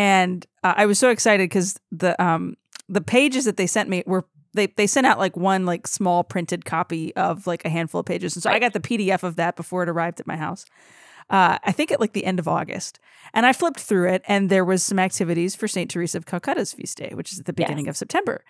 and 0.00 0.46
uh, 0.64 0.72
I 0.76 0.86
was 0.86 0.98
so 0.98 1.10
excited 1.10 1.44
because 1.50 1.78
the 1.92 2.20
um 2.22 2.56
the 2.88 3.02
pages 3.02 3.44
that 3.44 3.56
they 3.58 3.66
sent 3.66 3.88
me 3.90 4.02
were 4.06 4.24
they 4.54 4.66
they 4.66 4.86
sent 4.86 5.06
out 5.06 5.18
like 5.18 5.36
one 5.36 5.66
like 5.66 5.86
small 5.86 6.24
printed 6.24 6.64
copy 6.64 7.14
of 7.16 7.46
like 7.46 7.64
a 7.66 7.68
handful 7.68 8.00
of 8.00 8.06
pages, 8.06 8.34
and 8.34 8.42
so 8.42 8.50
I 8.50 8.58
got 8.58 8.72
the 8.72 8.80
PDF 8.80 9.22
of 9.22 9.36
that 9.36 9.56
before 9.56 9.82
it 9.82 9.88
arrived 9.90 10.18
at 10.18 10.26
my 10.26 10.36
house. 10.36 10.64
Uh, 11.28 11.58
I 11.62 11.70
think 11.72 11.92
at 11.92 12.00
like 12.00 12.14
the 12.14 12.24
end 12.24 12.38
of 12.38 12.48
August, 12.48 12.98
and 13.34 13.44
I 13.46 13.52
flipped 13.52 13.78
through 13.78 14.08
it, 14.08 14.22
and 14.26 14.48
there 14.48 14.64
was 14.64 14.82
some 14.82 14.98
activities 14.98 15.54
for 15.54 15.68
Saint 15.68 15.90
Teresa 15.90 16.18
of 16.18 16.26
Calcutta's 16.26 16.72
feast 16.72 16.96
day, 16.96 17.10
which 17.14 17.30
is 17.32 17.38
at 17.38 17.44
the 17.44 17.54
Yes. 17.56 17.68
beginning 17.68 17.88
of 17.88 17.96
September. 17.96 18.42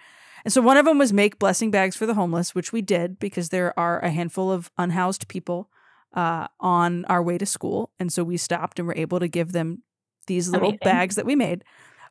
And 0.45 0.53
so 0.55 0.63
one 0.63 0.79
of 0.79 0.87
them 0.87 0.97
was 0.99 1.13
make 1.13 1.39
blessing 1.39 1.71
bags 1.71 1.97
for 1.97 2.07
the 2.07 2.15
homeless, 2.15 2.55
which 2.55 2.73
we 2.73 2.81
did 2.81 3.19
because 3.19 3.49
there 3.51 3.79
are 3.79 3.99
a 4.01 4.11
handful 4.11 4.51
of 4.51 4.71
unhoused 4.79 5.29
people 5.29 5.69
uh, 6.15 6.47
on 6.61 7.05
our 7.07 7.23
way 7.23 7.37
to 7.37 7.45
school. 7.45 7.91
And 7.99 8.11
so 8.11 8.25
we 8.25 8.39
stopped 8.39 8.79
and 8.79 8.89
were 8.89 8.97
able 8.97 9.21
to 9.21 9.29
give 9.29 9.53
them 9.53 9.83
these 10.31 10.49
little 10.49 10.69
Amazing. 10.69 10.85
bags 10.85 11.15
that 11.17 11.27
we 11.27 11.35
made. 11.37 11.65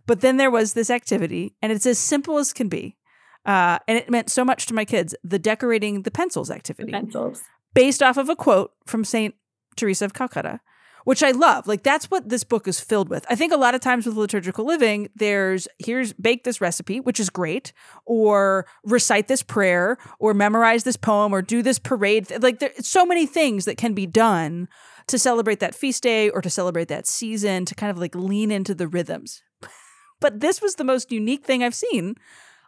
But 0.06 0.22
then 0.22 0.38
there 0.38 0.52
was 0.52 0.74
this 0.74 0.90
activity, 0.90 1.56
and 1.62 1.72
it's 1.72 1.86
as 1.86 1.98
simple 1.98 2.38
as 2.38 2.52
can 2.54 2.68
be. 2.68 2.98
Uh, 3.46 3.80
and 3.88 3.98
it 3.98 4.10
meant 4.10 4.30
so 4.30 4.44
much 4.44 4.66
to 4.66 4.74
my 4.74 4.84
kids 4.86 5.16
the 5.24 5.40
decorating 5.40 6.04
the 6.04 6.12
pencils 6.12 6.50
The 6.50 6.56
activity 6.56 6.92
pencils. 6.92 7.42
based 7.74 8.04
off 8.04 8.18
of 8.18 8.28
a 8.30 8.36
quote 8.36 8.72
from 8.86 9.06
Saint 9.06 9.34
Teresa 9.78 10.04
of 10.06 10.14
Calcutta, 10.14 10.60
which 11.06 11.24
I 11.24 11.32
love. 11.32 11.66
Like 11.66 11.82
that's 11.84 12.12
what 12.12 12.28
this 12.28 12.44
book 12.44 12.68
is 12.68 12.80
filled 12.82 13.08
with. 13.10 13.26
I 13.30 13.36
think 13.36 13.54
a 13.54 13.58
lot 13.58 13.76
of 13.76 13.82
times 13.82 14.06
with 14.06 14.18
liturgical 14.18 14.66
living, 14.66 15.10
there's 15.16 15.68
here's 15.80 16.12
bake 16.14 16.44
this 16.44 16.60
recipe, 16.60 17.00
which 17.00 17.20
is 17.20 17.30
great, 17.30 17.72
or 18.06 18.66
recite 18.84 19.28
this 19.30 19.42
prayer, 19.42 19.98
or 20.20 20.34
memorize 20.34 20.84
this 20.84 20.98
poem, 20.98 21.32
or 21.34 21.42
do 21.42 21.62
this 21.64 21.80
parade. 21.80 22.30
Like 22.44 22.60
there's 22.60 22.88
so 22.88 23.06
many 23.06 23.26
things 23.26 23.64
that 23.66 23.78
can 23.78 23.94
be 23.94 24.06
done 24.06 24.68
to 25.10 25.20
celebrate 25.20 25.60
that 25.60 25.76
feast 25.76 26.04
day 26.04 26.30
or 26.30 26.42
to 26.42 26.50
celebrate 26.50 26.88
that 26.88 27.08
season, 27.08 27.66
to 27.66 27.76
kind 27.76 27.92
of 27.92 27.98
like 27.98 28.16
lean 28.16 28.52
into 28.52 28.74
the 28.74 28.88
rhythms. 28.88 29.44
But 30.22 30.42
this 30.42 30.62
was 30.62 30.76
the 30.76 30.84
most 30.84 31.14
unique 31.14 31.46
thing 31.46 31.64
I've 31.64 31.74
seen. 31.74 32.16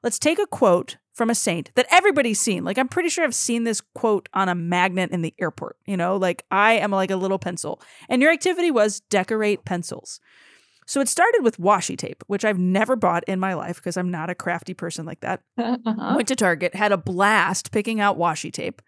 Let's 0.03 0.17
take 0.17 0.39
a 0.39 0.47
quote 0.47 0.95
from 1.11 1.29
a 1.29 1.35
saint 1.35 1.69
that 1.75 1.85
everybody's 1.91 2.39
seen. 2.39 2.63
Like 2.63 2.77
I'm 2.77 2.87
pretty 2.87 3.09
sure 3.09 3.25
I've 3.25 3.35
seen 3.35 3.65
this 3.65 3.81
quote 3.93 4.29
on 4.33 4.47
a 4.47 4.55
magnet 4.55 5.11
in 5.11 5.21
the 5.21 5.33
airport, 5.37 5.75
you 5.85 5.97
know, 5.97 6.15
like 6.15 6.45
I 6.49 6.73
am 6.73 6.91
like 6.91 7.11
a 7.11 7.17
little 7.17 7.39
pencil. 7.39 7.81
And 8.07 8.21
your 8.21 8.31
activity 8.31 8.71
was 8.71 9.01
decorate 9.01 9.65
pencils. 9.65 10.21
So 10.87 10.99
it 10.99 11.07
started 11.07 11.41
with 11.43 11.57
washi 11.57 11.97
tape, 11.97 12.23
which 12.27 12.43
I've 12.43 12.57
never 12.57 12.95
bought 12.95 13.23
in 13.25 13.39
my 13.39 13.53
life 13.53 13.77
because 13.77 13.97
I'm 13.97 14.11
not 14.11 14.29
a 14.29 14.35
crafty 14.35 14.73
person 14.73 15.05
like 15.05 15.19
that. 15.21 15.41
Uh-huh. 15.57 16.13
Went 16.15 16.27
to 16.29 16.35
Target, 16.35 16.75
had 16.75 16.91
a 16.91 16.97
blast 16.97 17.71
picking 17.71 17.99
out 17.99 18.17
washi 18.17 18.51
tape, 18.51 18.81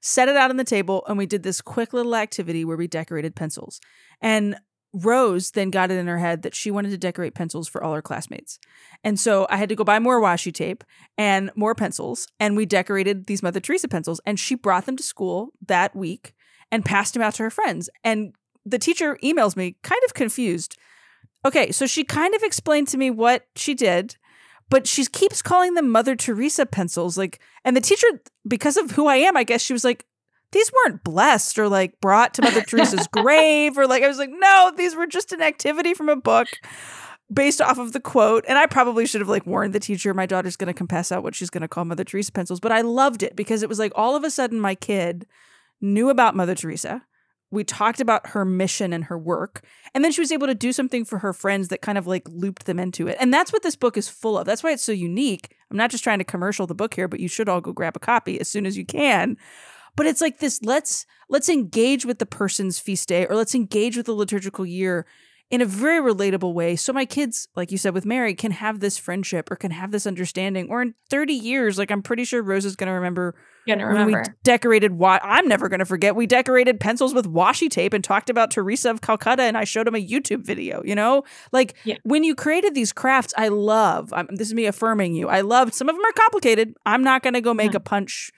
set 0.00 0.28
it 0.28 0.36
out 0.36 0.50
on 0.50 0.56
the 0.56 0.64
table, 0.64 1.04
and 1.08 1.18
we 1.18 1.26
did 1.26 1.42
this 1.42 1.60
quick 1.60 1.92
little 1.92 2.16
activity 2.16 2.64
where 2.64 2.76
we 2.76 2.86
decorated 2.86 3.34
pencils. 3.34 3.80
And 4.20 4.56
Rose 4.92 5.50
then 5.50 5.70
got 5.70 5.90
it 5.90 5.98
in 5.98 6.06
her 6.06 6.18
head 6.18 6.42
that 6.42 6.54
she 6.54 6.70
wanted 6.70 6.90
to 6.90 6.98
decorate 6.98 7.34
pencils 7.34 7.68
for 7.68 7.82
all 7.82 7.94
her 7.94 8.02
classmates. 8.02 8.58
And 9.04 9.20
so 9.20 9.46
I 9.50 9.56
had 9.56 9.68
to 9.68 9.74
go 9.74 9.84
buy 9.84 9.98
more 9.98 10.20
washi 10.20 10.52
tape 10.52 10.82
and 11.16 11.50
more 11.54 11.74
pencils, 11.74 12.26
and 12.40 12.56
we 12.56 12.64
decorated 12.64 13.26
these 13.26 13.42
Mother 13.42 13.60
Teresa 13.60 13.88
pencils. 13.88 14.20
And 14.24 14.40
she 14.40 14.54
brought 14.54 14.86
them 14.86 14.96
to 14.96 15.02
school 15.02 15.52
that 15.66 15.94
week 15.94 16.34
and 16.72 16.84
passed 16.84 17.14
them 17.14 17.22
out 17.22 17.34
to 17.34 17.42
her 17.42 17.50
friends. 17.50 17.90
And 18.02 18.34
the 18.64 18.78
teacher 18.78 19.18
emails 19.22 19.56
me 19.56 19.76
kind 19.82 20.00
of 20.06 20.14
confused. 20.14 20.78
Okay, 21.44 21.70
so 21.70 21.86
she 21.86 22.04
kind 22.04 22.34
of 22.34 22.42
explained 22.42 22.88
to 22.88 22.98
me 22.98 23.10
what 23.10 23.46
she 23.54 23.74
did, 23.74 24.16
but 24.70 24.86
she 24.86 25.04
keeps 25.06 25.42
calling 25.42 25.74
them 25.74 25.90
Mother 25.90 26.14
Teresa 26.16 26.66
pencils. 26.66 27.16
Like, 27.16 27.40
and 27.64 27.76
the 27.76 27.80
teacher, 27.80 28.06
because 28.46 28.76
of 28.76 28.92
who 28.92 29.06
I 29.06 29.16
am, 29.16 29.36
I 29.36 29.44
guess 29.44 29.62
she 29.62 29.72
was 29.72 29.84
like, 29.84 30.04
these 30.52 30.70
weren't 30.72 31.04
blessed 31.04 31.58
or 31.58 31.68
like 31.68 32.00
brought 32.00 32.34
to 32.34 32.42
Mother 32.42 32.62
Teresa's 32.62 33.06
grave, 33.12 33.76
or 33.76 33.86
like, 33.86 34.02
I 34.02 34.08
was 34.08 34.18
like, 34.18 34.30
no, 34.32 34.72
these 34.76 34.94
were 34.94 35.06
just 35.06 35.32
an 35.32 35.42
activity 35.42 35.94
from 35.94 36.08
a 36.08 36.16
book 36.16 36.48
based 37.32 37.60
off 37.60 37.78
of 37.78 37.92
the 37.92 38.00
quote. 38.00 38.44
And 38.48 38.56
I 38.56 38.66
probably 38.66 39.06
should 39.06 39.20
have 39.20 39.28
like 39.28 39.46
warned 39.46 39.74
the 39.74 39.80
teacher, 39.80 40.14
my 40.14 40.26
daughter's 40.26 40.56
going 40.56 40.68
to 40.68 40.74
confess 40.74 41.12
out 41.12 41.22
what 41.22 41.34
she's 41.34 41.50
going 41.50 41.62
to 41.62 41.68
call 41.68 41.84
Mother 41.84 42.04
Teresa 42.04 42.32
pencils. 42.32 42.60
But 42.60 42.72
I 42.72 42.80
loved 42.80 43.22
it 43.22 43.36
because 43.36 43.62
it 43.62 43.68
was 43.68 43.78
like 43.78 43.92
all 43.94 44.16
of 44.16 44.24
a 44.24 44.30
sudden 44.30 44.60
my 44.60 44.74
kid 44.74 45.26
knew 45.80 46.08
about 46.08 46.36
Mother 46.36 46.54
Teresa. 46.54 47.04
We 47.50 47.64
talked 47.64 48.00
about 48.00 48.28
her 48.28 48.44
mission 48.44 48.92
and 48.92 49.04
her 49.04 49.18
work. 49.18 49.64
And 49.94 50.04
then 50.04 50.12
she 50.12 50.20
was 50.20 50.32
able 50.32 50.46
to 50.46 50.54
do 50.54 50.72
something 50.72 51.04
for 51.04 51.18
her 51.18 51.32
friends 51.32 51.68
that 51.68 51.80
kind 51.80 51.96
of 51.96 52.06
like 52.06 52.28
looped 52.28 52.66
them 52.66 52.78
into 52.78 53.08
it. 53.08 53.16
And 53.20 53.32
that's 53.32 53.52
what 53.52 53.62
this 53.62 53.76
book 53.76 53.96
is 53.96 54.08
full 54.08 54.36
of. 54.36 54.46
That's 54.46 54.62
why 54.62 54.72
it's 54.72 54.82
so 54.82 54.92
unique. 54.92 55.56
I'm 55.70 55.76
not 55.76 55.90
just 55.90 56.04
trying 56.04 56.18
to 56.18 56.24
commercial 56.24 56.66
the 56.66 56.74
book 56.74 56.94
here, 56.94 57.08
but 57.08 57.20
you 57.20 57.28
should 57.28 57.48
all 57.48 57.60
go 57.60 57.72
grab 57.72 57.96
a 57.96 58.00
copy 58.00 58.38
as 58.40 58.48
soon 58.48 58.66
as 58.66 58.76
you 58.76 58.84
can. 58.84 59.36
But 59.96 60.06
it's 60.06 60.20
like 60.20 60.38
this 60.38 60.62
let's 60.62 61.06
let's 61.28 61.48
engage 61.48 62.04
with 62.06 62.18
the 62.18 62.26
person's 62.26 62.78
feast 62.78 63.08
day 63.08 63.26
or 63.26 63.34
let's 63.34 63.54
engage 63.54 63.96
with 63.96 64.06
the 64.06 64.14
liturgical 64.14 64.64
year 64.64 65.06
in 65.50 65.62
a 65.62 65.64
very 65.66 65.98
relatable 66.12 66.52
way. 66.52 66.76
So 66.76 66.92
my 66.92 67.06
kids, 67.06 67.48
like 67.56 67.72
you 67.72 67.78
said 67.78 67.94
with 67.94 68.04
Mary, 68.04 68.34
can 68.34 68.50
have 68.52 68.80
this 68.80 68.98
friendship 68.98 69.50
or 69.50 69.56
can 69.56 69.70
have 69.70 69.90
this 69.92 70.06
understanding. 70.06 70.68
Or 70.70 70.82
in 70.82 70.94
30 71.08 71.32
years, 71.32 71.78
like 71.78 71.90
I'm 71.90 72.02
pretty 72.02 72.24
sure 72.24 72.42
Rose 72.42 72.66
is 72.66 72.76
going 72.76 72.88
to 72.88 72.92
remember 72.92 73.34
Gonna 73.66 73.86
when 73.86 73.94
we 74.06 74.12
remember. 74.14 74.36
decorated 74.44 74.92
wa- 74.92 75.20
I'm 75.22 75.48
never 75.48 75.70
going 75.70 75.78
to 75.80 75.86
forget 75.86 76.14
we 76.14 76.26
decorated 76.26 76.80
pencils 76.80 77.14
with 77.14 77.26
washi 77.32 77.70
tape 77.70 77.94
and 77.94 78.04
talked 78.04 78.28
about 78.28 78.50
Teresa 78.50 78.90
of 78.90 79.00
Calcutta 79.00 79.42
and 79.42 79.56
I 79.56 79.64
showed 79.64 79.88
him 79.88 79.94
a 79.94 80.06
YouTube 80.06 80.44
video, 80.44 80.82
you 80.84 80.94
know? 80.94 81.22
Like 81.50 81.74
Yeah. 81.84 81.96
when 82.02 82.24
you 82.24 82.34
created 82.34 82.74
these 82.74 82.92
crafts, 82.92 83.32
I 83.38 83.48
love. 83.48 84.12
I'm, 84.12 84.26
this 84.30 84.48
is 84.48 84.54
me 84.54 84.66
affirming 84.66 85.14
you. 85.14 85.28
I 85.28 85.40
love 85.40 85.72
some 85.72 85.88
of 85.88 85.94
them 85.96 86.04
are 86.04 86.12
complicated. 86.12 86.74
I'm 86.84 87.02
not 87.02 87.22
going 87.22 87.34
to 87.34 87.40
go 87.40 87.54
make 87.54 87.72
Yeah. 87.72 87.78
a 87.78 87.80
punch 87.80 88.30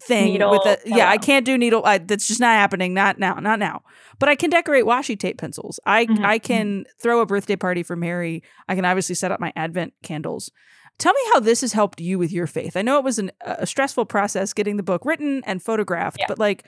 thing 0.00 0.32
Needle, 0.34 0.50
with 0.50 0.66
a 0.66 0.78
yeah, 0.86 1.08
I 1.10 1.18
can't 1.18 1.44
do 1.44 1.58
needle 1.58 1.82
I, 1.84 1.98
that's 1.98 2.28
just 2.28 2.40
not 2.40 2.54
happening 2.54 2.94
not 2.94 3.18
now, 3.18 3.34
not 3.34 3.58
now. 3.58 3.82
But 4.18 4.28
I 4.28 4.36
can 4.36 4.50
decorate 4.50 4.84
washi 4.84 5.18
tape 5.18 5.38
pencils. 5.38 5.80
I 5.86 6.06
Mhm, 6.06 6.24
I 6.24 6.38
can 6.38 6.84
throw 7.02 7.20
a 7.20 7.26
birthday 7.26 7.56
party 7.56 7.82
for 7.82 7.96
Mary. 7.96 8.42
I 8.68 8.74
can 8.74 8.84
obviously 8.84 9.14
set 9.16 9.32
up 9.32 9.40
my 9.40 9.52
advent 9.56 9.94
candles. 10.02 10.50
Tell 10.98 11.12
me 11.12 11.20
how 11.32 11.40
this 11.40 11.62
has 11.62 11.72
helped 11.72 12.00
you 12.00 12.18
with 12.18 12.30
your 12.32 12.46
faith. 12.46 12.76
I 12.76 12.82
know 12.82 12.98
it 12.98 13.04
was 13.04 13.18
an, 13.18 13.32
a 13.40 13.66
stressful 13.66 14.04
process 14.06 14.52
getting 14.52 14.76
the 14.76 14.82
book 14.82 15.04
written 15.04 15.42
and 15.46 15.60
photographed, 15.62 16.18
Yeah. 16.20 16.26
but 16.28 16.38
like, 16.38 16.64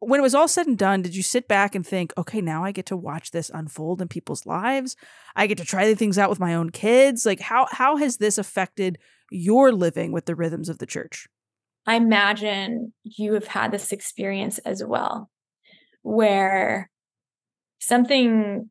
when 0.00 0.18
it 0.18 0.22
was 0.22 0.34
all 0.34 0.48
said 0.48 0.66
and 0.66 0.76
done, 0.78 1.02
did 1.02 1.14
you 1.14 1.22
sit 1.22 1.46
back 1.46 1.74
and 1.74 1.86
think, 1.86 2.12
okay, 2.16 2.40
now 2.40 2.64
I 2.64 2.72
get 2.72 2.86
to 2.86 2.96
watch 2.96 3.30
this 3.30 3.50
unfold 3.52 4.00
in 4.02 4.08
people's 4.08 4.44
lives? 4.46 4.96
I 5.36 5.46
get 5.46 5.58
to 5.58 5.64
try 5.64 5.86
the 5.86 5.94
things 5.94 6.18
out 6.18 6.30
with 6.30 6.40
my 6.40 6.54
own 6.54 6.70
kids. 6.70 7.24
Like 7.24 7.40
how 7.40 7.68
how 7.70 7.96
has 7.96 8.16
this 8.16 8.38
affected 8.38 8.98
your 9.30 9.72
living 9.72 10.10
with 10.10 10.24
the 10.26 10.34
rhythms 10.34 10.68
of 10.68 10.78
the 10.78 10.86
church? 10.86 11.28
I 11.90 11.96
imagine 11.96 12.92
you 13.02 13.32
have 13.32 13.48
had 13.48 13.72
this 13.72 13.90
experience 13.90 14.58
as 14.58 14.80
well, 14.84 15.28
where 16.02 16.88
something 17.80 18.70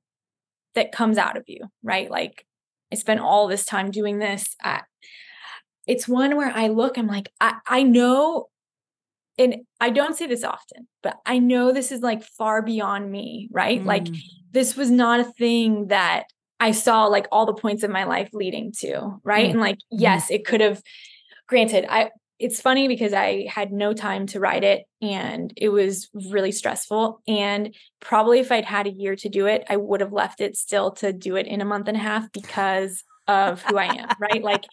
that 0.73 0.93
comes 0.93 1.17
out 1.17 1.35
of 1.35 1.43
you, 1.47 1.65
right? 1.83 2.09
Like 2.09 2.45
I 2.93 2.95
spent 2.95 3.19
all 3.19 3.49
this 3.49 3.65
time 3.65 3.91
doing 3.91 4.19
this. 4.19 4.55
I, 4.63 4.83
it's 5.85 6.07
one 6.07 6.37
where 6.37 6.49
I 6.49 6.67
look, 6.67 6.97
I'm 6.97 7.07
like, 7.07 7.29
I, 7.41 7.55
I 7.67 7.83
know 7.83 8.45
and 9.37 9.57
I 9.81 9.89
don't 9.89 10.15
say 10.15 10.25
this 10.25 10.45
often, 10.45 10.87
but 11.03 11.17
I 11.25 11.39
know 11.39 11.73
this 11.73 11.91
is 11.91 11.99
like 11.99 12.23
far 12.23 12.61
beyond 12.61 13.11
me, 13.11 13.49
right? 13.51 13.81
Mm. 13.81 13.85
Like 13.85 14.07
this 14.51 14.77
was 14.77 14.89
not 14.89 15.19
a 15.19 15.25
thing 15.25 15.87
that 15.87 16.27
I 16.61 16.71
saw 16.71 17.07
like 17.07 17.27
all 17.33 17.45
the 17.45 17.53
points 17.53 17.83
of 17.83 17.91
my 17.91 18.05
life 18.05 18.29
leading 18.31 18.71
to, 18.79 19.19
right? 19.25 19.47
Mm. 19.47 19.51
And 19.51 19.59
like 19.59 19.75
mm-hmm. 19.75 20.03
yes, 20.03 20.31
it 20.31 20.45
could 20.45 20.61
have 20.61 20.81
granted 21.49 21.85
I 21.89 22.11
it's 22.39 22.61
funny 22.61 22.87
because 22.87 23.13
I 23.13 23.47
had 23.49 23.71
no 23.71 23.93
time 23.93 24.25
to 24.27 24.39
write 24.39 24.63
it 24.63 24.85
and 25.01 25.53
it 25.57 25.69
was 25.69 26.09
really 26.13 26.53
stressful 26.53 27.21
and 27.27 27.75
probably 27.99 28.39
if 28.39 28.51
I'd 28.51 28.65
had 28.65 28.87
a 28.87 28.91
year 28.91 29.15
to 29.17 29.29
do 29.29 29.45
it, 29.45 29.65
I 29.69 29.75
would 29.75 29.99
have 29.99 30.13
left 30.13 30.39
it 30.39 30.55
still 30.55 30.91
to 30.91 31.11
do 31.11 31.35
it 31.35 31.47
in 31.47 31.59
a 31.59 31.65
month 31.65 31.89
and 31.89 31.97
a 31.97 31.99
half 31.99 32.31
because 32.31 33.03
of 33.27 33.61
who 33.61 33.77
I 33.77 33.85
am, 33.85 34.09
right? 34.19 34.41
Like 34.41 34.65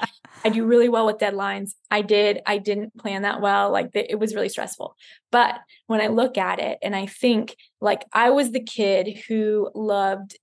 I 0.45 0.49
do 0.49 0.65
really 0.65 0.89
well 0.89 1.07
with 1.07 1.19
deadlines. 1.19 1.73
I 1.91 2.03
did, 2.03 2.41
I 2.47 2.59
didn't 2.59 2.97
plan 2.97 3.23
that 3.23 3.41
well. 3.41 3.71
Like 3.73 3.91
it 3.95 4.19
was 4.19 4.35
really 4.35 4.49
stressful. 4.49 4.95
But 5.33 5.59
when 5.89 6.01
I 6.01 6.07
look 6.07 6.39
at 6.39 6.61
it 6.61 6.79
and 6.83 6.95
I 6.95 7.07
think 7.07 7.57
like 7.81 8.05
I 8.13 8.31
was 8.31 8.53
the 8.53 8.63
kid 8.63 9.25
who 9.29 9.71
loved 9.75 10.39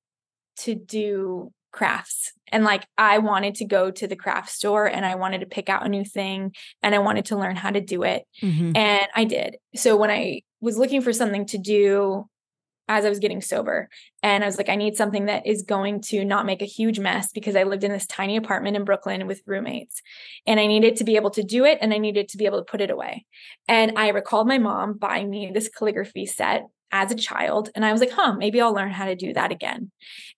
to 0.57 0.75
do 0.75 1.51
crafts 1.73 2.31
and 2.53 2.63
like 2.63 2.85
I 2.97 3.17
wanted 3.17 3.55
to 3.55 3.65
go 3.65 3.89
to 3.91 4.07
the 4.07 4.15
craft 4.15 4.51
store 4.51 4.85
and 4.85 5.05
I 5.05 5.15
wanted 5.15 5.39
to 5.39 5.47
pick 5.47 5.69
out 5.69 5.85
a 5.85 5.89
new 5.89 6.05
thing 6.05 6.53
and 6.83 6.93
I 6.93 6.99
wanted 6.99 7.25
to 7.25 7.37
learn 7.37 7.55
how 7.55 7.71
to 7.71 7.81
do 7.81 8.03
it. 8.03 8.23
Mm-hmm. 8.41 8.77
And 8.77 9.07
I 9.15 9.25
did. 9.25 9.57
So 9.75 9.97
when 9.97 10.11
I 10.11 10.43
was 10.61 10.77
looking 10.77 11.01
for 11.01 11.11
something 11.11 11.47
to 11.47 11.57
do 11.57 12.29
as 12.89 13.05
I 13.05 13.09
was 13.09 13.19
getting 13.19 13.41
sober. 13.41 13.89
And 14.21 14.43
I 14.43 14.47
was 14.47 14.57
like, 14.57 14.69
I 14.69 14.75
need 14.75 14.97
something 14.97 15.25
that 15.25 15.47
is 15.47 15.63
going 15.63 16.01
to 16.01 16.25
not 16.25 16.45
make 16.45 16.61
a 16.61 16.65
huge 16.65 16.99
mess 16.99 17.31
because 17.31 17.55
I 17.55 17.63
lived 17.63 17.83
in 17.83 17.91
this 17.91 18.05
tiny 18.05 18.35
apartment 18.35 18.75
in 18.75 18.83
Brooklyn 18.83 19.25
with 19.25 19.41
roommates. 19.45 20.01
And 20.45 20.59
I 20.59 20.67
needed 20.67 20.97
to 20.97 21.05
be 21.05 21.15
able 21.15 21.29
to 21.31 21.43
do 21.43 21.63
it 21.63 21.77
and 21.81 21.93
I 21.93 21.97
needed 21.97 22.27
to 22.29 22.37
be 22.37 22.45
able 22.45 22.59
to 22.59 22.69
put 22.69 22.81
it 22.81 22.91
away. 22.91 23.25
And 23.67 23.97
I 23.97 24.09
recalled 24.09 24.47
my 24.47 24.57
mom 24.57 24.97
buying 24.97 25.29
me 25.29 25.49
this 25.53 25.69
calligraphy 25.69 26.25
set 26.25 26.65
as 26.93 27.11
a 27.11 27.15
child. 27.15 27.69
And 27.75 27.83
I 27.83 27.91
was 27.91 27.99
like, 27.99 28.11
huh, 28.11 28.35
maybe 28.37 28.61
I'll 28.61 28.73
learn 28.73 28.91
how 28.91 29.05
to 29.05 29.15
do 29.15 29.33
that 29.33 29.51
again. 29.51 29.91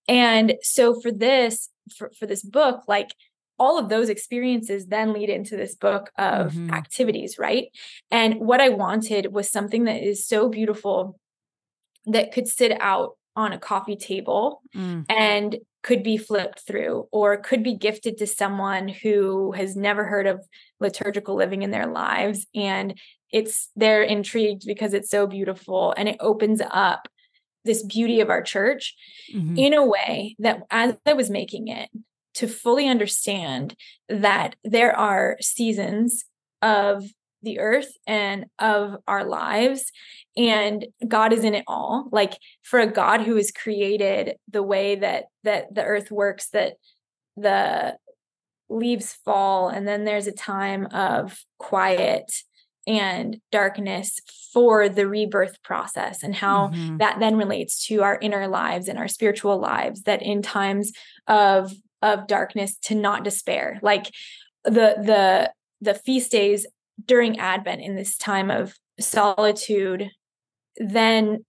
And 0.07 0.55
so 0.63 0.99
for 0.99 1.11
this, 1.11 1.69
for, 1.95 2.11
for 2.17 2.25
this 2.25 2.41
book, 2.41 2.83
like 2.87 3.13
all 3.59 3.77
of 3.77 3.89
those 3.89 4.09
experiences 4.09 4.87
then 4.87 5.13
lead 5.13 5.29
into 5.29 5.55
this 5.55 5.75
book 5.75 6.11
of 6.17 6.53
mm-hmm. 6.53 6.73
activities, 6.73 7.37
right? 7.37 7.67
And 8.09 8.35
what 8.39 8.61
I 8.61 8.69
wanted 8.69 9.33
was 9.33 9.51
something 9.51 9.83
that 9.83 10.01
is 10.01 10.25
so 10.25 10.49
beautiful 10.49 11.19
that 12.05 12.31
could 12.31 12.47
sit 12.47 12.71
out 12.79 13.17
on 13.35 13.51
a 13.51 13.59
coffee 13.59 13.97
table 13.97 14.61
mm. 14.73 15.05
and 15.09 15.57
could 15.83 16.03
be 16.03 16.17
flipped 16.17 16.61
through 16.61 17.07
or 17.11 17.37
could 17.37 17.63
be 17.63 17.75
gifted 17.75 18.17
to 18.17 18.27
someone 18.27 18.87
who 18.87 19.51
has 19.51 19.75
never 19.75 20.05
heard 20.05 20.25
of 20.25 20.43
liturgical 20.79 21.35
living 21.35 21.61
in 21.61 21.71
their 21.71 21.87
lives 21.87 22.47
and 22.55 22.97
it's 23.35 23.69
they're 23.75 24.01
intrigued 24.01 24.65
because 24.65 24.93
it's 24.93 25.09
so 25.09 25.27
beautiful 25.27 25.93
and 25.97 26.07
it 26.07 26.15
opens 26.21 26.61
up 26.71 27.09
this 27.65 27.83
beauty 27.83 28.21
of 28.21 28.29
our 28.29 28.41
church 28.41 28.95
mm-hmm. 29.33 29.57
in 29.57 29.73
a 29.73 29.85
way 29.85 30.37
that 30.39 30.61
as 30.71 30.95
I 31.05 31.11
was 31.11 31.29
making 31.29 31.67
it 31.67 31.89
to 32.35 32.47
fully 32.47 32.87
understand 32.87 33.75
that 34.07 34.55
there 34.63 34.97
are 34.97 35.35
seasons 35.41 36.23
of 36.61 37.03
the 37.41 37.59
earth 37.59 37.91
and 38.07 38.45
of 38.57 38.95
our 39.05 39.25
lives 39.25 39.91
and 40.37 40.87
god 41.05 41.33
is 41.33 41.43
in 41.43 41.53
it 41.53 41.65
all 41.67 42.07
like 42.11 42.39
for 42.63 42.79
a 42.79 42.87
god 42.87 43.21
who 43.21 43.35
has 43.35 43.51
created 43.51 44.37
the 44.49 44.63
way 44.63 44.95
that 44.95 45.25
that 45.43 45.75
the 45.75 45.83
earth 45.83 46.09
works 46.09 46.49
that 46.51 46.75
the 47.35 47.95
leaves 48.69 49.13
fall 49.25 49.67
and 49.67 49.87
then 49.87 50.05
there's 50.05 50.25
a 50.25 50.31
time 50.31 50.87
of 50.87 51.37
quiet 51.59 52.31
and 52.87 53.37
darkness 53.51 54.19
for 54.53 54.87
the 54.87 55.07
rebirth 55.07 55.61
process 55.63 56.23
and 56.23 56.35
how 56.35 56.69
mm-hmm. 56.69 56.97
that 56.97 57.19
then 57.19 57.35
relates 57.35 57.85
to 57.87 58.03
our 58.03 58.17
inner 58.21 58.47
lives 58.47 58.87
and 58.87 58.97
our 58.97 59.07
spiritual 59.07 59.57
lives 59.57 60.03
that 60.03 60.21
in 60.21 60.41
times 60.41 60.91
of 61.27 61.73
of 62.01 62.27
darkness 62.27 62.77
to 62.77 62.93
not 62.93 63.23
despair 63.23 63.79
like 63.81 64.11
the 64.63 64.95
the 65.01 65.51
the 65.81 65.93
feast 65.93 66.31
days 66.31 66.65
during 67.03 67.39
Advent 67.39 67.81
in 67.81 67.95
this 67.95 68.17
time 68.17 68.49
of 68.49 68.75
solitude, 68.99 70.09
then 70.77 71.45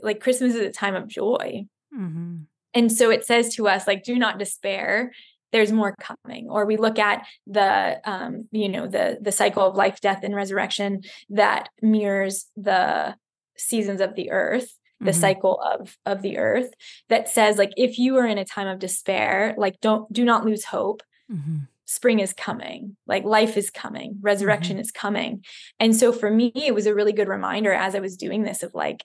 like 0.00 0.20
Christmas 0.20 0.54
is 0.54 0.60
a 0.60 0.70
time 0.70 0.94
of 0.94 1.08
joy. 1.08 1.64
Mm-hmm. 1.94 2.36
And 2.74 2.92
so 2.92 3.10
it 3.10 3.26
says 3.26 3.54
to 3.56 3.68
us, 3.68 3.86
like, 3.86 4.04
do 4.04 4.18
not 4.18 4.38
despair. 4.38 5.12
There's 5.52 5.72
more 5.72 5.94
coming. 6.00 6.48
Or 6.48 6.66
we 6.66 6.76
look 6.76 6.98
at 6.98 7.26
the, 7.46 8.00
um, 8.04 8.48
you 8.50 8.68
know, 8.68 8.86
the 8.86 9.18
the 9.20 9.32
cycle 9.32 9.64
of 9.66 9.76
life, 9.76 10.00
death, 10.00 10.20
and 10.22 10.34
resurrection 10.34 11.02
that 11.30 11.68
mirrors 11.82 12.46
the 12.56 13.16
seasons 13.56 14.00
of 14.00 14.14
the 14.14 14.30
earth 14.30 14.74
the 15.00 15.12
mm-hmm. 15.12 15.20
cycle 15.20 15.60
of 15.60 15.96
of 16.06 16.22
the 16.22 16.38
earth 16.38 16.70
that 17.08 17.28
says 17.28 17.56
like 17.56 17.70
if 17.76 17.98
you 17.98 18.16
are 18.16 18.26
in 18.26 18.38
a 18.38 18.44
time 18.44 18.66
of 18.66 18.80
despair 18.80 19.54
like 19.56 19.80
don't 19.80 20.12
do 20.12 20.24
not 20.24 20.44
lose 20.44 20.64
hope 20.64 21.02
mm-hmm 21.30 21.58
spring 21.88 22.20
is 22.20 22.34
coming 22.34 22.96
like 23.06 23.24
life 23.24 23.56
is 23.56 23.70
coming 23.70 24.18
resurrection 24.20 24.74
mm-hmm. 24.74 24.82
is 24.82 24.90
coming 24.90 25.42
and 25.80 25.96
so 25.96 26.12
for 26.12 26.30
me 26.30 26.52
it 26.54 26.74
was 26.74 26.84
a 26.84 26.94
really 26.94 27.14
good 27.14 27.28
reminder 27.28 27.72
as 27.72 27.94
i 27.94 27.98
was 27.98 28.18
doing 28.18 28.42
this 28.42 28.62
of 28.62 28.74
like 28.74 29.02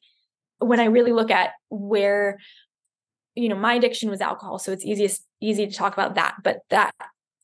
when 0.59 0.81
i 0.81 0.85
really 0.85 1.13
look 1.13 1.31
at 1.31 1.51
where 1.69 2.37
you 3.35 3.49
know 3.49 3.55
my 3.55 3.73
addiction 3.73 4.09
was 4.09 4.21
alcohol 4.21 4.59
so 4.59 4.71
it's 4.71 4.85
easiest 4.85 5.25
easy 5.41 5.67
to 5.67 5.73
talk 5.73 5.93
about 5.93 6.15
that 6.15 6.35
but 6.43 6.59
that 6.69 6.91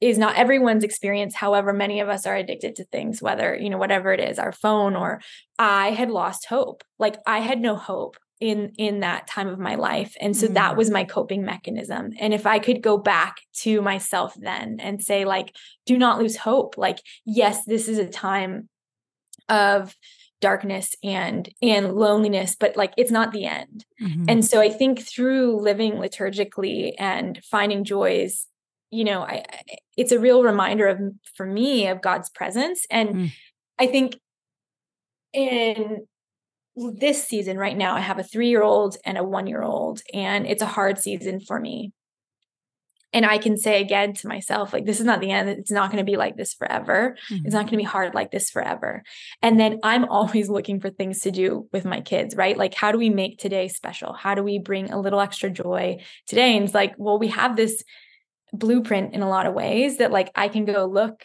is 0.02 0.18
not 0.18 0.36
everyone's 0.36 0.84
experience 0.84 1.36
however 1.36 1.74
many 1.74 2.00
of 2.00 2.10
us 2.10 2.26
are 2.26 2.36
addicted 2.36 2.76
to 2.76 2.86
things 2.86 3.22
whether 3.22 3.56
you 3.56 3.70
know 3.70 3.78
whatever 3.78 4.14
it 4.14 4.20
is 4.20 4.40
our 4.40 4.52
phone 4.52 4.96
or 4.96 5.22
i 5.58 5.92
had 5.92 6.10
lost 6.10 6.46
hope 6.46 6.84
like 6.98 7.18
i 7.26 7.40
had 7.40 7.60
no 7.60 7.76
hope 7.76 8.18
in 8.40 8.72
in 8.78 9.02
that 9.02 9.28
time 9.28 9.50
of 9.50 9.60
my 9.60 9.76
life 9.76 10.16
and 10.22 10.36
so 10.36 10.48
mm. 10.48 10.54
that 10.54 10.78
was 10.78 10.90
my 10.90 11.04
coping 11.04 11.44
mechanism 11.44 12.12
and 12.20 12.34
if 12.34 12.46
i 12.46 12.58
could 12.58 12.82
go 12.82 12.98
back 12.98 13.42
to 13.54 13.82
myself 13.82 14.34
then 14.38 14.80
and 14.80 15.04
say 15.04 15.26
like 15.26 15.54
do 15.86 15.98
not 15.98 16.20
lose 16.20 16.38
hope 16.38 16.78
like 16.78 17.00
yes 17.26 17.66
this 17.66 17.90
is 17.90 17.98
a 17.98 18.08
time 18.08 18.70
of 19.50 19.94
darkness 20.42 20.96
and 21.04 21.50
and 21.62 21.94
loneliness 21.94 22.56
but 22.58 22.78
like 22.78 22.94
it's 22.98 23.12
not 23.12 23.32
the 23.32 23.46
end 23.46 23.86
mm-hmm. 24.02 24.26
and 24.28 24.46
so 24.46 24.62
i 24.62 24.70
think 24.70 25.02
through 25.02 25.60
living 25.62 25.94
liturgically 25.94 26.94
and 26.98 27.42
finding 27.44 27.84
joys 27.84 28.48
you 28.90 29.04
know 29.04 29.22
i 29.22 29.44
it's 29.98 30.12
a 30.12 30.20
real 30.20 30.44
reminder 30.44 30.88
of 30.88 31.00
for 31.36 31.46
me 31.46 31.88
of 31.88 32.02
god's 32.02 32.30
presence 32.30 32.86
and 32.90 33.10
mm. 33.10 33.32
i 33.80 33.86
think 33.86 34.18
in 35.34 36.08
this 36.76 37.24
season 37.24 37.58
right 37.58 37.78
now, 37.78 37.96
I 37.96 38.00
have 38.00 38.20
a 38.20 38.24
three 38.24 38.50
year 38.50 38.64
old 38.64 38.98
and 39.06 39.18
a 39.18 39.24
one 39.24 39.48
year 39.48 39.62
old, 39.62 40.02
and 40.14 40.48
it's 40.48 40.62
a 40.62 40.68
hard 40.68 40.98
season 40.98 41.40
for 41.40 41.60
me. 41.60 41.92
And 43.12 43.26
I 43.26 43.40
can 43.40 43.58
say 43.58 43.82
again 43.82 44.14
to 44.14 44.28
myself, 44.28 44.72
like, 44.72 44.86
this 44.86 45.00
is 45.00 45.06
not 45.06 45.20
the 45.20 45.32
end. 45.32 45.50
It's 45.50 45.72
not 45.72 45.92
going 45.92 46.04
to 46.04 46.10
be 46.10 46.18
like 46.18 46.38
this 46.38 46.54
forever. 46.54 47.18
Mm-hmm. 47.32 47.46
It's 47.46 47.54
not 47.54 47.62
going 47.62 47.72
to 47.72 47.78
be 47.78 47.84
hard 47.84 48.14
like 48.14 48.32
this 48.32 48.50
forever. 48.50 49.04
And 49.42 49.60
then 49.60 49.80
I'm 49.84 50.06
always 50.06 50.50
looking 50.50 50.80
for 50.80 50.90
things 50.90 51.22
to 51.22 51.32
do 51.32 51.68
with 51.74 51.86
my 51.86 52.02
kids, 52.02 52.36
right? 52.36 52.58
Like, 52.58 52.76
how 52.76 52.92
do 52.92 52.98
we 52.98 53.10
make 53.10 53.40
today 53.40 53.68
special? 53.68 54.14
How 54.14 54.36
do 54.36 54.44
we 54.44 54.60
bring 54.60 54.92
a 54.92 55.00
little 55.00 55.20
extra 55.20 55.50
joy 55.50 55.98
today? 56.28 56.56
And 56.56 56.66
it's 56.66 56.74
like, 56.74 56.94
well, 56.98 57.18
we 57.18 57.30
have 57.30 57.56
this 57.56 57.84
blueprint 58.54 59.14
in 59.14 59.22
a 59.22 59.30
lot 59.30 59.48
of 59.48 59.54
ways 59.54 59.98
that, 59.98 60.12
like, 60.12 60.32
I 60.36 60.48
can 60.48 60.66
go 60.66 60.86
look 60.86 61.24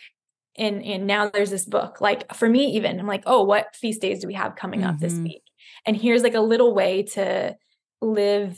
and 0.56 0.84
and 0.84 1.06
now 1.06 1.28
there's 1.28 1.50
this 1.50 1.64
book 1.64 2.00
like 2.00 2.32
for 2.32 2.48
me 2.48 2.66
even 2.76 3.00
i'm 3.00 3.08
like 3.08 3.24
oh 3.26 3.42
what 3.42 3.74
feast 3.74 4.00
days 4.00 4.20
do 4.20 4.28
we 4.28 4.34
have 4.34 4.54
coming 4.54 4.80
mm-hmm. 4.80 4.90
up 4.90 4.98
this 5.00 5.14
mm-hmm. 5.14 5.24
week 5.24 5.42
and 5.84 5.96
here's 5.96 6.22
like 6.22 6.34
a 6.34 6.40
little 6.40 6.72
way 6.74 7.02
to 7.02 7.56
live 8.00 8.56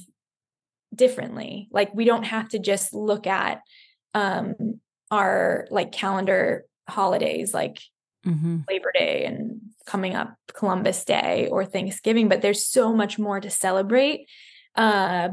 differently 0.96 1.68
like 1.70 1.92
we 1.94 2.04
don't 2.04 2.24
have 2.24 2.48
to 2.48 2.58
just 2.58 2.94
look 2.94 3.26
at 3.26 3.60
um 4.14 4.54
our 5.10 5.66
like 5.70 5.92
calendar 5.92 6.64
holidays 6.88 7.52
like 7.54 7.80
mm-hmm. 8.26 8.58
labor 8.68 8.92
day 8.92 9.24
and 9.24 9.60
coming 9.86 10.14
up 10.14 10.34
columbus 10.52 11.04
day 11.04 11.48
or 11.50 11.64
thanksgiving 11.64 12.28
but 12.28 12.42
there's 12.42 12.64
so 12.64 12.92
much 12.92 13.18
more 13.18 13.40
to 13.40 13.50
celebrate 13.50 14.28
uh 14.74 15.28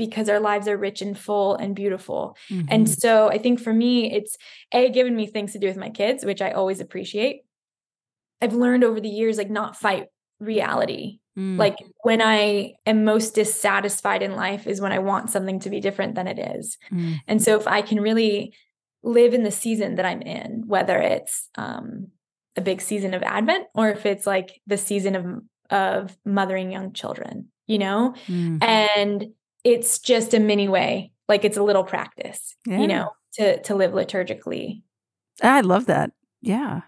because 0.00 0.30
our 0.30 0.40
lives 0.40 0.66
are 0.66 0.78
rich 0.78 1.02
and 1.02 1.18
full 1.18 1.56
and 1.56 1.76
beautiful. 1.76 2.34
Mm-hmm. 2.48 2.68
And 2.70 2.88
so 2.88 3.28
I 3.28 3.36
think 3.36 3.60
for 3.60 3.70
me, 3.70 4.10
it's 4.10 4.38
A, 4.72 4.88
given 4.88 5.14
me 5.14 5.26
things 5.26 5.52
to 5.52 5.58
do 5.58 5.66
with 5.66 5.76
my 5.76 5.90
kids, 5.90 6.24
which 6.24 6.40
I 6.40 6.52
always 6.52 6.80
appreciate. 6.80 7.42
I've 8.40 8.54
learned 8.54 8.82
over 8.82 8.98
the 8.98 9.10
years, 9.10 9.36
like, 9.36 9.50
not 9.50 9.76
fight 9.76 10.06
reality. 10.38 11.18
Mm. 11.40 11.58
Like 11.58 11.76
when 12.02 12.20
I 12.22 12.74
am 12.86 13.04
most 13.04 13.34
dissatisfied 13.34 14.22
in 14.22 14.36
life 14.36 14.66
is 14.66 14.80
when 14.80 14.92
I 14.92 14.98
want 14.98 15.30
something 15.30 15.60
to 15.60 15.70
be 15.70 15.80
different 15.80 16.14
than 16.14 16.26
it 16.26 16.38
is. 16.38 16.76
Mm. 16.92 17.16
And 17.26 17.42
so 17.42 17.56
if 17.58 17.66
I 17.66 17.82
can 17.82 18.00
really 18.00 18.54
live 19.02 19.32
in 19.34 19.42
the 19.44 19.50
season 19.50 19.94
that 19.96 20.04
I'm 20.04 20.20
in, 20.22 20.64
whether 20.66 20.98
it's 20.98 21.48
um, 21.56 22.08
a 22.56 22.60
big 22.60 22.80
season 22.80 23.14
of 23.14 23.22
Advent 23.22 23.66
or 23.74 23.88
if 23.90 24.04
it's 24.04 24.26
like 24.26 24.60
the 24.66 24.76
season 24.76 25.14
of 25.16 25.24
of 25.70 26.18
mothering 26.24 26.72
young 26.72 26.92
children, 26.92 27.48
you 27.66 27.78
know, 27.78 28.14
Mm. 28.26 28.62
and 28.62 29.26
it's 29.64 30.00
just 30.00 30.34
a 30.34 30.40
mini 30.40 30.68
way, 30.68 31.12
like 31.28 31.44
it's 31.44 31.56
a 31.56 31.62
little 31.62 31.84
practice, 31.84 32.56
Yeah. 32.66 32.80
you 32.80 32.88
know, 32.88 33.10
to 33.34 33.60
to 33.62 33.74
live 33.76 33.92
liturgically. 33.92 34.82
I 35.42 35.60
love 35.62 35.86
that. 35.86 36.10
Yeah. 36.42 36.80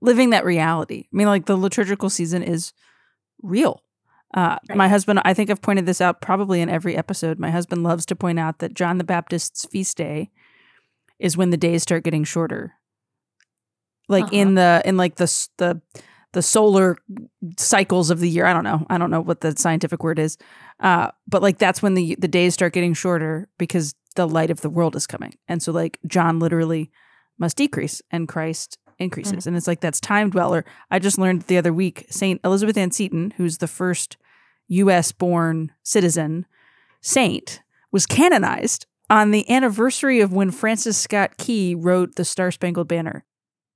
Living 0.00 0.30
that 0.30 0.44
reality. 0.44 1.08
I 1.12 1.16
mean, 1.16 1.26
like 1.26 1.46
the 1.46 1.56
liturgical 1.56 2.08
season 2.10 2.42
is 2.44 2.72
real. 3.42 3.82
Uh, 4.34 4.58
Right. 4.68 4.76
My 4.76 4.88
husband, 4.88 5.20
I 5.24 5.32
think 5.34 5.50
I've 5.50 5.62
pointed 5.62 5.86
this 5.86 6.00
out 6.00 6.20
probably 6.20 6.60
in 6.60 6.68
every 6.68 6.96
episode. 6.96 7.38
My 7.38 7.50
husband 7.50 7.82
loves 7.82 8.04
to 8.06 8.16
point 8.16 8.38
out 8.38 8.58
that 8.58 8.74
John 8.74 8.98
the 8.98 9.04
Baptist's 9.04 9.64
feast 9.66 9.96
day 9.96 10.30
is 11.18 11.36
when 11.36 11.50
the 11.50 11.56
days 11.56 11.82
start 11.82 12.04
getting 12.04 12.24
shorter. 12.24 12.74
Like 14.08 14.24
Uh-huh. 14.24 14.36
in 14.36 14.54
the 14.54 14.82
in 14.84 14.96
like 14.96 15.16
the 15.16 15.26
the 15.58 15.80
the 16.34 16.42
solar 16.42 16.96
cycles 17.58 18.10
of 18.10 18.20
the 18.20 18.28
year. 18.28 18.44
I 18.44 18.52
don't 18.52 18.64
know. 18.64 18.86
I 18.90 18.98
don't 18.98 19.10
know 19.10 19.20
what 19.22 19.40
the 19.40 19.56
scientific 19.56 20.02
word 20.02 20.18
is. 20.18 20.36
Uh, 20.78 21.10
but 21.26 21.42
like 21.42 21.58
that's 21.58 21.82
when 21.82 21.94
the 21.94 22.16
the 22.18 22.28
days 22.28 22.54
start 22.54 22.72
getting 22.74 22.94
shorter 22.94 23.48
because 23.58 23.94
the 24.14 24.26
light 24.28 24.50
of 24.50 24.60
the 24.60 24.70
world 24.70 24.94
is 24.96 25.06
coming. 25.06 25.34
And 25.48 25.62
so 25.62 25.72
like 25.72 25.98
John 26.06 26.38
literally 26.38 26.90
must 27.38 27.56
decrease 27.56 28.02
and 28.10 28.28
Christ 28.28 28.78
increases. 28.98 29.32
Mm-hmm. 29.32 29.48
And 29.48 29.56
it's 29.56 29.66
like 29.66 29.80
that's 29.80 30.00
time 30.00 30.30
dweller. 30.30 30.64
I 30.90 30.98
just 30.98 31.18
learned 31.18 31.42
the 31.42 31.58
other 31.58 31.72
week 31.72 32.06
Saint 32.10 32.40
Elizabeth 32.44 32.76
Ann 32.76 32.90
Seton, 32.90 33.32
who's 33.36 33.58
the 33.58 33.68
first 33.68 34.16
US 34.68 35.12
born 35.12 35.72
citizen 35.82 36.46
saint, 37.00 37.62
was 37.90 38.06
canonized 38.06 38.86
on 39.10 39.30
the 39.30 39.48
anniversary 39.50 40.20
of 40.20 40.32
when 40.32 40.50
Francis 40.50 40.98
Scott 40.98 41.36
Key 41.38 41.74
wrote 41.74 42.16
the 42.16 42.24
Star 42.24 42.50
Spangled 42.50 42.88
Banner. 42.88 43.24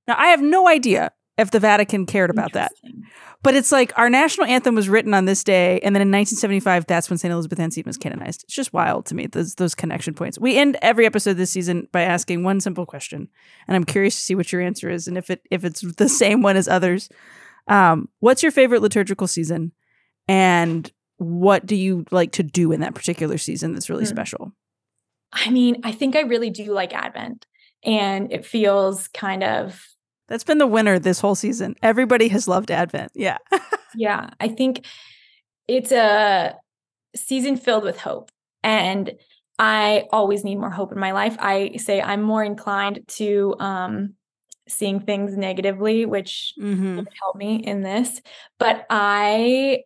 Now 0.07 0.15
I 0.17 0.27
have 0.27 0.41
no 0.41 0.67
idea 0.67 1.11
if 1.37 1.51
the 1.51 1.59
Vatican 1.59 2.05
cared 2.05 2.29
about 2.29 2.53
that. 2.53 2.71
But 3.41 3.55
it's 3.55 3.71
like 3.71 3.91
our 3.97 4.09
national 4.09 4.47
anthem 4.47 4.75
was 4.75 4.87
written 4.87 5.13
on 5.13 5.25
this 5.25 5.43
day, 5.43 5.79
and 5.81 5.93
then 5.95 6.01
in 6.01 6.07
1975, 6.11 6.85
that's 6.85 7.09
when 7.09 7.17
St. 7.17 7.31
Elizabeth 7.31 7.59
Ann 7.59 7.71
Seton 7.71 7.89
was 7.89 7.97
canonized. 7.97 8.43
It's 8.43 8.53
just 8.55 8.71
wild 8.71 9.05
to 9.07 9.15
me, 9.15 9.27
those, 9.27 9.55
those 9.55 9.75
connection 9.75 10.13
points. 10.13 10.39
We 10.39 10.57
end 10.57 10.77
every 10.81 11.05
episode 11.05 11.33
this 11.33 11.51
season 11.51 11.87
by 11.91 12.01
asking 12.03 12.43
one 12.43 12.61
simple 12.61 12.85
question, 12.85 13.27
and 13.67 13.75
I'm 13.75 13.83
curious 13.83 14.15
to 14.15 14.21
see 14.21 14.35
what 14.35 14.51
your 14.53 14.61
answer 14.61 14.89
is 14.89 15.07
and 15.07 15.17
if 15.17 15.29
it 15.29 15.41
if 15.51 15.65
it's 15.65 15.81
the 15.95 16.07
same 16.09 16.41
one 16.41 16.55
as 16.55 16.67
others. 16.67 17.09
Um, 17.67 18.09
what's 18.19 18.43
your 18.43 18.51
favorite 18.51 18.81
liturgical 18.81 19.27
season, 19.27 19.71
and 20.27 20.89
what 21.17 21.65
do 21.65 21.75
you 21.75 22.05
like 22.11 22.31
to 22.33 22.43
do 22.43 22.71
in 22.71 22.79
that 22.81 22.95
particular 22.95 23.37
season 23.37 23.73
that's 23.73 23.89
really 23.89 24.03
Hmm. 24.05 24.09
special? 24.09 24.51
I 25.33 25.49
mean, 25.49 25.81
I 25.83 25.91
think 25.91 26.15
I 26.15 26.21
really 26.21 26.49
do 26.49 26.71
like 26.71 26.93
Advent, 26.93 27.45
and 27.83 28.31
it 28.31 28.45
feels 28.45 29.07
kind 29.09 29.43
of 29.43 29.85
That's 30.33 30.43
been 30.43 30.57
the 30.57 30.65
winner 30.65 30.97
this 30.97 31.19
whole 31.19 31.35
season. 31.35 31.75
Everybody 31.83 32.27
has 32.29 32.47
loved 32.47 32.71
Advent. 32.71 33.11
Yeah. 33.13 33.37
Yeah, 33.95 34.31
I 34.39 34.47
think 34.47 34.87
it's 35.67 35.91
a 35.91 36.55
season 37.15 37.57
filled 37.57 37.83
with 37.83 37.99
hope. 37.99 38.31
And 38.63 39.11
I 39.59 40.05
always 40.11 40.43
need 40.43 40.55
more 40.55 40.71
hope 40.71 40.91
in 40.91 40.97
my 40.97 41.11
life. 41.11 41.35
I 41.37 41.75
say 41.77 42.01
I'm 42.01 42.23
more 42.23 42.43
inclined 42.43 43.01
to 43.09 43.53
um, 43.59 44.15
seeing 44.67 44.99
things 44.99 45.37
negatively, 45.37 46.07
which 46.07 46.55
mm-hmm. 46.59 46.95
would 46.95 47.09
help 47.21 47.35
me 47.35 47.57
in 47.57 47.83
this. 47.83 48.19
But 48.57 48.87
I 48.89 49.83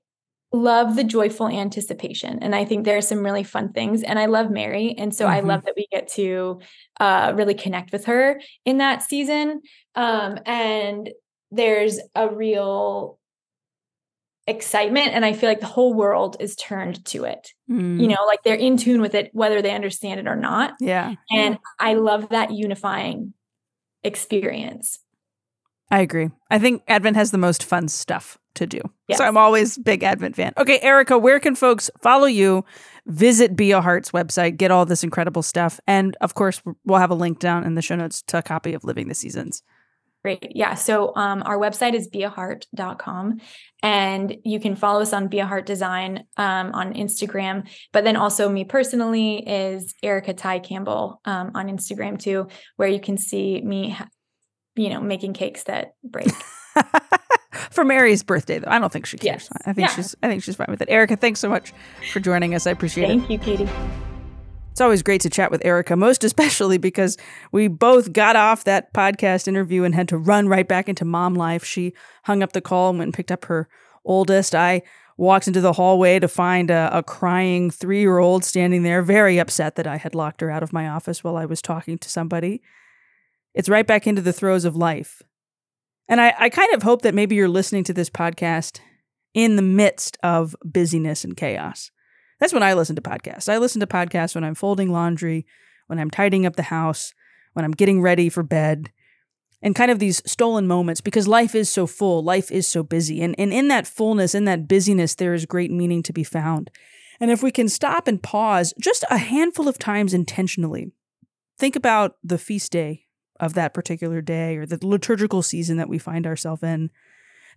love 0.54 0.96
the 0.96 1.04
joyful 1.04 1.48
anticipation. 1.48 2.40
And 2.42 2.56
I 2.56 2.64
think 2.66 2.86
there 2.86 2.98
are 2.98 3.02
some 3.02 3.24
really 3.24 3.44
fun 3.44 3.74
things. 3.74 4.02
And 4.02 4.18
I 4.18 4.28
love 4.28 4.50
Mary. 4.50 4.96
And 4.98 5.14
so 5.14 5.28
I 5.28 5.42
Mhm. 5.42 5.48
love 5.48 5.66
that 5.66 5.74
we 5.76 5.88
get 5.92 6.08
to 6.10 6.60
uh, 7.00 7.34
really 7.36 7.54
connect 7.54 7.92
with 7.92 8.06
her 8.06 8.42
in 8.66 8.78
that 8.78 9.04
season. 9.04 9.62
Um, 9.96 10.40
and 10.46 11.12
there's 11.52 12.00
a 12.16 12.30
real 12.30 13.20
excitement. 14.48 15.10
And 15.10 15.26
I 15.26 15.34
feel 15.34 15.50
like 15.50 15.60
the 15.60 15.66
whole 15.66 15.94
world 15.94 16.38
is 16.40 16.56
turned 16.56 17.04
to 17.06 17.26
it. 17.26 17.52
Mm. 17.70 18.00
You 18.00 18.08
know, 18.08 18.24
like 18.26 18.44
they're 18.44 18.56
in 18.56 18.78
tune 18.78 19.02
with 19.02 19.14
it, 19.14 19.30
whether 19.34 19.62
they 19.62 19.72
understand 19.76 20.22
it 20.22 20.28
or 20.28 20.38
not. 20.38 20.76
Yeah. 20.80 21.16
And 21.30 21.58
I 21.80 21.96
love 21.96 22.30
that 22.30 22.52
unifying 22.52 23.34
experience. 24.04 25.00
I 25.90 26.02
agree. 26.02 26.30
I 26.52 26.60
think 26.60 26.84
Advent 26.88 27.16
has 27.16 27.32
the 27.32 27.38
most 27.38 27.64
fun 27.64 27.88
stuff 27.88 28.38
to 28.56 28.68
do. 28.68 28.82
Yes. 29.08 29.20
So 29.20 29.26
I'm 29.26 29.38
always 29.38 29.78
big 29.78 30.04
Advent 30.04 30.36
fan. 30.36 30.54
Okay, 30.58 30.80
Erica, 30.82 31.18
where 31.18 31.40
can 31.40 31.56
folks 31.56 31.90
follow 32.02 32.26
you? 32.26 32.66
Visit 33.06 33.56
Be 33.56 33.72
a 33.72 33.82
Heart's 33.82 34.12
website, 34.12 34.58
get 34.58 34.70
all 34.70 34.86
this 34.86 35.04
incredible 35.04 35.42
stuff. 35.42 35.80
And 35.88 36.18
of 36.20 36.34
course, 36.34 36.62
we'll 36.84 37.00
have 37.00 37.12
a 37.12 37.16
link 37.16 37.40
down 37.40 37.64
in 37.64 37.76
the 37.76 37.82
show 37.82 37.96
notes 37.96 38.22
to 38.24 38.40
a 38.40 38.42
copy 38.42 38.74
of 38.74 38.84
Living 38.84 39.08
the 39.08 39.16
Seasons. 39.16 39.64
Great. 40.24 40.52
Yeah. 40.56 40.74
So 40.74 41.16
um, 41.16 41.42
our 41.46 41.58
website 41.58 41.94
is 41.94 42.10
beaheart.com 42.10 43.40
and 43.82 44.36
you 44.44 44.60
can 44.60 44.76
follow 44.76 45.02
us 45.02 45.14
on 45.14 45.30
Be 45.30 45.40
a 45.40 45.46
Heart 45.46 45.66
Design 45.66 46.26
um, 46.36 46.74
on 46.74 46.96
Instagram. 46.96 47.70
But 47.94 48.04
then 48.04 48.18
also 48.18 48.50
me 48.50 48.66
personally 48.66 49.48
is 49.48 49.94
Erica 50.04 50.34
Tighe 50.34 50.64
Campbell 50.64 51.22
um, 51.24 51.52
on 51.56 51.68
Instagram 51.68 52.20
too, 52.20 52.48
where 52.76 52.90
you 52.90 53.00
can 53.00 53.16
see 53.18 53.62
me, 53.62 53.96
you 54.78 54.90
know, 54.90 55.02
making 55.02 55.34
cakes 55.34 55.64
that 55.64 55.96
break. 56.04 56.30
For 57.72 57.84
Mary's 57.84 58.24
birthday, 58.24 58.60
though, 58.60 58.70
I 58.70 58.80
don't 58.80 58.92
think 58.92 59.06
she 59.06 59.18
cares. 59.18 59.50
Yes. 59.52 59.62
I 59.66 59.74
think 59.74 59.88
Yeah. 59.90 59.96
she's 59.96 60.16
I 60.22 60.28
think 60.28 60.44
she's 60.44 60.56
fine 60.56 60.68
with 60.70 60.82
it. 60.82 60.90
Erica, 60.90 61.16
thanks 61.16 61.40
so 61.40 61.50
much 61.50 61.74
for 62.14 62.20
joining 62.20 62.54
us. 62.54 62.68
I 62.68 62.72
appreciate 62.72 63.06
it. 63.06 63.08
Thank 63.20 63.30
you, 63.30 63.38
Katie. 63.40 63.70
It's 64.72 64.82
always 64.82 65.02
great 65.02 65.22
to 65.22 65.30
chat 65.30 65.50
with 65.50 65.66
Erica, 65.66 65.96
most 65.96 66.24
especially 66.24 66.78
because 66.78 67.18
we 67.52 67.68
both 67.68 68.14
got 68.14 68.36
off 68.36 68.64
that 68.66 68.94
podcast 68.94 69.48
interview 69.48 69.84
and 69.84 69.96
had 69.96 70.08
to 70.10 70.18
run 70.20 70.48
right 70.48 70.68
back 70.68 70.88
into 70.88 71.04
mom 71.04 71.34
life. 71.34 71.64
She 71.64 71.94
hung 72.26 72.44
up 72.44 72.54
the 72.54 72.62
call 72.62 72.90
and 72.92 73.00
went 73.00 73.08
and 73.08 73.14
picked 73.16 73.32
up 73.32 73.46
her 73.46 73.68
oldest. 74.06 74.54
I 74.54 74.84
walked 75.18 75.48
into 75.48 75.62
the 75.62 75.74
hallway 75.74 76.20
to 76.20 76.28
find 76.28 76.70
a, 76.70 76.92
a 76.94 77.02
crying 77.02 77.72
three 77.72 78.02
year 78.02 78.20
old 78.20 78.46
standing 78.46 78.84
there, 78.84 79.02
very 79.02 79.40
upset 79.40 79.76
that 79.78 79.88
I 79.88 79.98
had 79.98 80.14
locked 80.14 80.42
her 80.42 80.52
out 80.52 80.62
of 80.62 80.72
my 80.72 80.88
office 80.88 81.24
while 81.24 81.38
I 81.38 81.46
was 81.46 81.60
talking 81.62 81.98
to 81.98 82.10
somebody. 82.10 82.62
It's 83.58 83.70
right 83.70 83.88
back 83.88 84.06
into 84.06 84.22
the 84.22 84.32
throes 84.32 84.66
of 84.66 84.76
life. 84.76 85.24
And 86.08 86.22
I, 86.22 86.32
I 86.38 86.50
kind 86.50 86.72
of 86.76 86.84
hope 86.84 87.02
that 87.02 87.16
maybe 87.16 87.34
you're 87.34 87.50
listening 87.50 87.84
to 87.86 87.94
this 87.94 88.08
podcast 88.08 88.82
in 89.34 89.56
the 89.56 89.64
midst 89.64 90.16
of 90.22 90.56
busyness 90.64 91.24
and 91.24 91.36
chaos. 91.36 91.90
That's 92.40 92.54
when 92.54 92.62
I 92.62 92.76
listen 92.76 92.96
to 92.98 93.02
podcasts. 93.02 93.50
I 93.50 93.58
listen 93.58 93.80
to 93.80 93.88
podcasts 93.88 94.36
when 94.36 94.44
I'm 94.44 94.54
folding 94.54 94.92
laundry, 94.92 95.48
when 95.88 95.98
I'm 95.98 96.12
tidying 96.12 96.46
up 96.46 96.56
the 96.56 96.62
house, 96.62 97.16
when 97.54 97.66
I'm 97.66 97.72
getting 97.72 98.00
ready 98.00 98.30
for 98.30 98.44
bed, 98.44 98.92
and 99.64 99.74
kind 99.74 99.90
of 99.90 99.98
these 99.98 100.22
stolen 100.24 100.68
moments 100.68 101.02
because 101.02 101.28
life 101.28 101.56
is 101.56 101.68
so 101.68 101.88
full, 101.88 102.24
life 102.24 102.52
is 102.52 102.68
so 102.68 102.84
busy. 102.84 103.24
And, 103.24 103.34
and 103.40 103.52
in 103.52 103.70
that 103.70 103.88
fullness, 103.88 104.36
in 104.36 104.46
that 104.46 104.68
busyness, 104.68 105.16
there 105.16 105.34
is 105.34 105.48
great 105.48 105.72
meaning 105.72 106.04
to 106.04 106.14
be 106.14 106.24
found. 106.24 106.70
And 107.20 107.32
if 107.32 107.42
we 107.42 107.50
can 107.50 107.70
stop 107.70 108.08
and 108.08 108.22
pause 108.22 108.76
just 108.80 109.04
a 109.10 109.18
handful 109.18 109.68
of 109.68 109.80
times 109.80 110.14
intentionally, 110.14 110.92
think 111.58 111.76
about 111.76 112.18
the 112.24 112.38
feast 112.38 112.72
day 112.72 113.07
of 113.40 113.54
that 113.54 113.74
particular 113.74 114.22
day 114.22 114.58
or 114.58 114.66
the 114.66 114.80
liturgical 114.86 115.42
season 115.42 115.78
that 115.78 115.90
we 115.90 115.98
find 115.98 116.26
ourselves 116.26 116.64
in. 116.64 116.90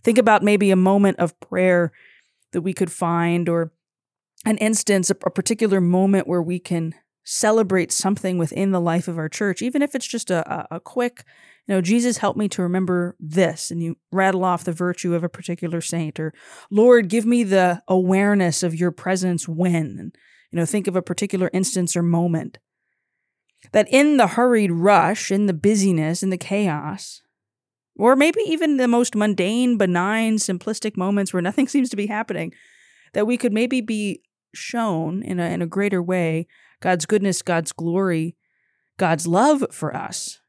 Think 0.02 0.18
about 0.18 0.42
maybe 0.42 0.70
a 0.70 0.76
moment 0.76 1.18
of 1.18 1.38
prayer 1.40 1.92
that 2.52 2.62
we 2.62 2.72
could 2.72 2.90
find 2.90 3.48
or 3.48 3.72
an 4.44 4.56
instance, 4.58 5.10
a, 5.10 5.16
a 5.24 5.30
particular 5.30 5.80
moment 5.80 6.26
where 6.26 6.42
we 6.42 6.58
can 6.58 6.94
celebrate 7.24 7.92
something 7.92 8.38
within 8.38 8.70
the 8.70 8.80
life 8.80 9.06
of 9.06 9.18
our 9.18 9.28
church, 9.28 9.62
even 9.62 9.82
if 9.82 9.94
it's 9.94 10.06
just 10.06 10.30
a, 10.30 10.66
a, 10.74 10.80
quick, 10.80 11.24
you 11.66 11.74
know, 11.74 11.80
Jesus, 11.80 12.18
help 12.18 12.36
me 12.36 12.48
to 12.48 12.62
remember 12.62 13.14
this. 13.20 13.70
And 13.70 13.82
you 13.82 13.98
rattle 14.10 14.44
off 14.44 14.64
the 14.64 14.72
virtue 14.72 15.14
of 15.14 15.22
a 15.22 15.28
particular 15.28 15.80
saint, 15.80 16.18
or 16.18 16.32
Lord, 16.70 17.08
give 17.08 17.26
me 17.26 17.44
the 17.44 17.82
awareness 17.86 18.62
of 18.62 18.74
your 18.74 18.90
presence 18.90 19.46
when. 19.46 19.96
And, 19.98 20.16
you 20.50 20.58
know, 20.58 20.66
think 20.66 20.86
of 20.86 20.96
a 20.96 21.02
particular 21.02 21.50
instance 21.52 21.94
or 21.96 22.02
moment. 22.02 22.58
That 23.72 23.88
in 23.90 24.16
the 24.16 24.26
hurried 24.26 24.72
rush, 24.72 25.30
in 25.30 25.46
the 25.46 25.52
busyness, 25.52 26.22
in 26.22 26.30
the 26.30 26.38
chaos, 26.38 27.22
or 27.96 28.16
maybe 28.16 28.40
even 28.46 28.78
the 28.78 28.88
most 28.88 29.14
mundane, 29.14 29.76
benign, 29.76 30.36
simplistic 30.36 30.96
moments 30.96 31.32
where 31.32 31.42
nothing 31.42 31.68
seems 31.68 31.90
to 31.90 31.96
be 31.96 32.06
happening, 32.06 32.52
that 33.12 33.26
we 33.26 33.36
could 33.36 33.52
maybe 33.52 33.80
be 33.80 34.22
shown 34.54 35.22
in 35.22 35.38
a, 35.38 35.44
in 35.44 35.62
a 35.62 35.66
greater 35.66 36.02
way 36.02 36.46
God's 36.80 37.04
goodness, 37.04 37.42
God's 37.42 37.72
glory, 37.72 38.36
God's 38.96 39.26
love 39.26 39.64
for 39.70 39.94
us. 39.94 40.40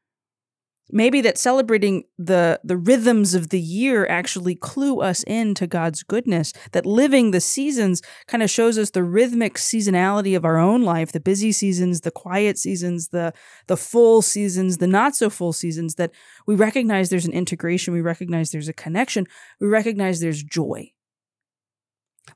Maybe 0.94 1.22
that 1.22 1.38
celebrating 1.38 2.04
the, 2.18 2.60
the 2.62 2.76
rhythms 2.76 3.34
of 3.34 3.48
the 3.48 3.58
year 3.58 4.06
actually 4.06 4.54
clue 4.54 5.00
us 5.00 5.24
in 5.26 5.54
to 5.54 5.66
God's 5.66 6.02
goodness, 6.02 6.52
that 6.72 6.84
living 6.84 7.30
the 7.30 7.40
seasons 7.40 8.02
kind 8.26 8.42
of 8.42 8.50
shows 8.50 8.76
us 8.76 8.90
the 8.90 9.02
rhythmic 9.02 9.54
seasonality 9.54 10.36
of 10.36 10.44
our 10.44 10.58
own 10.58 10.82
life, 10.82 11.10
the 11.10 11.18
busy 11.18 11.50
seasons, 11.50 12.02
the 12.02 12.10
quiet 12.10 12.58
seasons, 12.58 13.08
the, 13.08 13.32
the 13.68 13.76
full 13.76 14.20
seasons, 14.20 14.76
the 14.76 14.86
not 14.86 15.16
so 15.16 15.30
full 15.30 15.54
seasons, 15.54 15.94
that 15.94 16.12
we 16.46 16.54
recognize 16.54 17.08
there's 17.08 17.26
an 17.26 17.32
integration, 17.32 17.94
we 17.94 18.02
recognize 18.02 18.50
there's 18.50 18.68
a 18.68 18.74
connection, 18.74 19.26
we 19.60 19.68
recognize 19.68 20.20
there's 20.20 20.42
joy. 20.42 20.92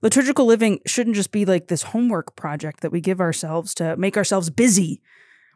Liturgical 0.01 0.47
living 0.47 0.81
shouldn't 0.87 1.17
just 1.17 1.31
be 1.31 1.45
like 1.45 1.69
this 1.69 1.83
homework 1.83 2.37
project 2.37 2.81
that 2.81 2.91
we 2.91 3.01
give 3.01 3.21
ourselves 3.21 3.75
to 3.75 3.97
make 3.97 4.17
ourselves 4.17 4.49
busy 4.49 5.03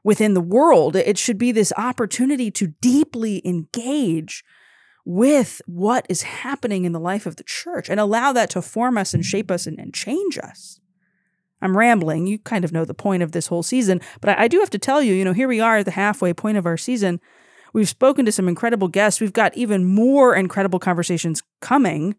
within 0.05 0.35
the 0.35 0.41
world. 0.41 0.97
It 0.97 1.19
should 1.19 1.39
be 1.39 1.53
this 1.53 1.73
opportunity 1.77 2.51
to 2.53 2.69
deeply 2.81 3.47
engage 3.47 4.45
with 5.05 5.63
what 5.67 6.07
is 6.09 6.23
happening 6.23 6.85
in 6.85 6.93
the 6.93 7.01
life 7.01 7.27
of 7.27 7.37
the 7.37 7.45
church 7.45 7.89
and 7.89 7.99
allow 7.99 8.33
that 8.33 8.51
to 8.51 8.63
form 8.63 8.99
us 8.99 9.15
and 9.15 9.25
shape 9.25 9.51
us 9.51 9.67
and, 9.67 9.79
and 9.79 9.95
change 9.95 10.39
us. 10.39 10.81
I'm 11.63 11.77
rambling. 11.77 12.27
You 12.27 12.39
kind 12.39 12.65
of 12.65 12.73
know 12.73 12.85
the 12.85 12.95
point 12.95 13.23
of 13.23 13.33
this 13.33 13.49
whole 13.49 13.63
season, 13.63 14.01
but 14.21 14.31
I, 14.31 14.45
I 14.45 14.49
do 14.49 14.61
have 14.61 14.71
to 14.71 14.79
tell 14.79 15.03
you, 15.03 15.15
you 15.15 15.25
know, 15.25 15.33
here 15.33 15.49
we 15.49 15.61
are 15.61 15.79
at 15.79 15.85
the 15.85 15.91
halfway 15.91 16.33
point 16.33 16.59
of 16.59 16.67
our 16.67 16.77
season. 16.77 17.21
We've 17.73 17.89
spoken 17.89 18.25
to 18.25 18.33
some 18.33 18.49
incredible 18.49 18.89
guests. 18.89 19.21
We've 19.21 19.33
got 19.33 19.57
even 19.57 19.85
more 19.85 20.35
incredible 20.35 20.79
conversations 20.79 21.43
coming. 21.61 22.17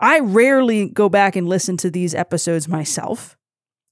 I 0.00 0.20
rarely 0.20 0.88
go 0.88 1.08
back 1.08 1.36
and 1.36 1.48
listen 1.48 1.76
to 1.78 1.90
these 1.90 2.14
episodes 2.14 2.68
myself. 2.68 3.36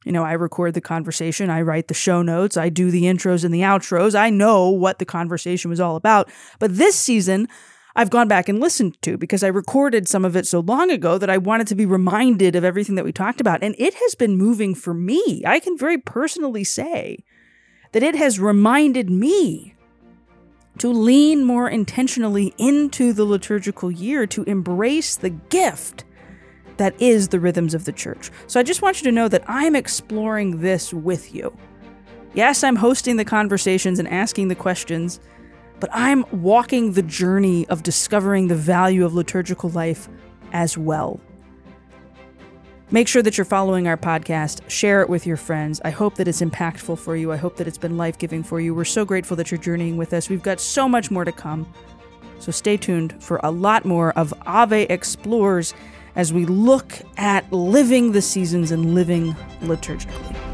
You 0.07 0.13
know, 0.13 0.23
I 0.23 0.35
record 0.35 0.75
the 0.75 0.81
conversation, 0.81 1.51
I 1.51 1.63
write 1.63 1.89
the 1.89 1.95
show 1.95 2.23
notes, 2.23 2.57
I 2.57 2.69
do 2.69 2.93
the 2.93 3.03
intros 3.03 3.45
and 3.45 3.53
the 3.53 3.63
outros. 3.63 4.15
I 4.15 4.31
know 4.31 4.71
what 4.71 5.01
the 5.01 5.05
conversation 5.05 5.69
was 5.69 5.81
all 5.81 5.97
about. 5.97 6.31
But 6.61 6.77
this 6.77 6.95
season, 6.95 7.49
I've 7.97 8.11
gone 8.11 8.29
back 8.29 8.49
and 8.49 8.61
listened 8.61 9.03
to 9.03 9.19
because 9.19 9.43
I 9.43 9.49
recorded 9.49 10.07
some 10.07 10.25
of 10.25 10.37
it 10.37 10.47
so 10.47 10.61
long 10.61 10.93
ago 10.93 11.19
that 11.19 11.29
I 11.29 11.39
wanted 11.39 11.67
to 11.67 11.75
be 11.75 11.87
reminded 11.87 12.55
of 12.55 12.63
everything 12.63 12.95
that 12.95 13.05
we 13.05 13.11
talked 13.11 13.41
about. 13.41 13.65
And 13.65 13.75
it 13.79 13.95
has 13.95 14.15
been 14.15 14.39
moving 14.39 14.77
for 14.77 14.95
me. 14.95 15.43
I 15.45 15.59
can 15.59 15.77
very 15.77 15.99
personally 15.99 16.63
say 16.63 17.25
that 17.91 18.05
it 18.05 18.15
has 18.15 18.39
reminded 18.39 19.11
me 19.11 19.75
to 20.79 20.89
lean 20.89 21.43
more 21.43 21.69
intentionally 21.69 22.55
into 22.59 23.13
the 23.13 23.25
liturgical 23.25 23.91
year, 23.91 24.25
to 24.29 24.45
embrace 24.45 25.17
the 25.17 25.31
gift 25.31 26.05
that 26.77 27.01
is 27.01 27.29
the 27.29 27.41
rhythms 27.41 27.75
of 27.75 27.85
the 27.85 27.93
church. 27.93 28.31
So 28.47 28.61
I 28.61 28.63
just 28.63 28.83
want 28.83 29.01
you 29.01 29.05
to 29.05 29.13
know 29.13 29.29
that 29.29 29.45
I'm 29.47 29.77
exploring 29.77 30.61
this 30.61 30.93
with 30.93 31.35
you. 31.35 31.57
Yes, 32.35 32.63
I'm 32.63 32.77
hosting 32.77 33.17
the 33.17 33.25
conversations 33.25 33.99
and 33.99 34.07
asking 34.09 34.49
the 34.49 34.55
questions, 34.55 35.21
but 35.81 35.89
I'm 35.93 36.25
walking 36.31 36.93
the 36.93 37.03
journey 37.03 37.67
of 37.69 37.83
discovering 37.83 38.49
the 38.49 38.55
value 38.55 39.05
of 39.05 39.15
liturgical 39.15 39.71
life 39.71 40.09
as 40.53 40.77
well. 40.77 41.21
Make 42.91 43.09
sure 43.09 43.23
that 43.23 43.37
you're 43.37 43.45
following 43.45 43.89
our 43.89 43.97
podcast, 43.97 44.69
share 44.71 45.03
it 45.03 45.09
with 45.09 45.27
your 45.27 45.37
friends. 45.37 45.81
I 45.85 45.91
hope 45.91 46.15
that 46.17 46.29
it's 46.29 46.41
impactful 46.41 46.99
for 46.99 47.17
you. 47.17 47.33
I 47.33 47.37
hope 47.37 47.57
that 47.57 47.67
it's 47.67 47.79
been 47.79 47.97
life 47.97 48.17
giving 48.17 48.45
for 48.45 48.61
you. 48.61 48.75
We're 48.75 48.85
so 48.85 49.05
grateful 49.05 49.37
that 49.39 49.51
you're 49.51 49.59
journeying 49.59 49.97
with 49.97 50.13
us. 50.13 50.29
We've 50.29 50.43
got 50.43 50.61
so 50.61 50.89
much 50.89 51.11
more 51.11 51.25
to 51.25 51.33
come. 51.33 51.73
So 52.39 52.53
stay 52.53 52.77
tuned 52.77 53.21
for 53.21 53.41
a 53.43 53.51
lot 53.51 53.85
more 53.85 54.13
of 54.13 54.33
Ave 54.47 54.85
Explores 54.85 55.75
as 56.17 56.33
we 56.33 56.47
look 56.47 57.01
at 57.17 57.51
living 57.53 58.13
the 58.13 58.23
seasons 58.23 58.73
and 58.73 58.95
living 58.95 59.35
liturgically. 59.61 60.46